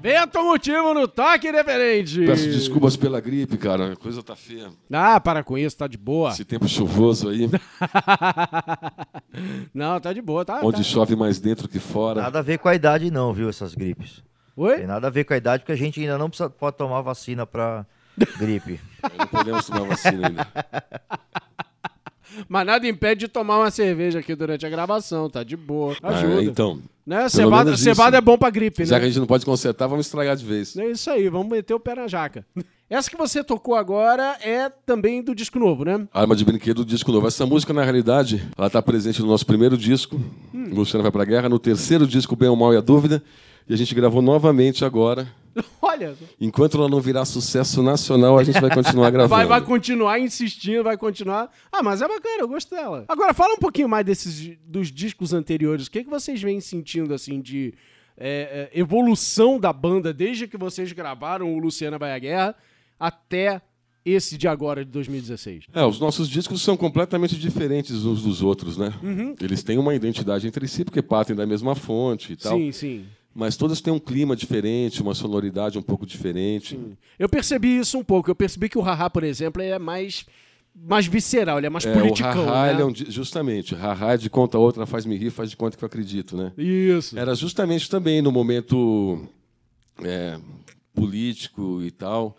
Vento 0.00 0.42
motivo 0.42 0.94
no 0.94 1.06
toque 1.06 1.48
independente. 1.48 2.24
Peço 2.24 2.48
desculpas 2.48 2.96
pela 2.96 3.20
gripe, 3.20 3.58
cara. 3.58 3.92
A 3.92 3.96
coisa 3.96 4.22
tá 4.22 4.34
feia. 4.34 4.70
Ah, 4.90 5.20
para 5.20 5.44
com 5.44 5.58
isso, 5.58 5.76
tá 5.76 5.86
de 5.86 5.98
boa. 5.98 6.30
Esse 6.30 6.46
tempo 6.46 6.66
chuvoso 6.66 7.28
aí, 7.28 7.50
Não, 9.74 10.00
tá 10.00 10.10
de 10.14 10.22
boa, 10.22 10.42
tá. 10.42 10.60
onde 10.62 10.78
tá. 10.78 10.82
chove 10.82 11.14
mais 11.14 11.38
dentro 11.38 11.68
que 11.68 11.78
fora. 11.78 12.22
Nada 12.22 12.38
a 12.38 12.42
ver 12.42 12.58
com 12.58 12.68
a 12.70 12.74
idade 12.74 13.10
não, 13.10 13.34
viu, 13.34 13.50
essas 13.50 13.74
gripes. 13.74 14.22
Tem 14.56 14.64
Oi? 14.64 14.86
nada 14.86 15.06
a 15.06 15.10
ver 15.10 15.24
com 15.24 15.34
a 15.34 15.36
idade, 15.36 15.62
porque 15.62 15.72
a 15.72 15.76
gente 15.76 16.00
ainda 16.00 16.18
não 16.18 16.28
precisa, 16.28 16.50
pode 16.50 16.76
tomar 16.76 17.00
vacina 17.00 17.46
pra 17.46 17.86
gripe. 18.38 18.78
Não 19.18 19.26
podemos 19.26 19.66
tomar 19.66 19.88
vacina 19.88 20.28
ainda. 20.28 20.46
Mas 22.48 22.66
nada 22.66 22.86
impede 22.88 23.20
de 23.20 23.28
tomar 23.28 23.58
uma 23.58 23.70
cerveja 23.70 24.20
aqui 24.20 24.34
durante 24.34 24.64
a 24.64 24.68
gravação, 24.70 25.28
tá 25.28 25.42
de 25.42 25.56
boa. 25.56 25.96
Ajuda. 26.02 26.40
Ah, 26.40 26.44
então, 26.44 26.82
né? 27.06 27.28
Cevada 27.28 27.72
isso. 27.72 27.88
é 27.90 28.20
bom 28.20 28.38
pra 28.38 28.50
gripe, 28.50 28.84
já 28.84 28.96
que 28.96 29.00
né? 29.02 29.06
a 29.06 29.10
gente 29.10 29.18
não 29.18 29.26
pode 29.26 29.44
consertar, 29.44 29.86
vamos 29.86 30.06
estragar 30.06 30.36
de 30.36 30.44
vez. 30.44 30.76
É 30.76 30.90
isso 30.90 31.10
aí, 31.10 31.28
vamos 31.28 31.48
meter 31.48 31.74
o 31.74 31.80
pé 31.80 31.94
na 31.94 32.06
jaca. 32.06 32.46
Essa 32.88 33.10
que 33.10 33.16
você 33.16 33.42
tocou 33.42 33.74
agora 33.74 34.36
é 34.42 34.68
também 34.68 35.22
do 35.22 35.34
disco 35.34 35.58
novo, 35.58 35.84
né? 35.84 36.06
Arma 36.12 36.36
de 36.36 36.44
Brinquedo, 36.44 36.84
disco 36.84 37.10
novo. 37.10 37.26
Essa 37.26 37.46
música, 37.46 37.72
na 37.72 37.82
realidade, 37.82 38.46
ela 38.56 38.66
está 38.66 38.82
presente 38.82 39.20
no 39.22 39.28
nosso 39.28 39.46
primeiro 39.46 39.76
disco, 39.76 40.20
Luciano 40.52 41.02
Vai 41.02 41.10
Pra 41.10 41.24
Guerra, 41.24 41.48
no 41.48 41.58
terceiro 41.58 42.06
disco, 42.06 42.36
Bem 42.36 42.48
ou 42.48 42.56
Mal 42.56 42.74
e 42.74 42.76
a 42.76 42.80
Dúvida, 42.82 43.22
e 43.68 43.74
a 43.74 43.76
gente 43.76 43.94
gravou 43.94 44.22
novamente 44.22 44.84
agora. 44.84 45.26
Olha, 45.80 46.14
Enquanto 46.40 46.76
ela 46.76 46.88
não 46.88 47.00
virar 47.00 47.24
sucesso 47.24 47.82
nacional, 47.82 48.38
a 48.38 48.44
gente 48.44 48.60
vai 48.60 48.74
continuar 48.74 49.10
gravando. 49.10 49.34
vai, 49.34 49.46
vai 49.46 49.60
continuar 49.60 50.18
insistindo, 50.18 50.82
vai 50.82 50.96
continuar. 50.96 51.50
Ah, 51.70 51.82
mas 51.82 52.00
é 52.00 52.08
bacana, 52.08 52.40
eu 52.40 52.48
gosto 52.48 52.74
dela. 52.74 53.04
Agora, 53.08 53.34
fala 53.34 53.54
um 53.54 53.58
pouquinho 53.58 53.88
mais 53.88 54.04
desses 54.04 54.56
dos 54.66 54.90
discos 54.90 55.32
anteriores. 55.32 55.86
O 55.86 55.90
que, 55.90 56.04
que 56.04 56.10
vocês 56.10 56.40
vêm 56.40 56.60
sentindo, 56.60 57.12
assim, 57.12 57.40
de 57.40 57.74
é, 58.16 58.70
é, 58.72 58.78
evolução 58.78 59.58
da 59.58 59.72
banda 59.72 60.12
desde 60.12 60.46
que 60.46 60.56
vocês 60.56 60.92
gravaram 60.92 61.52
o 61.54 61.58
Luciana 61.58 61.98
Vai 61.98 62.12
à 62.12 62.18
Guerra 62.18 62.54
até 62.98 63.60
esse 64.04 64.36
de 64.36 64.48
agora, 64.48 64.84
de 64.84 64.90
2016? 64.90 65.64
É, 65.72 65.84
os 65.84 66.00
nossos 66.00 66.28
discos 66.28 66.62
são 66.62 66.76
completamente 66.76 67.36
diferentes 67.36 68.04
uns 68.04 68.22
dos 68.22 68.42
outros, 68.42 68.76
né? 68.76 68.92
Eles 69.40 69.62
têm 69.62 69.78
uma 69.78 69.94
identidade 69.94 70.46
entre 70.46 70.66
si, 70.66 70.84
porque 70.84 71.02
partem 71.02 71.36
da 71.36 71.46
mesma 71.46 71.74
fonte 71.74 72.32
e 72.32 72.36
tal. 72.36 72.56
Sim, 72.56 72.72
sim. 72.72 73.04
Mas 73.34 73.56
todos 73.56 73.80
têm 73.80 73.92
um 73.92 73.98
clima 73.98 74.36
diferente, 74.36 75.00
uma 75.00 75.14
sonoridade 75.14 75.78
um 75.78 75.82
pouco 75.82 76.04
diferente. 76.04 76.78
Eu 77.18 77.28
percebi 77.28 77.78
isso 77.78 77.98
um 77.98 78.04
pouco. 78.04 78.30
Eu 78.30 78.34
percebi 78.34 78.68
que 78.68 78.76
o 78.76 78.82
Haha, 78.82 79.08
por 79.08 79.24
exemplo, 79.24 79.62
é 79.62 79.78
mais 79.78 80.26
mais 80.74 81.06
visceral, 81.06 81.58
ele 81.58 81.66
é 81.66 81.70
mais 81.70 81.84
É, 81.84 81.92
politicão, 81.92 82.46
o 82.46 82.48
Haha, 82.48 82.66
né? 82.66 82.72
ele 82.72 82.82
é 82.82 82.86
um 82.86 82.94
justamente, 82.94 83.74
Haha 83.74 84.14
é 84.14 84.16
de 84.16 84.30
conta 84.30 84.56
outra, 84.58 84.86
faz 84.86 85.04
me 85.04 85.16
rir, 85.18 85.28
faz 85.30 85.50
de 85.50 85.56
conta 85.56 85.76
que 85.76 85.84
eu 85.84 85.86
acredito, 85.86 86.34
né? 86.34 86.50
Isso. 86.56 87.18
Era 87.18 87.34
justamente 87.34 87.90
também 87.90 88.22
no 88.22 88.32
momento 88.32 89.28
é, 90.02 90.38
político 90.94 91.82
e 91.82 91.90
tal, 91.90 92.36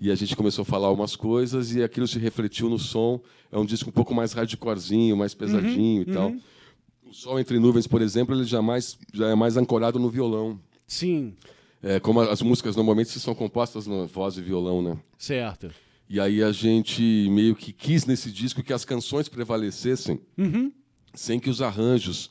e 0.00 0.10
a 0.10 0.14
gente 0.14 0.34
começou 0.34 0.62
a 0.62 0.64
falar 0.64 0.90
umas 0.90 1.14
coisas 1.14 1.74
e 1.74 1.82
aquilo 1.82 2.08
se 2.08 2.18
refletiu 2.18 2.70
no 2.70 2.78
som. 2.78 3.20
É 3.52 3.58
um 3.58 3.66
disco 3.66 3.90
um 3.90 3.92
pouco 3.92 4.14
mais 4.14 4.32
hardcorezinho, 4.32 5.14
mais 5.16 5.34
pesadinho 5.34 6.02
e 6.02 6.06
tal. 6.06 6.30
O 6.30 6.40
Sol 7.14 7.38
Entre 7.38 7.58
Nuvens, 7.60 7.86
por 7.86 8.02
exemplo, 8.02 8.34
ele 8.34 8.44
jamais, 8.44 8.98
já 9.12 9.28
é 9.28 9.34
mais 9.34 9.56
ancorado 9.56 9.98
no 9.98 10.10
violão. 10.10 10.58
Sim, 10.86 11.34
É, 11.82 12.00
como 12.00 12.20
as 12.20 12.40
músicas 12.42 12.74
normalmente 12.76 13.10
são 13.20 13.34
compostas 13.34 13.86
na 13.86 14.04
voz 14.06 14.36
e 14.38 14.42
violão, 14.42 14.82
né? 14.82 14.98
certo. 15.18 15.70
E 16.08 16.18
aí 16.20 16.42
a 16.42 16.50
gente 16.52 17.02
meio 17.30 17.54
que 17.54 17.72
quis 17.72 18.04
nesse 18.04 18.30
disco 18.30 18.62
que 18.62 18.72
as 18.72 18.84
canções 18.84 19.28
prevalecessem, 19.28 20.20
sem 21.14 21.38
que 21.40 21.48
os 21.48 21.62
arranjos 21.62 22.28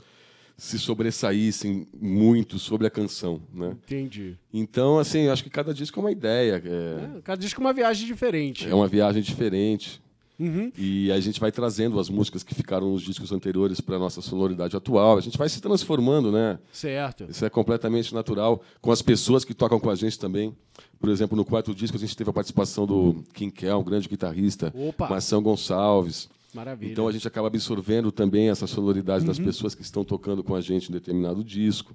se 0.57 0.77
sobressaíssem 0.77 1.87
muito 1.99 2.59
sobre 2.59 2.85
a 2.85 2.89
canção, 2.89 3.41
né? 3.51 3.75
Entendi. 3.85 4.37
Então, 4.53 4.99
assim, 4.99 5.27
acho 5.27 5.43
que 5.43 5.49
cada 5.49 5.73
disco 5.73 5.99
é 5.99 6.03
uma 6.03 6.11
ideia, 6.11 6.61
é, 6.63 7.17
É, 7.17 7.21
cada 7.23 7.41
disco 7.41 7.59
é 7.61 7.63
uma 7.65 7.73
viagem 7.73 8.05
diferente. 8.05 8.67
é 8.69 8.75
uma 8.75 8.87
viagem 8.87 9.21
diferente. 9.23 9.99
Uhum. 10.39 10.71
E 10.77 11.11
a 11.11 11.19
gente 11.19 11.39
vai 11.39 11.51
trazendo 11.51 11.99
as 11.99 12.09
músicas 12.09 12.41
que 12.43 12.55
ficaram 12.55 12.91
nos 12.91 13.03
discos 13.03 13.31
anteriores 13.31 13.79
para 13.79 13.99
nossa 13.99 14.19
sonoridade 14.21 14.75
atual. 14.75 15.17
A 15.17 15.21
gente 15.21 15.37
vai 15.37 15.47
se 15.47 15.61
transformando, 15.61 16.31
né? 16.31 16.57
Certo. 16.71 17.25
Isso 17.29 17.45
é 17.45 17.49
completamente 17.49 18.13
natural 18.13 18.61
com 18.81 18.91
as 18.91 19.01
pessoas 19.01 19.45
que 19.45 19.53
tocam 19.53 19.79
com 19.79 19.89
a 19.89 19.95
gente 19.95 20.17
também. 20.17 20.55
Por 20.99 21.09
exemplo, 21.09 21.37
no 21.37 21.45
quarto 21.45 21.73
disco 21.73 21.97
a 21.97 21.99
gente 21.99 22.17
teve 22.17 22.29
a 22.29 22.33
participação 22.33 22.85
do 22.87 23.23
Kim 23.33 23.49
Kel, 23.49 23.77
um 23.79 23.83
grande 23.83 24.09
guitarrista, 24.09 24.73
Opa. 24.75 25.07
Marção 25.07 25.41
Gonçalves. 25.41 26.27
Maravilha. 26.53 26.91
Então 26.91 27.07
a 27.07 27.11
gente 27.11 27.27
acaba 27.27 27.47
absorvendo 27.47 28.11
também 28.11 28.49
essa 28.49 28.65
sonoridade 28.67 29.25
das 29.25 29.37
pessoas 29.39 29.73
que 29.75 29.81
estão 29.81 30.03
tocando 30.03 30.43
com 30.43 30.55
a 30.55 30.61
gente 30.61 30.89
em 30.89 30.91
determinado 30.93 31.43
disco. 31.43 31.93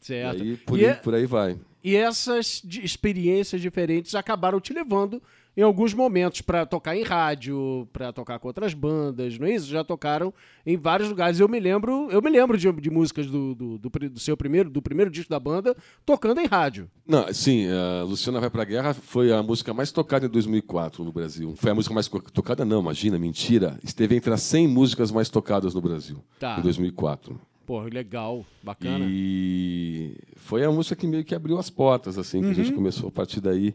certo. 0.00 0.44
E 0.44 0.50
aí 0.50 0.56
por, 0.56 0.78
E 0.78 0.84
aí 0.84 0.90
é- 0.90 0.94
por 0.94 1.14
aí 1.14 1.26
vai. 1.26 1.58
E 1.82 1.94
essas 1.96 2.62
experiências 2.82 3.60
diferentes 3.60 4.14
acabaram 4.14 4.60
te 4.60 4.72
levando 4.72 5.22
em 5.58 5.62
alguns 5.62 5.92
momentos 5.92 6.40
para 6.40 6.64
tocar 6.64 6.96
em 6.96 7.02
rádio, 7.02 7.88
para 7.92 8.12
tocar 8.12 8.38
com 8.38 8.46
outras 8.46 8.72
bandas, 8.74 9.36
não 9.40 9.46
é 9.48 9.54
isso? 9.56 9.66
Já 9.66 9.82
tocaram 9.82 10.32
em 10.64 10.76
vários 10.76 11.08
lugares. 11.08 11.40
Eu 11.40 11.48
me 11.48 11.58
lembro, 11.58 12.08
eu 12.12 12.22
me 12.22 12.30
lembro 12.30 12.56
de, 12.56 12.70
de 12.70 12.90
músicas 12.90 13.26
do, 13.26 13.56
do, 13.56 13.76
do 13.78 13.90
do 14.08 14.20
seu 14.20 14.36
primeiro, 14.36 14.70
do 14.70 14.80
primeiro 14.80 15.10
disco 15.10 15.28
da 15.30 15.40
banda, 15.40 15.76
tocando 16.06 16.40
em 16.40 16.46
rádio. 16.46 16.88
Não, 17.04 17.26
sim, 17.34 17.66
a 17.68 18.04
Luciana 18.04 18.38
Vai 18.38 18.48
Pra 18.50 18.62
Guerra 18.62 18.94
foi 18.94 19.32
a 19.32 19.42
música 19.42 19.74
mais 19.74 19.90
tocada 19.90 20.26
em 20.26 20.28
2004 20.28 21.02
no 21.02 21.10
Brasil. 21.12 21.52
Foi 21.56 21.72
a 21.72 21.74
música 21.74 21.92
mais 21.92 22.06
tocada, 22.32 22.64
não, 22.64 22.80
imagina, 22.80 23.18
mentira. 23.18 23.80
Esteve 23.82 24.14
entre 24.14 24.32
as 24.32 24.42
100 24.42 24.68
músicas 24.68 25.10
mais 25.10 25.28
tocadas 25.28 25.74
no 25.74 25.80
Brasil 25.80 26.22
Tá. 26.38 26.56
em 26.60 26.62
2004. 26.62 27.38
Pô, 27.66 27.80
legal, 27.80 28.46
bacana. 28.62 29.04
E 29.10 30.16
foi 30.36 30.64
a 30.64 30.70
música 30.70 30.94
que 30.94 31.06
meio 31.06 31.24
que 31.24 31.34
abriu 31.34 31.58
as 31.58 31.68
portas, 31.68 32.16
assim, 32.16 32.40
que 32.40 32.46
a 32.46 32.48
Uhum. 32.50 32.54
gente 32.54 32.72
começou 32.72 33.08
a 33.08 33.12
partir 33.12 33.40
daí 33.40 33.74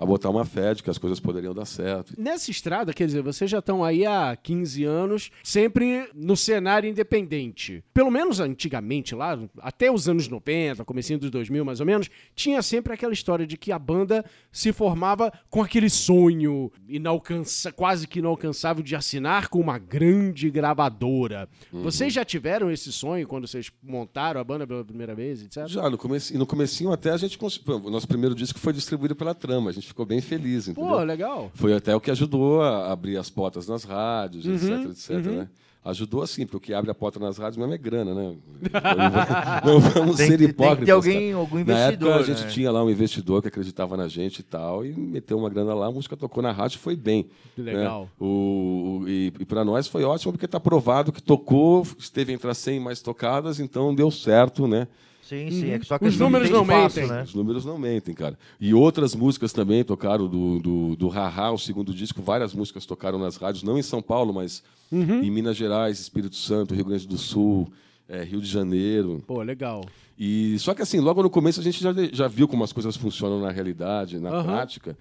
a 0.00 0.06
botar 0.06 0.30
uma 0.30 0.46
fé 0.46 0.72
de 0.72 0.82
que 0.82 0.88
as 0.88 0.96
coisas 0.96 1.20
poderiam 1.20 1.52
dar 1.52 1.66
certo. 1.66 2.14
Nessa 2.16 2.50
estrada, 2.50 2.94
quer 2.94 3.04
dizer, 3.04 3.20
vocês 3.22 3.50
já 3.50 3.58
estão 3.58 3.84
aí 3.84 4.06
há 4.06 4.34
15 4.34 4.82
anos, 4.84 5.30
sempre 5.44 6.08
no 6.14 6.34
cenário 6.38 6.88
independente. 6.88 7.84
Pelo 7.92 8.10
menos 8.10 8.40
antigamente, 8.40 9.14
lá, 9.14 9.38
até 9.58 9.92
os 9.92 10.08
anos 10.08 10.26
90, 10.26 10.86
comecinho 10.86 11.18
dos 11.18 11.30
2000 11.30 11.64
mais 11.66 11.80
ou 11.80 11.86
menos, 11.86 12.08
tinha 12.34 12.62
sempre 12.62 12.94
aquela 12.94 13.12
história 13.12 13.46
de 13.46 13.58
que 13.58 13.70
a 13.70 13.78
banda 13.78 14.24
se 14.50 14.72
formava 14.72 15.30
com 15.50 15.62
aquele 15.62 15.90
sonho 15.90 16.72
inalcança, 16.88 17.70
quase 17.70 18.08
que 18.08 18.20
inalcançável 18.20 18.82
de 18.82 18.96
assinar 18.96 19.48
com 19.48 19.60
uma 19.60 19.78
grande 19.78 20.50
gravadora. 20.50 21.46
Vocês 21.70 22.12
já 22.12 22.24
tiveram 22.24 22.70
esse 22.70 22.90
sonho 22.90 23.28
quando 23.28 23.46
vocês 23.46 23.70
montaram 23.82 24.40
a 24.40 24.44
banda 24.44 24.66
pela 24.66 24.84
primeira 24.84 25.14
vez, 25.14 25.42
etc? 25.42 25.66
Já 25.66 25.90
no, 25.90 25.98
começo, 25.98 26.36
no 26.38 26.46
comecinho 26.46 26.90
até 26.90 27.10
a 27.10 27.16
gente... 27.18 27.36
cons- 27.36 27.60
O 27.66 27.90
nosso 27.90 28.08
primeiro 28.08 28.34
disco 28.34 28.58
foi 28.58 28.72
distribuído 28.72 29.14
pela 29.14 29.34
Trama, 29.34 29.68
a 29.70 29.72
gente 29.72 29.89
ficou 29.90 30.06
bem 30.06 30.20
feliz, 30.20 30.66
entendeu? 30.68 30.90
Pô, 30.90 31.02
legal. 31.02 31.50
Foi 31.54 31.72
até 31.74 31.94
o 31.94 32.00
que 32.00 32.10
ajudou 32.10 32.62
a 32.62 32.90
abrir 32.90 33.16
as 33.16 33.28
portas 33.30 33.68
nas 33.68 33.84
rádios, 33.84 34.44
Uhum, 34.46 34.54
etc, 34.54 34.90
etc, 34.90 35.26
né? 35.32 35.48
Ajudou 35.82 36.22
assim, 36.22 36.44
porque 36.44 36.56
o 36.56 36.60
que 36.60 36.74
abre 36.74 36.90
a 36.90 36.94
porta 36.94 37.18
nas 37.18 37.38
rádios 37.38 37.56
mesmo 37.56 37.72
é 37.72 37.78
grana, 37.78 38.12
né? 38.14 38.36
Não 39.64 39.80
vamos 39.80 40.16
Tem 40.16 40.26
ser 40.28 40.32
que- 40.32 40.38
tem 40.38 40.48
que 40.48 40.54
ter 40.54 40.64
hipócritas. 40.64 40.90
alguém- 40.94 41.32
algum 41.32 41.54
Na 41.56 41.60
investidor, 41.62 42.08
época 42.08 42.20
a 42.20 42.26
gente 42.34 42.44
né? 42.44 42.50
tinha 42.50 42.70
lá 42.70 42.84
um 42.84 42.90
investidor 42.90 43.40
que 43.40 43.48
acreditava 43.48 43.96
na 43.96 44.06
gente 44.06 44.40
e 44.40 44.42
tal, 44.42 44.84
e 44.84 44.92
meteu 44.92 45.38
uma 45.38 45.48
grana 45.48 45.72
lá, 45.74 45.86
a 45.86 45.90
música 45.90 46.16
tocou 46.18 46.42
na 46.42 46.52
rádio 46.52 46.76
e 46.76 46.80
foi 46.80 46.94
bem. 46.96 47.26
Que 47.54 47.62
né? 47.62 47.72
legal. 47.72 48.08
O, 48.20 49.00
o- 49.04 49.08
e 49.08 49.32
e 49.40 49.44
para 49.46 49.64
nós 49.64 49.86
foi 49.86 50.04
ótimo, 50.04 50.32
porque 50.32 50.44
está 50.44 50.60
provado 50.60 51.12
que 51.12 51.22
tocou, 51.22 51.86
esteve 51.98 52.32
entre 52.34 52.50
as 52.50 52.58
100 52.58 52.78
mais 52.78 53.00
tocadas, 53.00 53.58
então 53.58 53.94
deu 53.94 54.10
certo, 54.10 54.66
né? 54.68 54.86
Sim, 55.30 55.48
sim. 55.52 55.70
É 55.70 55.78
que 55.78 55.86
só 55.86 55.94
Os 55.94 56.00
questão 56.00 56.26
de 56.26 56.32
números 56.32 56.50
não 56.50 56.62
espaço, 56.62 56.98
mentem. 57.00 57.16
Né? 57.16 57.22
Os 57.22 57.34
números 57.34 57.64
não 57.64 57.78
mentem, 57.78 58.12
cara. 58.12 58.36
E 58.60 58.74
outras 58.74 59.14
músicas 59.14 59.52
também 59.52 59.84
tocaram 59.84 60.26
do, 60.26 60.58
do, 60.58 60.96
do 60.96 61.08
Haha, 61.08 61.52
o 61.52 61.58
segundo 61.58 61.94
disco. 61.94 62.20
Várias 62.20 62.52
músicas 62.52 62.84
tocaram 62.84 63.16
nas 63.16 63.36
rádios, 63.36 63.62
não 63.62 63.78
em 63.78 63.82
São 63.82 64.02
Paulo, 64.02 64.34
mas 64.34 64.60
em 64.90 65.30
Minas 65.30 65.56
Gerais, 65.56 66.00
Espírito 66.00 66.34
Santo, 66.34 66.74
Rio 66.74 66.84
Grande 66.84 67.06
do 67.06 67.16
Sul, 67.16 67.70
eh, 68.08 68.24
Rio 68.24 68.40
de 68.40 68.48
Janeiro. 68.48 69.22
Pô, 69.24 69.40
legal. 69.40 69.84
E 70.18 70.58
só 70.58 70.74
que 70.74 70.82
assim, 70.82 70.98
logo 70.98 71.22
no 71.22 71.30
começo 71.30 71.60
a 71.60 71.62
gente 71.62 71.80
já, 71.80 71.94
já 72.12 72.26
viu 72.26 72.48
como 72.48 72.64
as 72.64 72.72
coisas 72.72 72.96
funcionam 72.96 73.40
na 73.40 73.52
realidade, 73.52 74.18
na 74.18 74.30
Aham. 74.30 74.42
prática. 74.44 74.98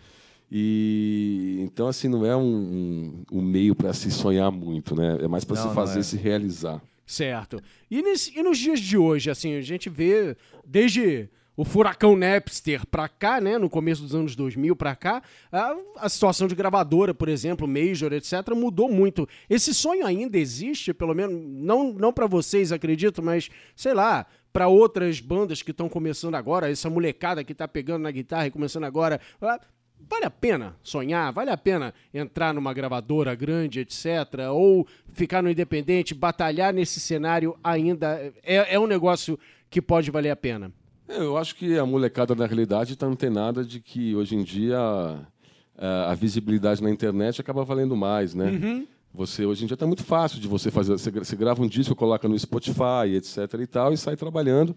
E 0.52 1.58
então 1.62 1.88
assim 1.88 2.08
não 2.08 2.26
é 2.26 2.36
um, 2.36 2.42
um, 2.42 3.40
um 3.40 3.42
meio 3.42 3.76
para 3.76 3.94
se 3.94 4.12
sonhar 4.12 4.52
muito, 4.52 4.96
né? 4.96 5.18
É 5.22 5.28
mais 5.28 5.44
para 5.44 5.60
Não, 5.60 5.70
se 5.70 5.76
fazer 5.76 6.00
é. 6.00 6.04
se 6.04 6.18
realizar. 6.18 6.82
Certo. 7.10 7.60
E, 7.90 8.04
nesse- 8.04 8.38
e 8.38 8.44
nos 8.44 8.58
dias 8.60 8.80
de 8.80 8.96
hoje, 8.98 9.32
assim, 9.32 9.56
a 9.56 9.62
gente 9.62 9.90
vê 9.90 10.38
desde 10.64 11.28
o 11.58 11.66
furacão 11.66 12.16
Napster 12.16 12.86
pra 12.86 13.10
cá, 13.10 13.42
né, 13.42 13.58
no 13.58 13.68
começo 13.70 14.04
dos 14.04 14.14
anos 14.14 14.36
2000 14.36 14.76
pra 14.76 14.96
cá, 14.96 15.22
a, 15.52 15.76
a 15.98 16.08
situação 16.08 16.48
de 16.48 16.54
gravadora, 16.54 17.14
por 17.14 17.28
exemplo, 17.28 17.68
Major, 17.68 18.14
etc, 18.14 18.34
mudou 18.56 18.88
muito. 18.90 19.28
Esse 19.50 19.74
sonho 19.74 20.06
ainda 20.06 20.38
existe, 20.38 20.94
pelo 20.94 21.14
menos 21.16 21.36
não 21.44 21.92
não 21.94 22.14
para 22.14 22.28
vocês, 22.28 22.72
acredito, 22.72 23.24
mas 23.24 23.50
sei 23.76 23.94
lá, 23.96 24.28
pra 24.54 24.68
outras 24.68 25.20
bandas 25.20 25.62
que 25.64 25.72
estão 25.72 25.90
começando 25.90 26.36
agora, 26.36 26.70
essa 26.72 26.90
molecada 26.92 27.44
que 27.44 27.56
tá 27.56 27.68
pegando 27.68 28.04
na 28.04 28.12
guitarra 28.12 28.46
e 28.48 28.52
começando 28.52 28.84
agora, 28.86 29.20
Vale 30.08 30.26
a 30.26 30.30
pena 30.30 30.76
sonhar? 30.82 31.32
Vale 31.34 31.50
a 31.52 31.58
pena 31.58 31.94
entrar 32.14 32.54
numa 32.54 32.74
gravadora 32.74 33.34
grande, 33.36 33.80
etc? 33.82 34.06
Ou 34.52 34.88
ficar 35.14 35.42
no 35.42 35.50
independente, 35.50 36.14
batalhar 36.14 36.74
nesse 36.74 37.00
cenário 37.00 37.58
ainda? 37.64 38.34
É, 38.44 38.76
é 38.76 38.80
um 38.80 38.88
negócio 38.88 39.38
que 39.70 39.82
pode 39.82 40.10
valer 40.12 40.32
a 40.32 40.36
pena. 40.36 40.72
É, 41.08 41.18
Eu 41.18 41.38
acho 41.38 41.56
que 41.56 41.78
a 41.78 41.86
molecada, 41.86 42.36
na 42.36 42.46
realidade, 42.46 42.94
está 42.94 43.06
antenada 43.06 43.64
de 43.64 43.80
que 43.80 44.16
hoje 44.16 44.36
em 44.36 44.44
dia 44.44 44.78
a, 45.78 46.12
a 46.12 46.16
visibilidade 46.16 46.84
na 46.84 46.90
internet 46.90 47.40
acaba 47.42 47.64
valendo 47.64 47.96
mais, 47.96 48.34
né? 48.36 48.86
Você 49.14 49.44
hoje 49.46 49.64
em 49.64 49.68
dia 49.68 49.74
está 49.74 49.88
muito 49.88 50.04
fácil 50.04 50.40
de 50.40 50.48
você 50.48 50.70
fazer. 50.70 50.94
Você 50.94 51.36
grava 51.36 51.62
um 51.64 51.68
disco, 51.68 51.96
coloca 51.96 52.28
no 52.28 52.38
Spotify, 52.38 53.16
etc. 53.16 53.38
e 53.60 53.68
tal, 53.68 53.92
e 53.92 53.98
sai 53.98 54.16
trabalhando. 54.16 54.76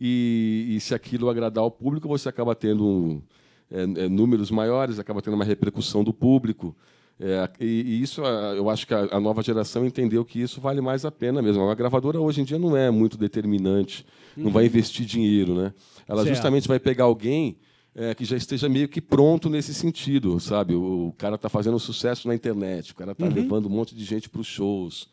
E, 0.00 0.66
e 0.70 0.80
se 0.80 0.94
aquilo 0.94 1.28
agradar 1.28 1.62
ao 1.62 1.70
público, 1.70 2.08
você 2.08 2.28
acaba 2.28 2.54
tendo 2.54 2.84
um, 2.86 3.22
é, 3.70 3.82
é, 3.82 4.08
números 4.08 4.50
maiores, 4.50 4.98
acaba 4.98 5.22
tendo 5.22 5.34
uma 5.34 5.44
repercussão 5.44 6.04
do 6.04 6.12
público. 6.12 6.76
É, 7.18 7.48
e, 7.60 7.64
e 7.64 8.02
isso, 8.02 8.22
eu 8.22 8.68
acho 8.68 8.86
que 8.86 8.94
a, 8.94 9.08
a 9.12 9.20
nova 9.20 9.42
geração 9.42 9.86
entendeu 9.86 10.24
que 10.24 10.40
isso 10.40 10.60
vale 10.60 10.80
mais 10.80 11.04
a 11.04 11.10
pena 11.10 11.40
mesmo. 11.40 11.68
A 11.68 11.74
gravadora 11.74 12.20
hoje 12.20 12.40
em 12.40 12.44
dia 12.44 12.58
não 12.58 12.76
é 12.76 12.90
muito 12.90 13.16
determinante, 13.16 14.04
não 14.36 14.50
vai 14.50 14.66
investir 14.66 15.06
dinheiro, 15.06 15.54
né? 15.54 15.72
Ela 16.08 16.22
Certo. 16.22 16.34
justamente 16.34 16.68
vai 16.68 16.78
pegar 16.78 17.04
alguém 17.04 17.56
é, 17.94 18.14
que 18.14 18.24
já 18.24 18.36
esteja 18.36 18.68
meio 18.68 18.88
que 18.88 19.00
pronto 19.00 19.48
nesse 19.48 19.72
sentido, 19.72 20.40
sabe? 20.40 20.74
O, 20.74 21.08
o 21.08 21.12
cara 21.12 21.36
está 21.36 21.48
fazendo 21.48 21.78
sucesso 21.78 22.26
na 22.26 22.34
internet, 22.34 22.92
o 22.92 22.94
cara 22.96 23.12
está 23.12 23.26
levando 23.28 23.66
um 23.66 23.70
monte 23.70 23.94
de 23.94 24.04
gente 24.04 24.28
para 24.28 24.40
os 24.40 24.46
shows, 24.46 25.08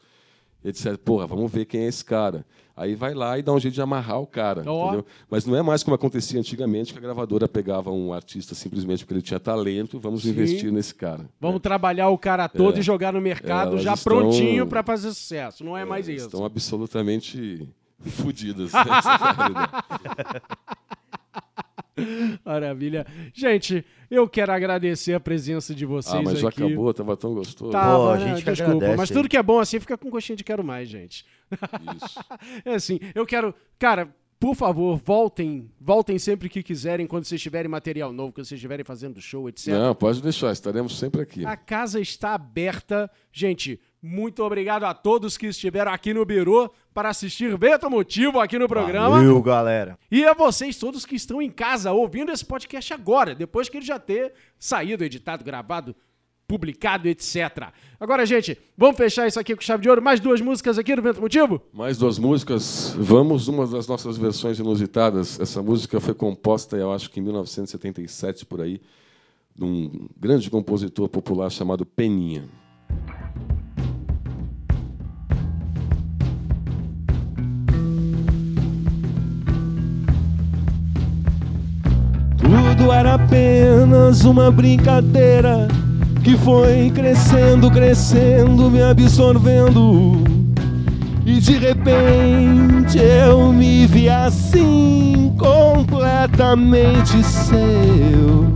etc. 0.63 0.97
Porra, 0.97 1.25
vamos 1.27 1.51
ver 1.51 1.65
quem 1.65 1.81
é 1.81 1.87
esse 1.87 2.03
cara. 2.05 2.45
Aí 2.75 2.95
vai 2.95 3.13
lá 3.13 3.37
e 3.37 3.43
dá 3.43 3.53
um 3.53 3.59
jeito 3.59 3.73
de 3.75 3.81
amarrar 3.81 4.19
o 4.19 4.25
cara, 4.25 4.63
Ó. 4.65 4.85
entendeu? 4.87 5.05
Mas 5.29 5.45
não 5.45 5.55
é 5.55 5.61
mais 5.61 5.83
como 5.83 5.93
acontecia 5.93 6.39
antigamente, 6.39 6.93
que 6.93 6.97
a 6.99 7.01
gravadora 7.01 7.47
pegava 7.47 7.91
um 7.91 8.11
artista 8.13 8.55
simplesmente 8.55 9.03
porque 9.03 9.13
ele 9.13 9.21
tinha 9.21 9.39
talento, 9.39 9.99
vamos 9.99 10.23
Sim. 10.23 10.29
investir 10.29 10.71
nesse 10.71 10.95
cara. 10.95 11.29
Vamos 11.39 11.61
trabalhar 11.61 12.09
o 12.09 12.17
cara 12.17 12.47
todo 12.47 12.77
É. 12.77 12.79
e 12.79 12.81
jogar 12.81 13.11
no 13.13 13.21
mercado 13.21 13.71
Elas 13.73 13.83
já 13.83 13.93
estão- 13.93 14.17
prontinho 14.17 14.65
pra 14.65 14.81
fazer 14.81 15.09
sucesso. 15.09 15.63
Não 15.63 15.77
é, 15.77 15.85
mais 15.85 16.07
isso. 16.07 16.25
Estão 16.25 16.45
absolutamente 16.45 17.67
fodidas. 17.99 18.71
É. 21.97 22.41
Maravilha. 22.45 23.05
Gente, 23.33 23.85
eu 24.11 24.27
quero 24.27 24.51
agradecer 24.51 25.13
a 25.13 25.19
presença 25.19 25.73
de 25.73 25.85
vocês 25.85 26.13
ah, 26.13 26.21
mas 26.21 26.39
já 26.39 26.49
aqui. 26.49 26.63
acabou, 26.63 26.93
tava 26.93 27.15
tão 27.15 27.33
gostoso. 27.33 27.71
Tá, 27.71 27.95
Pô, 27.95 28.09
a 28.09 28.17
né? 28.17 28.27
gente 28.27 28.43
que 28.43 28.51
desculpa, 28.51 28.75
agradece, 28.75 28.97
mas 28.97 29.09
tudo 29.09 29.29
que 29.29 29.37
é 29.37 29.41
bom 29.41 29.59
assim 29.59 29.79
fica 29.79 29.97
com 29.97 30.09
gostinho 30.09 30.35
de 30.35 30.43
quero 30.43 30.63
mais, 30.63 30.89
gente. 30.89 31.25
Isso. 31.95 32.19
É 32.65 32.75
assim, 32.75 32.99
eu 33.15 33.25
quero. 33.25 33.55
Cara, 33.79 34.13
Por 34.39 34.55
favor, 34.55 34.99
voltem, 35.05 35.69
voltem 35.79 36.17
sempre 36.17 36.49
que 36.49 36.63
quiserem, 36.63 37.05
quando 37.05 37.25
vocês 37.25 37.39
tiverem 37.39 37.69
material 37.69 38.11
novo, 38.11 38.33
quando 38.33 38.47
vocês 38.47 38.57
estiverem 38.57 38.83
fazendo 38.83 39.21
show, 39.21 39.47
etc. 39.47 39.67
Não, 39.67 39.93
pode 39.93 40.19
deixar, 40.19 40.51
estaremos 40.51 40.97
sempre 40.97 41.21
aqui. 41.21 41.45
A 41.45 41.55
casa 41.55 41.99
está 41.99 42.33
aberta. 42.33 43.07
Gente, 43.31 43.79
muito 44.01 44.43
obrigado 44.43 44.83
a 44.85 44.93
todos 44.93 45.37
que 45.37 45.45
estiveram 45.45 45.91
aqui 45.91 46.11
no 46.11 46.25
Biru 46.25 46.71
para 46.91 47.09
assistir 47.09 47.55
Bento 47.55 47.87
Motivo 47.87 48.39
aqui 48.39 48.57
no 48.57 48.67
programa. 48.67 49.17
Valeu, 49.17 49.39
galera. 49.41 49.97
E 50.09 50.25
a 50.25 50.33
vocês 50.33 50.75
todos 50.77 51.05
que 51.05 51.15
estão 51.15 51.39
em 51.39 51.51
casa 51.51 51.91
ouvindo 51.91 52.31
esse 52.31 52.43
podcast 52.43 52.93
agora, 52.93 53.35
depois 53.35 53.69
que 53.69 53.77
ele 53.77 53.85
já 53.85 53.99
ter 53.99 54.33
saído, 54.57 55.03
editado, 55.03 55.43
gravado, 55.43 55.95
publicado, 56.47 57.07
etc. 57.07 57.69
Agora, 57.99 58.25
gente, 58.25 58.57
vamos 58.75 58.97
fechar 58.97 59.27
isso 59.27 59.39
aqui 59.39 59.55
com 59.55 59.61
chave 59.61 59.83
de 59.83 59.89
ouro. 59.89 60.01
Mais 60.01 60.19
duas 60.19 60.41
músicas 60.41 60.79
aqui 60.79 60.95
no 60.95 61.01
Bento 61.03 61.21
Motivo? 61.21 61.61
Mais 61.71 61.97
duas 61.97 62.17
músicas. 62.17 62.95
Vamos, 62.97 63.47
uma 63.47 63.67
das 63.67 63.87
nossas 63.87 64.17
versões 64.17 64.57
inusitadas. 64.57 65.39
Essa 65.39 65.61
música 65.61 65.99
foi 65.99 66.15
composta, 66.15 66.75
eu 66.75 66.91
acho 66.91 67.09
que 67.11 67.19
em 67.19 67.23
1977, 67.23 68.47
por 68.47 68.61
aí, 68.61 68.81
de 69.55 69.63
um 69.63 70.09
grande 70.17 70.49
compositor 70.49 71.07
popular 71.07 71.51
chamado 71.51 71.85
Peninha. 71.85 72.49
Tudo 82.81 82.93
era 82.93 83.13
apenas 83.13 84.25
uma 84.25 84.49
brincadeira 84.49 85.67
que 86.23 86.35
foi 86.35 86.89
crescendo, 86.89 87.69
crescendo, 87.69 88.71
me 88.71 88.81
absorvendo. 88.81 90.23
E 91.23 91.39
de 91.39 91.59
repente 91.59 92.97
eu 92.97 93.53
me 93.53 93.85
vi 93.85 94.09
assim, 94.09 95.31
completamente 95.37 97.23
seu. 97.23 98.47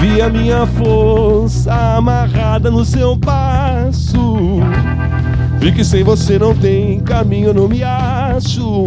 Vi 0.00 0.22
a 0.22 0.30
minha 0.30 0.66
força 0.66 1.70
amarrada 1.98 2.70
no 2.70 2.82
seu 2.82 3.14
passo. 3.18 4.38
Vi 5.58 5.70
que 5.70 5.84
sem 5.84 6.02
você 6.02 6.38
não 6.38 6.54
tem 6.54 6.98
caminho, 7.00 7.52
não 7.52 7.68
me 7.68 7.82
acho. 7.82 8.86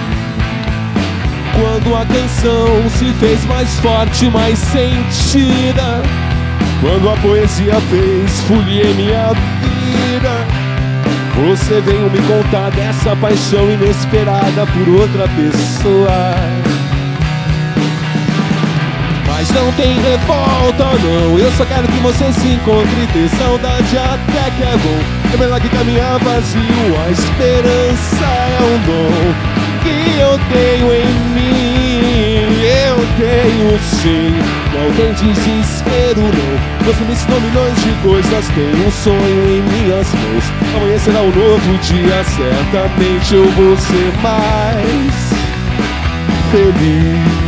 Quando 1.61 1.95
a 1.95 2.03
canção 2.03 2.89
se 2.89 3.13
fez 3.19 3.45
mais 3.45 3.69
forte, 3.81 4.27
mais 4.31 4.57
sentida. 4.57 6.01
Quando 6.81 7.07
a 7.07 7.15
poesia 7.17 7.79
fez 7.81 8.41
folia 8.47 8.83
em 8.83 8.93
minha 8.95 9.27
vida. 9.27 10.47
Você 11.35 11.79
veio 11.81 12.09
me 12.09 12.19
contar 12.23 12.71
dessa 12.71 13.15
paixão 13.15 13.69
inesperada 13.69 14.65
por 14.65 14.89
outra 14.89 15.27
pessoa. 15.27 16.33
Mas 19.27 19.47
não 19.51 19.71
tem 19.73 19.99
revolta, 20.01 20.97
não. 21.03 21.37
Eu 21.37 21.51
só 21.51 21.65
quero 21.65 21.87
que 21.87 21.99
você 21.99 22.33
se 22.33 22.47
encontre. 22.47 23.07
Ter 23.13 23.29
saudade 23.37 23.97
até 23.99 24.49
que 24.57 24.63
é 24.63 24.77
bom. 24.77 25.31
É 25.31 25.37
melhor 25.37 25.61
que 25.61 25.69
caminhar 25.69 26.17
vazio. 26.17 26.99
A 27.05 27.11
esperança 27.11 28.25
é 28.25 28.59
um 28.63 28.79
dom 28.87 29.50
que 29.83 30.19
eu 30.19 30.39
tenho 30.51 30.93
em 30.93 31.05
mim. 31.35 32.61
Eu 32.63 32.97
tenho 33.17 33.79
sim. 33.79 34.33
Não 34.73 34.91
tem 34.95 35.13
desespero, 35.13 36.21
não. 36.21 36.85
Você 36.85 37.03
me 37.03 37.11
ensinou 37.11 37.41
milhões 37.41 37.75
de 37.83 37.91
coisas. 38.01 38.47
Tenho 38.55 38.87
um 38.87 38.91
sonho 38.91 39.17
em 39.17 39.61
minhas 39.61 40.07
mãos. 40.13 40.43
Amanhã 40.75 40.97
será 40.99 41.21
um 41.21 41.31
novo 41.31 41.77
dia. 41.79 42.23
Certamente 42.23 43.35
eu 43.35 43.49
vou 43.51 43.77
ser 43.77 44.13
mais 44.21 45.41
feliz. 46.51 47.41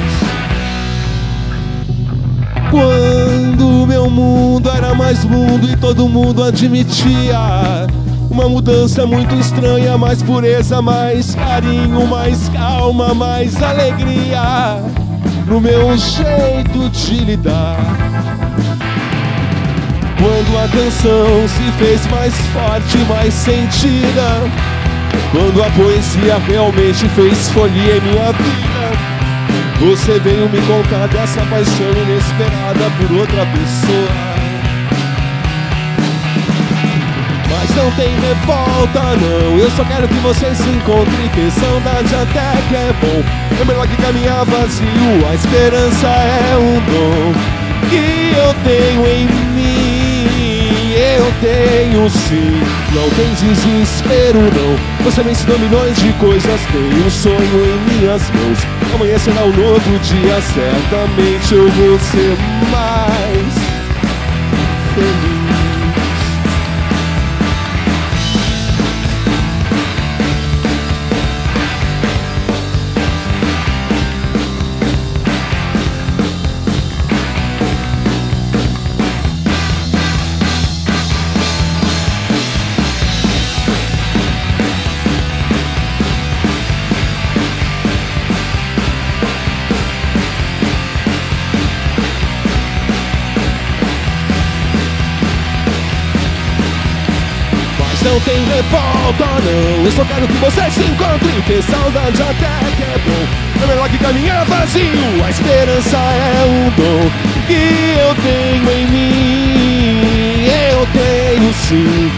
Quando 2.69 3.85
meu 3.87 4.09
mundo 4.09 4.69
era 4.69 4.95
mais 4.95 5.23
mundo 5.23 5.69
e 5.69 5.75
todo 5.77 6.09
mundo 6.09 6.43
admitia 6.43 7.87
uma 8.33 8.49
mudança 8.49 9.05
muito 9.05 9.35
estranha, 9.35 9.95
mais 9.95 10.23
pureza, 10.23 10.81
mais 10.81 11.35
carinho, 11.35 12.07
mais 12.07 12.49
calma, 12.49 13.13
mais 13.13 13.61
alegria 13.61 14.81
no 15.45 15.61
meu 15.61 15.95
jeito 15.95 16.89
de 16.89 17.25
lidar. 17.25 17.77
Quando 20.17 20.57
a 20.57 20.67
canção 20.67 21.47
se 21.47 21.71
fez 21.77 22.07
mais 22.07 22.33
forte, 22.47 22.97
mais 23.07 23.33
sentida, 23.35 24.41
quando 25.31 25.61
a 25.61 25.69
poesia 25.69 26.39
realmente 26.47 27.07
fez 27.09 27.49
folia 27.49 27.97
em 27.97 28.01
minha 28.01 28.31
vida. 28.31 29.13
Você 29.79 30.19
veio 30.19 30.49
me 30.49 30.59
contar 30.61 31.07
dessa 31.07 31.41
paixão 31.41 31.91
inesperada 32.03 32.89
por 32.97 33.15
outra 33.15 33.45
pessoa. 33.45 34.32
Mas 37.63 37.75
não 37.77 37.89
tem 37.91 38.09
revolta, 38.19 39.15
não. 39.15 39.57
Eu 39.57 39.71
só 39.71 39.85
quero 39.85 40.05
que 40.05 40.15
você 40.15 40.53
se 40.53 40.67
encontre. 40.67 41.29
Ter 41.33 41.49
saudade 41.51 42.13
até 42.13 42.61
que 42.67 42.75
é 42.75 42.93
bom. 42.99 43.23
É 43.61 43.63
melhor 43.63 43.87
que 43.87 43.95
caminhar 44.01 44.43
vazio. 44.43 45.25
A 45.29 45.33
esperança 45.33 46.07
é 46.07 46.57
um 46.57 46.73
dom 46.91 47.33
que 47.89 48.35
eu 48.35 48.53
tenho 48.65 49.07
em 49.07 49.27
mim. 49.55 50.93
Eu 50.93 51.31
tenho 51.39 52.09
sim. 52.09 52.59
Não 52.93 53.09
tem 53.11 53.33
desespero, 53.35 54.41
não. 54.41 55.05
Você 55.05 55.23
me 55.23 55.31
ensinou 55.31 55.57
milhões 55.57 55.95
de 55.95 56.11
coisas. 56.13 56.59
Tenho 56.69 57.05
um 57.05 57.09
sonho 57.09 57.37
em 57.39 57.95
minhas 57.95 58.29
mãos. 58.31 58.59
Amanhã 58.93 59.17
será 59.17 59.41
um 59.41 59.53
novo 59.53 59.99
dia. 59.99 60.41
Certamente 60.41 61.53
eu 61.53 61.69
vou 61.69 61.97
ser 61.97 62.37
mais 62.69 63.53
feliz. 64.95 65.32
Tem 98.53 98.61
revolta 98.61 99.25
não. 99.43 99.85
Eu 99.85 99.91
só 99.91 100.05
quero 100.05 100.27
que 100.27 100.33
você 100.33 100.61
se 100.71 100.81
encontre 100.81 101.41
Ter 101.47 101.63
saudade 101.63 102.21
até 102.21 102.71
que 102.75 102.83
é 102.83 102.99
bom. 103.05 103.63
É 103.63 103.67
melhor 103.67 103.89
que 103.89 103.97
caminhar 103.97 104.45
vazio 104.45 105.23
A 105.25 105.29
esperança 105.29 105.97
é 105.97 106.45
um 106.45 106.69
dom 106.71 107.11
Que 107.47 107.97
eu 107.99 108.15
tenho 108.21 108.71
em 108.71 108.87
mim. 108.87 110.45
Eu 110.45 110.87
tenho 110.93 111.53
sim. 111.53 112.11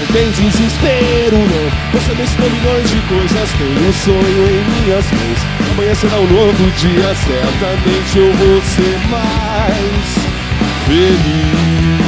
Não 0.00 0.06
tem 0.12 0.30
desespero 0.30 1.36
não. 1.36 2.00
Você 2.00 2.14
me 2.14 2.22
ensinou 2.22 2.50
milhões 2.50 2.90
de 2.90 3.00
coisas 3.08 3.50
Tenho 3.58 3.88
um 3.88 3.92
sonho 3.92 4.48
em 4.48 4.82
minhas 4.82 5.04
mãos. 5.10 5.38
Amanhã 5.72 5.94
será 5.94 6.16
um 6.16 6.26
novo 6.26 6.70
dia 6.78 7.14
Certamente 7.14 8.18
eu 8.18 8.32
vou 8.34 8.62
ser 8.62 8.98
mais 9.10 10.34
Feliz 10.86 12.03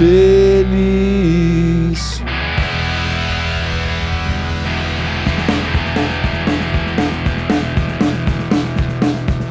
feliz. 0.00 1.90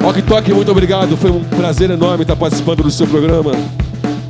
Ok 0.03 0.23
Tok, 0.23 0.53
muito 0.53 0.71
obrigado. 0.71 1.15
Foi 1.17 1.29
um 1.29 1.43
prazer 1.43 1.91
enorme 1.91 2.23
estar 2.23 2.35
participando 2.35 2.81
do 2.81 2.89
seu 2.89 3.05
programa. 3.05 3.51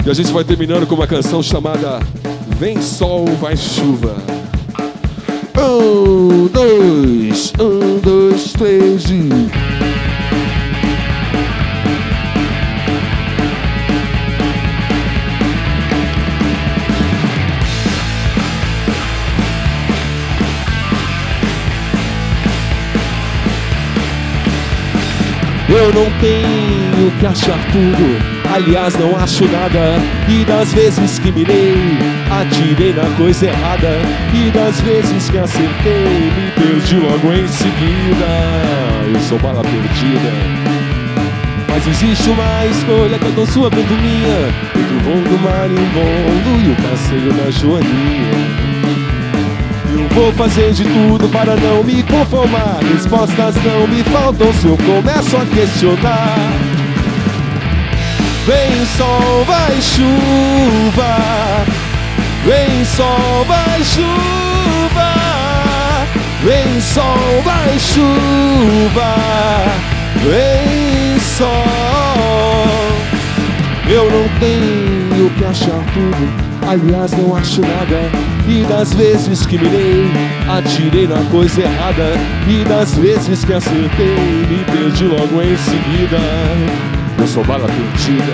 E 0.06 0.10
a 0.10 0.14
gente 0.14 0.30
vai 0.32 0.44
terminando 0.44 0.86
com 0.86 0.96
uma 0.96 1.08
canção 1.08 1.42
chamada 1.42 2.02
Vem 2.58 2.82
Sol, 2.82 3.26
Vai 3.40 3.56
Chuva. 3.56 4.18
Um, 5.58 6.48
dois, 6.48 7.54
um, 7.60 8.00
dois, 8.00 8.52
três 8.52 9.06
e. 9.10 9.69
Eu 25.90 25.96
não 25.96 26.12
tenho 26.20 27.12
que 27.20 27.26
achar 27.26 27.58
tudo, 27.72 28.54
aliás 28.54 28.94
não 29.00 29.18
acho 29.18 29.44
nada. 29.46 29.96
E 30.28 30.46
das 30.46 30.72
vezes 30.72 31.18
que 31.18 31.32
mirei, 31.32 31.98
atirei 32.30 32.94
na 32.94 33.10
coisa 33.18 33.48
errada. 33.48 33.90
E 34.32 34.52
das 34.52 34.80
vezes 34.82 35.32
que 35.32 35.40
acertei, 35.40 36.32
me 36.38 36.52
perdi 36.52 36.96
logo 36.96 37.34
em 37.34 37.48
seguida. 37.48 38.28
Eu 39.12 39.20
sou 39.22 39.40
bala 39.40 39.64
perdida. 39.64 40.32
Mas 41.68 41.88
existe 41.88 42.30
uma 42.30 42.68
escolha 42.68 43.18
que 43.18 43.26
é 43.26 43.32
tão 43.32 43.48
sua 43.48 43.70
quanto 43.72 43.94
minha 43.94 44.50
Entre 44.76 44.96
o 44.96 45.00
voo 45.00 45.24
do 45.24 45.40
marimbondo 45.40 46.68
e 46.68 46.72
o 46.72 46.76
passeio 46.88 47.34
da 47.34 47.50
joaninha 47.50 48.60
eu 48.64 48.69
vou 50.20 50.34
fazer 50.34 50.74
de 50.74 50.84
tudo 50.84 51.30
para 51.30 51.56
não 51.56 51.82
me 51.82 52.04
conformar. 52.04 52.80
Respostas 52.94 53.56
não 53.64 53.88
me 53.88 54.04
faltam 54.04 54.52
se 54.54 54.68
eu 54.68 54.78
começo 54.78 55.38
a 55.38 55.46
questionar. 55.46 56.36
Vem 58.46 58.86
sol, 58.98 59.46
vai 59.46 59.82
chuva. 59.82 61.16
Vem 62.46 62.86
sol, 62.86 63.46
vai 63.48 63.84
chuva. 63.84 65.14
Vem 66.44 66.82
sol, 66.82 67.42
vai 67.46 67.80
chuva. 67.80 69.16
Vem 70.26 71.20
sol. 71.20 71.50
Eu 73.90 74.12
não 74.12 74.28
tenho 74.40 75.30
que 75.32 75.46
achar 75.46 75.84
tudo 75.94 76.50
Aliás, 76.68 77.12
não 77.14 77.36
acho 77.36 77.62
nada. 77.62 78.29
E 78.50 78.64
das 78.64 78.92
vezes 78.96 79.46
que 79.46 79.60
mirei, 79.60 80.10
atirei 80.50 81.08
na 81.08 81.24
coisa 81.30 81.62
errada. 81.62 82.14
E 82.48 82.64
das 82.68 82.96
vezes 82.96 83.46
que 83.46 83.54
acertei, 83.54 84.16
me 84.50 84.64
perdi 84.66 85.04
logo 85.04 85.40
em 85.40 85.56
seguida. 85.56 86.18
Eu 87.20 87.28
sou 87.28 87.44
bala 87.44 87.68
perdida. 87.68 88.34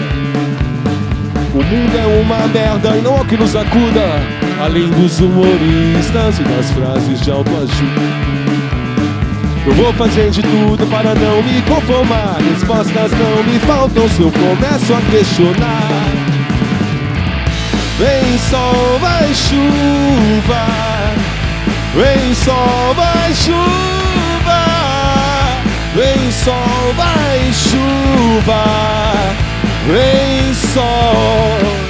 O 1.53 1.57
mundo 1.57 1.97
é 1.97 2.21
uma 2.21 2.47
merda 2.47 2.95
e 2.97 3.01
não 3.01 3.17
é 3.17 3.21
o 3.21 3.25
que 3.25 3.35
nos 3.35 3.57
acuda. 3.57 4.21
Além 4.63 4.87
dos 4.87 5.19
humoristas 5.19 6.39
e 6.39 6.43
das 6.43 6.71
frases 6.71 7.19
de 7.19 7.31
autoajuda. 7.31 8.01
Eu 9.67 9.73
vou 9.73 9.91
fazer 9.95 10.29
de 10.29 10.41
tudo 10.41 10.89
para 10.89 11.13
não 11.13 11.43
me 11.43 11.61
conformar. 11.63 12.37
Respostas 12.37 13.11
não 13.11 13.43
me 13.43 13.59
faltam 13.59 14.07
se 14.07 14.21
eu 14.21 14.31
começo 14.31 14.93
a 14.93 15.01
questionar. 15.11 16.14
Vem 17.97 18.37
sol, 18.49 18.99
vai 18.99 19.33
chuva. 19.33 20.65
Vem 21.95 22.35
sol, 22.35 22.93
vai 22.93 23.33
chuva. 23.33 24.65
Vem 25.95 26.29
sol, 26.29 26.93
vai 26.97 27.53
chuva. 27.53 28.65
Vem 29.87 30.53
sol. 30.53 31.84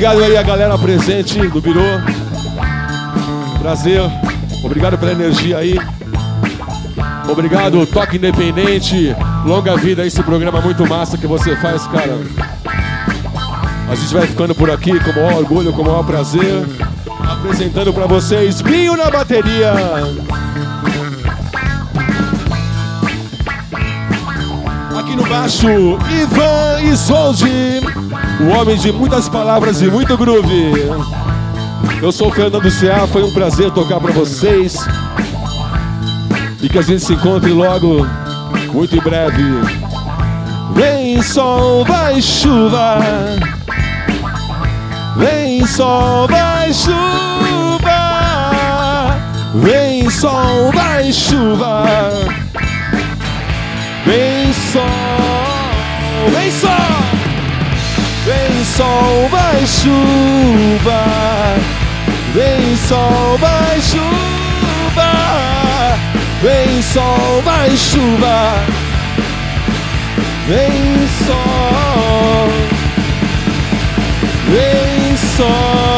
Obrigado 0.00 0.24
aí 0.24 0.34
a 0.34 0.42
galera 0.42 0.78
presente 0.78 1.46
do 1.48 1.60
Birô. 1.60 1.82
Prazer. 3.58 4.00
Obrigado 4.64 4.96
pela 4.96 5.12
energia 5.12 5.58
aí. 5.58 5.78
Obrigado, 7.30 7.84
Toque 7.84 8.16
Independente. 8.16 9.14
Longa 9.44 9.76
vida 9.76 10.06
esse 10.06 10.22
programa 10.22 10.58
muito 10.62 10.88
massa 10.88 11.18
que 11.18 11.26
você 11.26 11.54
faz, 11.56 11.86
cara. 11.88 12.18
A 13.90 13.94
gente 13.94 14.14
vai 14.14 14.26
ficando 14.26 14.54
por 14.54 14.70
aqui 14.70 14.98
com 15.00 15.10
o 15.10 15.14
maior 15.14 15.34
orgulho, 15.34 15.70
com 15.70 15.82
o 15.82 15.84
maior 15.84 16.02
prazer. 16.02 16.66
Apresentando 17.20 17.92
para 17.92 18.06
vocês 18.06 18.62
Binho 18.62 18.96
na 18.96 19.10
bateria. 19.10 19.74
Aqui 24.98 25.14
no 25.14 25.26
baixo, 25.26 25.68
Ivan 26.08 26.90
Isoldi 26.90 27.99
o 28.40 28.48
homem 28.48 28.76
de 28.76 28.90
muitas 28.90 29.28
palavras 29.28 29.82
e 29.82 29.86
muito 29.86 30.16
groove. 30.16 30.72
Eu 32.00 32.10
sou 32.10 32.28
o 32.28 32.32
Fernando 32.32 32.70
Ceará, 32.70 33.06
foi 33.06 33.22
um 33.22 33.32
prazer 33.32 33.70
tocar 33.70 34.00
para 34.00 34.12
vocês. 34.12 34.76
E 36.62 36.68
que 36.68 36.78
a 36.78 36.82
gente 36.82 37.02
se 37.02 37.12
encontre 37.12 37.50
logo, 37.50 38.06
muito 38.72 38.96
em 38.96 39.00
breve. 39.00 39.42
Vem 40.74 41.22
sol, 41.22 41.84
vai 41.84 42.20
chuva. 42.22 42.98
Vem 45.16 45.66
sol, 45.66 46.26
vai 46.26 46.72
chuva. 46.72 47.90
Vem 49.54 50.08
sol, 50.08 50.72
vai 50.72 51.12
chuva. 51.12 51.84
Vem 54.06 54.52
sol, 54.72 56.30
vem 56.32 56.50
sol. 56.50 57.09
Vem 58.60 58.66
sol, 58.66 59.28
vai 59.30 59.66
chuva. 59.66 61.04
Vem 62.34 62.76
sol, 62.76 63.38
vai 63.38 63.80
chuva. 63.80 65.12
Vem 66.42 66.82
sol, 66.82 67.40
vai 67.42 67.74
chuva. 67.74 68.64
Vem 70.46 71.08
sol. 71.26 72.48
Vem 74.50 75.16
sol. 75.16 75.89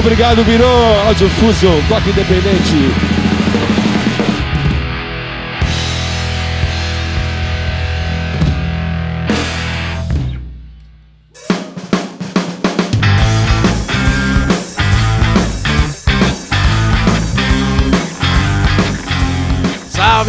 Obrigado, 0.00 0.42
virou 0.44 1.00
Audio 1.06 1.28
Fusion, 1.28 1.78
toque 1.88 2.10
independente. 2.10 3.29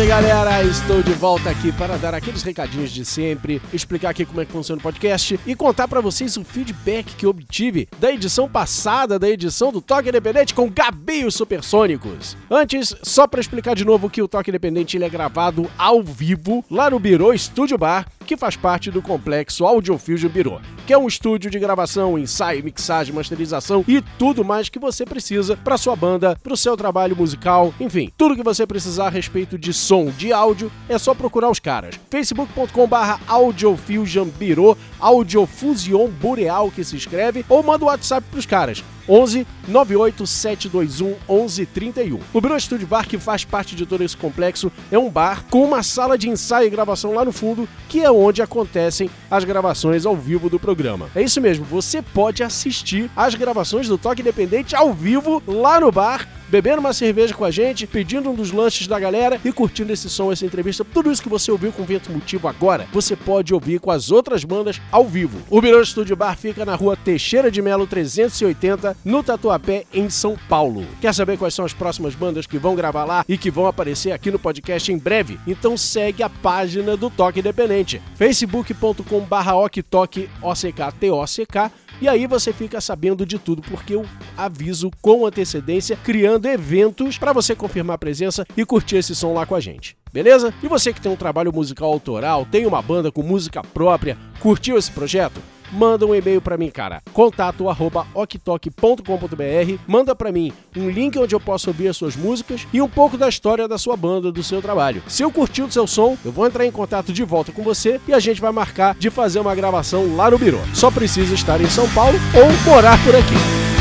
Salve 0.01 0.15
galera, 0.15 0.63
estou 0.63 1.03
de 1.03 1.13
volta 1.13 1.51
aqui 1.51 1.71
para 1.71 1.95
dar 1.95 2.15
aqueles 2.15 2.41
recadinhos 2.41 2.89
de 2.89 3.05
sempre, 3.05 3.61
explicar 3.71 4.09
aqui 4.09 4.25
como 4.25 4.41
é 4.41 4.45
que 4.45 4.51
funciona 4.51 4.79
o 4.79 4.81
podcast 4.81 5.39
e 5.45 5.55
contar 5.55 5.87
para 5.87 6.01
vocês 6.01 6.37
o 6.37 6.43
feedback 6.43 7.15
que 7.15 7.27
obtive 7.27 7.87
da 7.99 8.11
edição 8.11 8.49
passada 8.49 9.19
da 9.19 9.29
edição 9.29 9.71
do 9.71 9.79
Toque 9.79 10.09
Independente 10.09 10.55
com 10.55 10.67
Gabi 10.71 11.23
os 11.23 11.35
Supersônicos. 11.35 12.35
Antes, 12.49 12.95
só 13.03 13.27
para 13.27 13.41
explicar 13.41 13.75
de 13.75 13.85
novo 13.85 14.09
que 14.09 14.23
o 14.23 14.27
Toque 14.27 14.49
Independente 14.49 14.97
ele 14.97 15.05
é 15.05 15.09
gravado 15.09 15.69
ao 15.77 16.01
vivo 16.01 16.65
lá 16.71 16.89
no 16.89 16.99
Biro 16.99 17.31
Estúdio 17.31 17.77
Bar, 17.77 18.07
que 18.31 18.37
faz 18.37 18.55
parte 18.55 18.89
do 18.89 19.01
complexo 19.01 19.65
Audiofusion 19.65 20.29
Biro, 20.29 20.61
que 20.87 20.93
é 20.93 20.97
um 20.97 21.05
estúdio 21.05 21.51
de 21.51 21.59
gravação, 21.59 22.17
ensaio, 22.17 22.63
mixagem, 22.63 23.13
masterização 23.13 23.83
e 23.85 24.01
tudo 24.17 24.41
mais 24.45 24.69
que 24.69 24.79
você 24.79 25.03
precisa 25.03 25.57
para 25.57 25.75
sua 25.75 25.97
banda, 25.97 26.37
para 26.41 26.53
o 26.53 26.55
seu 26.55 26.77
trabalho 26.77 27.13
musical, 27.13 27.73
enfim, 27.77 28.09
tudo 28.17 28.37
que 28.37 28.41
você 28.41 28.65
precisar 28.65 29.07
a 29.07 29.09
respeito 29.09 29.57
de 29.57 29.73
som, 29.73 30.05
de 30.05 30.31
áudio, 30.31 30.71
é 30.87 30.97
só 30.97 31.13
procurar 31.13 31.49
os 31.49 31.59
caras. 31.59 31.99
facebook.com/barra 32.09 33.19
Audiofusion 33.27 34.29
Biro, 34.29 34.77
Audiofusion 34.97 36.07
Boreal 36.07 36.71
que 36.71 36.85
se 36.85 36.95
escreve, 36.95 37.45
ou 37.49 37.61
manda 37.61 37.83
o 37.83 37.87
WhatsApp 37.89 38.25
pros 38.31 38.45
caras. 38.45 38.81
11 39.07 39.45
98 39.67 40.27
721 40.27 41.15
1131. 41.27 42.19
O 42.33 42.41
Biro 42.41 42.59
Studio 42.59 42.87
Bar, 42.87 43.07
que 43.07 43.17
faz 43.17 43.43
parte 43.43 43.75
de 43.75 43.85
todo 43.85 44.03
esse 44.03 44.17
complexo, 44.17 44.71
é 44.91 44.97
um 44.97 45.09
bar 45.09 45.45
com 45.49 45.63
uma 45.63 45.83
sala 45.83 46.17
de 46.17 46.29
ensaio 46.29 46.67
e 46.67 46.69
gravação 46.69 47.13
lá 47.13 47.25
no 47.25 47.31
fundo, 47.31 47.67
que 47.89 48.01
é 48.01 48.11
onde 48.11 48.41
acontecem 48.41 49.09
as 49.29 49.43
gravações 49.43 50.05
ao 50.05 50.15
vivo 50.15 50.49
do 50.49 50.59
programa. 50.59 51.09
É 51.15 51.21
isso 51.21 51.41
mesmo, 51.41 51.65
você 51.65 52.01
pode 52.01 52.43
assistir 52.43 53.09
às 53.15 53.35
gravações 53.35 53.87
do 53.87 53.97
Toque 53.97 54.21
Independente 54.21 54.75
ao 54.75 54.93
vivo 54.93 55.41
lá 55.47 55.79
no 55.79 55.91
bar 55.91 56.27
bebendo 56.51 56.81
uma 56.81 56.91
cerveja 56.91 57.33
com 57.33 57.45
a 57.45 57.49
gente, 57.49 57.87
pedindo 57.87 58.29
um 58.29 58.35
dos 58.35 58.51
lanches 58.51 58.85
da 58.85 58.99
galera 58.99 59.39
e 59.43 59.53
curtindo 59.53 59.93
esse 59.93 60.09
som, 60.09 60.33
essa 60.33 60.45
entrevista. 60.45 60.83
Tudo 60.83 61.09
isso 61.09 61.23
que 61.23 61.29
você 61.29 61.49
ouviu 61.49 61.71
com 61.71 61.85
Vento 61.85 62.11
Motivo 62.11 62.49
agora, 62.49 62.85
você 62.91 63.15
pode 63.15 63.53
ouvir 63.53 63.79
com 63.79 63.89
as 63.89 64.11
outras 64.11 64.43
bandas 64.43 64.81
ao 64.91 65.07
vivo. 65.07 65.39
O 65.49 65.61
Birô 65.61 65.83
Studio 65.85 66.15
Bar 66.15 66.35
fica 66.35 66.65
na 66.65 66.75
rua 66.75 66.97
Teixeira 66.97 67.49
de 67.49 67.61
Melo 67.61 67.87
380, 67.87 68.97
no 69.05 69.23
Tatuapé, 69.23 69.85
em 69.93 70.09
São 70.09 70.37
Paulo. 70.49 70.85
Quer 70.99 71.13
saber 71.13 71.37
quais 71.37 71.53
são 71.53 71.63
as 71.63 71.73
próximas 71.73 72.15
bandas 72.15 72.45
que 72.45 72.57
vão 72.57 72.75
gravar 72.75 73.05
lá 73.05 73.23
e 73.29 73.37
que 73.37 73.49
vão 73.49 73.65
aparecer 73.65 74.11
aqui 74.11 74.29
no 74.29 74.37
podcast 74.37 74.91
em 74.91 74.97
breve? 74.97 75.39
Então 75.47 75.77
segue 75.77 76.21
a 76.21 76.29
página 76.29 76.97
do 76.97 77.09
Toque 77.09 77.39
Independente, 77.39 78.01
facebook.com/barra 78.15 79.55
oktok, 79.55 80.29
O-C-K-T-O-C-K, 80.41 81.71
e 82.01 82.09
aí 82.09 82.25
você 82.25 82.51
fica 82.51 82.81
sabendo 82.81 83.25
de 83.25 83.37
tudo, 83.37 83.61
porque 83.61 83.93
eu 83.93 84.05
aviso 84.35 84.89
com 85.01 85.25
antecedência, 85.25 85.95
criando 86.03 86.47
eventos 86.47 87.17
para 87.17 87.31
você 87.31 87.55
confirmar 87.55 87.95
a 87.95 87.99
presença 87.99 88.45
e 88.57 88.65
curtir 88.65 88.97
esse 88.97 89.13
som 89.13 89.33
lá 89.33 89.45
com 89.45 89.53
a 89.53 89.59
gente. 89.59 89.95
Beleza? 90.11 90.53
E 90.63 90.67
você 90.67 90.91
que 90.91 90.99
tem 90.99 91.11
um 91.11 91.15
trabalho 91.15 91.53
musical 91.53 91.93
autoral, 91.93 92.45
tem 92.45 92.65
uma 92.65 92.81
banda 92.81 93.11
com 93.11 93.21
música 93.21 93.61
própria, 93.61 94.17
curtiu 94.39 94.77
esse 94.77 94.91
projeto? 94.91 95.39
Manda 95.71 96.05
um 96.05 96.13
e-mail 96.13 96.41
para 96.41 96.57
mim, 96.57 96.69
cara. 96.69 97.01
Contato 97.13 97.69
arroba 97.69 98.05
oktok.com.br. 98.13 99.77
Manda 99.87 100.15
para 100.15 100.31
mim 100.31 100.51
um 100.75 100.89
link 100.89 101.17
onde 101.17 101.35
eu 101.35 101.39
posso 101.39 101.69
ouvir 101.69 101.87
as 101.87 101.97
suas 101.97 102.15
músicas 102.15 102.67
e 102.73 102.81
um 102.81 102.89
pouco 102.89 103.17
da 103.17 103.29
história 103.29 103.67
da 103.67 103.77
sua 103.77 103.95
banda, 103.95 104.31
do 104.31 104.43
seu 104.43 104.61
trabalho. 104.61 105.01
Se 105.07 105.23
eu 105.23 105.31
curtir 105.31 105.61
o 105.61 105.71
seu 105.71 105.87
som, 105.87 106.17
eu 106.23 106.31
vou 106.31 106.45
entrar 106.45 106.65
em 106.65 106.71
contato 106.71 107.13
de 107.13 107.23
volta 107.23 107.51
com 107.51 107.63
você 107.63 107.99
e 108.07 108.13
a 108.13 108.19
gente 108.19 108.41
vai 108.41 108.51
marcar 108.51 108.95
de 108.95 109.09
fazer 109.09 109.39
uma 109.39 109.55
gravação 109.55 110.15
lá 110.15 110.29
no 110.29 110.37
Biro. 110.37 110.59
Só 110.73 110.91
precisa 110.91 111.33
estar 111.33 111.61
em 111.61 111.69
São 111.69 111.89
Paulo 111.89 112.17
ou 112.35 112.71
morar 112.71 113.01
por 113.03 113.15
aqui. 113.15 113.80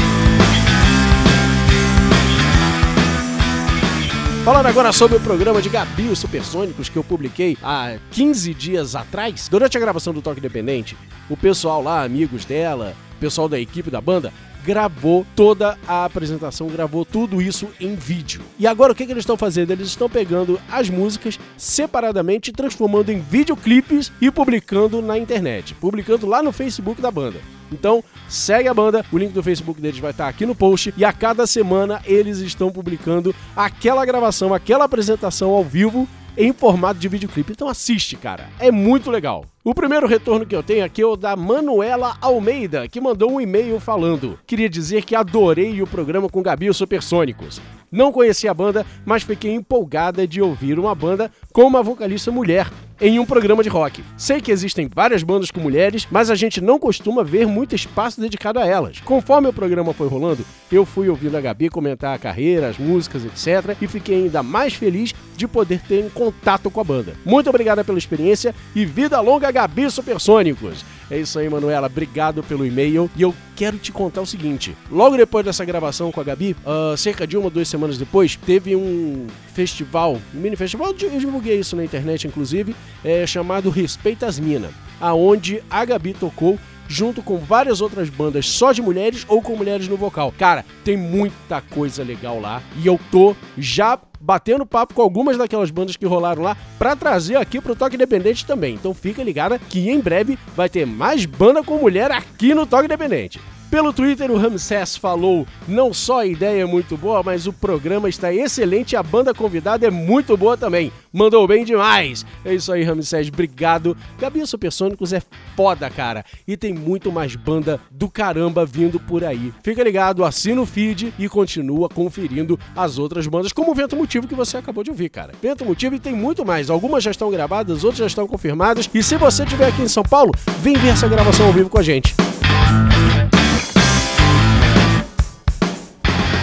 Falando 4.51 4.67
agora 4.67 4.93
sobre 4.93 5.17
o 5.17 5.21
programa 5.21 5.63
de 5.63 5.69
Gabi 5.69 6.09
os 6.09 6.19
Supersônicos 6.19 6.89
que 6.89 6.97
eu 6.97 7.05
publiquei 7.05 7.57
há 7.63 7.99
15 8.11 8.53
dias 8.53 8.97
atrás, 8.97 9.47
durante 9.49 9.77
a 9.77 9.81
gravação 9.81 10.13
do 10.13 10.21
Toque 10.21 10.41
Independente, 10.41 10.97
o 11.29 11.37
pessoal 11.37 11.81
lá, 11.81 12.03
amigos 12.03 12.45
dela, 12.45 12.97
pessoal 13.21 13.49
da 13.49 13.61
equipe 13.61 13.93
da 13.93 14.01
banda, 14.01 14.33
gravou 14.65 15.27
toda 15.35 15.79
a 15.87 16.05
apresentação, 16.05 16.69
gravou 16.69 17.05
tudo 17.05 17.41
isso 17.41 17.69
em 17.81 17.95
vídeo. 17.95 18.43
E 18.59 18.67
agora 18.67 18.93
o 18.93 18.95
que, 18.95 19.07
que 19.07 19.13
eles 19.13 19.23
estão 19.23 19.37
fazendo? 19.37 19.71
Eles 19.71 19.89
estão 19.89 20.09
pegando 20.09 20.61
as 20.71 20.89
músicas 20.89 21.39
separadamente, 21.57 22.53
transformando 22.53 23.11
em 23.11 23.21
videoclipes 23.21 24.13
e 24.21 24.31
publicando 24.31 25.01
na 25.03 25.19
internet, 25.19 25.75
publicando 25.75 26.27
lá 26.27 26.43
no 26.43 26.53
Facebook 26.53 27.01
da 27.01 27.11
banda. 27.11 27.39
Então, 27.73 28.03
segue 28.29 28.69
a 28.69 28.75
banda, 28.75 29.05
o 29.13 29.19
link 29.19 29.33
do 29.33 29.43
Facebook 29.43 29.81
deles 29.81 30.01
vai 30.01 30.11
estar 30.11 30.29
aqui 30.29 30.45
no 30.45 30.55
post 30.55 30.93
e 30.97 31.05
a 31.05 31.13
cada 31.13 31.47
semana 31.47 32.03
eles 32.05 32.39
estão 32.39 32.71
publicando 32.71 33.35
aquela 33.55 34.05
gravação, 34.05 34.53
aquela 34.53 34.85
apresentação 34.85 35.51
ao 35.51 35.65
vivo 35.65 36.09
em 36.37 36.53
formato 36.53 36.99
de 36.99 37.09
videoclipe. 37.09 37.53
Então 37.53 37.69
assiste, 37.69 38.17
cara. 38.17 38.49
É 38.59 38.71
muito 38.71 39.11
legal. 39.11 39.45
O 39.63 39.75
primeiro 39.75 40.07
retorno 40.07 40.47
que 40.47 40.57
eu 40.57 40.63
tenho 40.63 40.83
aqui 40.83 41.03
é 41.03 41.07
o 41.07 41.17
da 41.17 41.37
Manuela 41.37 42.17
Almeida, 42.23 42.89
que 42.89 42.99
mandou 42.99 43.33
um 43.33 43.39
e-mail 43.39 43.79
falando: 43.79 44.39
Queria 44.47 44.71
dizer 44.71 45.05
que 45.05 45.15
adorei 45.15 45.83
o 45.83 45.87
programa 45.87 46.31
com 46.31 46.43
Gabi 46.43 46.65
e 46.67 46.71
os 46.71 46.79
Supersônicos. 46.79 47.61
Não 47.91 48.13
conhecia 48.13 48.51
a 48.51 48.55
banda, 48.55 48.87
mas 49.05 49.25
fiquei 49.25 49.53
empolgada 49.53 50.27
de 50.27 50.41
ouvir 50.41 50.79
uma 50.79 50.95
banda 50.95 51.31
com 51.53 51.63
uma 51.63 51.83
vocalista 51.83 52.31
mulher 52.31 52.71
em 53.01 53.19
um 53.19 53.25
programa 53.25 53.63
de 53.63 53.69
rock. 53.69 54.05
Sei 54.17 54.41
que 54.41 54.53
existem 54.53 54.89
várias 54.95 55.23
bandas 55.23 55.51
com 55.51 55.59
mulheres, 55.59 56.07
mas 56.11 56.31
a 56.31 56.35
gente 56.35 56.61
não 56.61 56.79
costuma 56.79 57.25
ver 57.25 57.47
muito 57.47 57.75
espaço 57.75 58.21
dedicado 58.21 58.59
a 58.59 58.67
elas. 58.67 59.01
Conforme 59.01 59.49
o 59.49 59.53
programa 59.53 59.95
foi 59.95 60.07
rolando, 60.07 60.45
eu 60.71 60.85
fui 60.85 61.09
ouvindo 61.09 61.37
a 61.37 61.41
Gabi 61.41 61.69
comentar 61.69 62.15
a 62.15 62.19
carreira, 62.19 62.69
as 62.69 62.79
músicas, 62.79 63.25
etc. 63.25 63.77
e 63.81 63.87
fiquei 63.89 64.25
ainda 64.25 64.43
mais 64.43 64.75
feliz 64.75 65.15
de 65.37 65.49
poder 65.49 65.81
ter 65.81 66.05
um 66.05 66.11
contato 66.11 66.71
com 66.71 66.81
a 66.81 66.85
banda. 66.85 67.15
Muito 67.25 67.49
obrigada 67.49 67.83
pela 67.83 67.99
experiência 67.99 68.55
e 68.75 68.85
vida 68.85 69.19
longa 69.21 69.51
Gabi 69.51 69.91
Supersônicos. 69.91 70.85
É 71.11 71.19
isso 71.19 71.39
aí, 71.39 71.49
Manuela. 71.49 71.89
Obrigado 71.89 72.43
pelo 72.43 72.65
e-mail. 72.65 73.11
E 73.17 73.23
eu 73.23 73.35
quero 73.57 73.77
te 73.79 73.91
contar 73.91 74.21
o 74.21 74.27
seguinte: 74.27 74.77
logo 74.91 75.17
depois 75.17 75.45
dessa 75.45 75.65
gravação 75.65 76.13
com 76.13 76.21
a 76.21 76.25
Gabi, 76.25 76.57
uh, 76.65 76.97
cerca 76.97 77.27
de 77.27 77.37
uma 77.37 77.47
ou 77.47 77.51
duas 77.51 77.69
semanas 77.69 77.99
depois, 77.99 78.37
teve 78.37 78.77
um 78.77 79.27
festival, 79.53 80.19
um 80.35 80.41
mini 80.41 80.57
festival, 80.57 80.89
eu 80.89 81.19
divulguei 81.19 81.59
isso 81.59 81.75
na 81.75 81.85
internet, 81.85 82.27
inclusive, 82.27 82.75
é, 83.05 83.27
chamado 83.27 83.69
Respeita 83.71 84.27
as 84.27 84.39
Minas, 84.39 84.73
aonde 85.01 85.63
a 85.69 85.85
Gabi 85.85 86.15
tocou 86.15 86.59
junto 86.87 87.23
com 87.23 87.39
várias 87.39 87.81
outras 87.81 88.09
bandas 88.11 88.47
só 88.47 88.73
de 88.73 88.83
mulheres 88.83 89.25
ou 89.29 89.41
com 89.41 89.57
mulheres 89.57 89.87
no 89.87 89.97
vocal. 89.97 90.35
Cara, 90.37 90.65
tem 90.85 90.97
muita 90.97 91.61
coisa 91.61 92.03
legal 92.03 92.41
lá 92.41 92.61
e 92.77 92.87
eu 92.87 92.99
tô 93.13 93.37
já 93.57 93.97
batendo 94.21 94.67
papo 94.67 94.95
com 94.95 95.03
algumas 95.03 95.39
daquelas 95.39 95.71
bandas 95.71 95.97
que 95.97 96.07
rolaram 96.07 96.43
lá 96.43 96.57
para 96.79 96.95
trazer 96.95 97.37
aqui 97.37 97.61
pro 97.61 97.75
Toque 97.75 97.97
Independente 97.97 98.45
também. 98.45 98.75
Então 98.75 98.93
fica 98.93 99.23
ligada 99.23 99.59
que 99.59 99.89
em 99.89 100.01
breve 100.01 100.39
vai 100.55 100.69
ter 100.69 100.87
mais 100.87 101.25
banda 101.25 101.63
com 101.63 101.79
mulher 101.79 102.11
aqui 102.11 102.55
no 102.55 102.67
Toque 102.67 102.85
Independente. 102.85 103.41
Pelo 103.71 103.93
Twitter, 103.93 104.29
o 104.33 104.37
Ramsés 104.37 104.97
falou: 104.97 105.47
não 105.69 105.95
só 105.95 106.21
a 106.21 106.27
ideia 106.27 106.63
é 106.63 106.67
muito 106.67 106.97
boa, 106.97 107.23
mas 107.23 107.47
o 107.47 107.53
programa 107.53 108.09
está 108.09 108.35
excelente 108.35 108.93
e 108.93 108.97
a 108.97 109.03
banda 109.03 109.33
convidada 109.33 109.87
é 109.87 109.91
muito 109.91 110.37
boa 110.37 110.57
também. 110.57 110.91
Mandou 111.13 111.47
bem 111.47 111.65
demais. 111.65 112.27
É 112.45 112.53
isso 112.53 112.73
aí, 112.73 112.83
Ramsés. 112.83 113.29
Obrigado. 113.29 113.97
Gabi 114.19 114.45
Supersônicos 114.45 115.13
é 115.13 115.23
foda, 115.55 115.89
cara. 115.89 116.25
E 116.49 116.57
tem 116.57 116.75
muito 116.75 117.13
mais 117.13 117.37
banda 117.37 117.81
do 117.91 118.09
caramba 118.09 118.67
vindo 118.67 118.99
por 118.99 119.23
aí. 119.23 119.53
Fica 119.63 119.85
ligado, 119.85 120.25
assina 120.25 120.61
o 120.61 120.67
feed 120.67 121.15
e 121.17 121.29
continua 121.29 121.89
conferindo 121.89 122.59
as 122.75 122.99
outras 122.99 123.27
bandas, 123.29 123.53
como 123.53 123.71
o 123.71 123.75
Vento 123.75 123.95
Motivo 123.95 124.27
que 124.27 124.35
você 124.35 124.57
acabou 124.57 124.83
de 124.83 124.91
ouvir, 124.91 125.11
cara. 125.11 125.33
Vento 125.41 125.65
Motivo 125.65 125.95
e 125.95 126.01
tem 126.01 126.13
muito 126.13 126.45
mais. 126.45 126.71
Algumas 126.71 127.05
já 127.05 127.13
estão 127.13 127.31
gravadas, 127.31 127.85
outras 127.85 128.01
já 128.01 128.07
estão 128.07 128.27
confirmadas. 128.27 128.91
E 128.93 129.03
se 129.03 129.17
você 129.17 129.45
estiver 129.45 129.69
aqui 129.69 129.83
em 129.83 129.89
São 129.89 130.03
Paulo, 130.03 130.33
vem 130.59 130.75
ver 130.75 130.89
essa 130.89 131.07
gravação 131.07 131.47
ao 131.47 131.53
vivo 131.53 131.71
com 131.71 131.79
a 131.79 131.83
gente. 131.83 132.15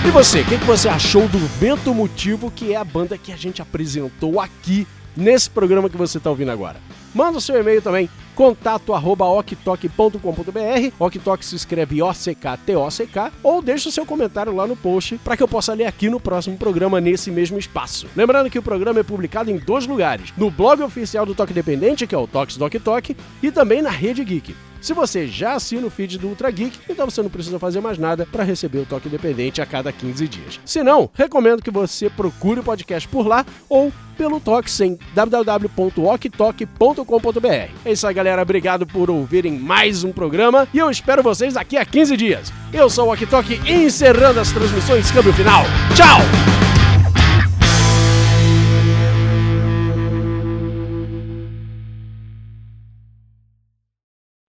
E 0.07 0.09
você, 0.09 0.39
o 0.39 0.45
que, 0.45 0.57
que 0.57 0.63
você 0.63 0.87
achou 0.87 1.27
do 1.27 1.37
Vento 1.37 1.93
Motivo, 1.93 2.49
que 2.49 2.71
é 2.71 2.77
a 2.77 2.83
banda 2.85 3.17
que 3.17 3.33
a 3.33 3.35
gente 3.35 3.61
apresentou 3.61 4.39
aqui 4.39 4.87
nesse 5.17 5.49
programa 5.49 5.89
que 5.89 5.97
você 5.97 6.17
está 6.17 6.29
ouvindo 6.29 6.49
agora? 6.49 6.77
Manda 7.13 7.39
o 7.39 7.41
seu 7.41 7.59
e-mail 7.59 7.81
também, 7.81 8.09
contato 8.33 8.93
arroba 8.93 9.25
oktok.com.br, 9.25 10.93
oktok 10.97 11.45
se 11.45 11.57
escreve 11.57 12.01
O-C-K-T-O-C-K, 12.01 13.33
ou 13.43 13.61
deixa 13.61 13.89
o 13.89 13.91
seu 13.91 14.05
comentário 14.05 14.55
lá 14.55 14.65
no 14.65 14.77
post 14.77 15.17
para 15.25 15.35
que 15.35 15.43
eu 15.43 15.47
possa 15.47 15.73
ler 15.73 15.87
aqui 15.87 16.09
no 16.09 16.21
próximo 16.21 16.57
programa 16.57 17.01
nesse 17.01 17.29
mesmo 17.29 17.59
espaço. 17.59 18.07
Lembrando 18.15 18.49
que 18.49 18.59
o 18.59 18.63
programa 18.63 19.01
é 19.01 19.03
publicado 19.03 19.51
em 19.51 19.57
dois 19.57 19.85
lugares, 19.85 20.33
no 20.37 20.49
blog 20.49 20.81
oficial 20.83 21.25
do 21.25 21.35
Toque 21.35 21.51
Independente, 21.51 22.07
que 22.07 22.15
é 22.15 22.17
o 22.17 22.27
Tox 22.27 22.55
Doc 22.55 22.73
Talk, 22.75 23.13
e 23.43 23.51
também 23.51 23.81
na 23.81 23.89
Rede 23.89 24.23
Geek. 24.23 24.55
Se 24.81 24.93
você 24.93 25.27
já 25.27 25.53
assina 25.53 25.87
o 25.87 25.89
feed 25.89 26.17
do 26.17 26.27
Ultra 26.27 26.51
Geek, 26.51 26.79
então 26.89 27.09
você 27.09 27.21
não 27.21 27.29
precisa 27.29 27.59
fazer 27.59 27.81
mais 27.81 27.97
nada 27.97 28.27
para 28.31 28.43
receber 28.43 28.79
o 28.79 28.85
Toque 28.85 29.07
Independente 29.07 29.61
a 29.61 29.65
cada 29.65 29.91
15 29.91 30.27
dias. 30.27 30.59
Se 30.65 30.83
não, 30.83 31.09
recomendo 31.13 31.61
que 31.61 31.71
você 31.71 32.09
procure 32.09 32.59
o 32.59 32.63
podcast 32.63 33.07
por 33.07 33.27
lá 33.27 33.45
ou 33.69 33.91
pelo 34.17 34.39
Tox 34.39 34.79
em 34.81 34.97
www.oktok.com.br. 35.13 37.71
É 37.85 37.91
isso 37.91 38.07
aí, 38.07 38.13
galera. 38.13 38.41
Obrigado 38.41 38.87
por 38.87 39.09
ouvirem 39.09 39.53
mais 39.53 40.03
um 40.03 40.11
programa 40.11 40.67
e 40.73 40.79
eu 40.79 40.89
espero 40.89 41.21
vocês 41.21 41.55
aqui 41.55 41.77
a 41.77 41.85
15 41.85 42.17
dias. 42.17 42.51
Eu 42.73 42.89
sou 42.89 43.07
o 43.07 43.13
Oktok 43.13 43.61
encerrando 43.69 44.39
as 44.39 44.51
transmissões 44.51 45.11
Câmbio 45.11 45.33
Final. 45.33 45.63
Tchau! 45.95 46.66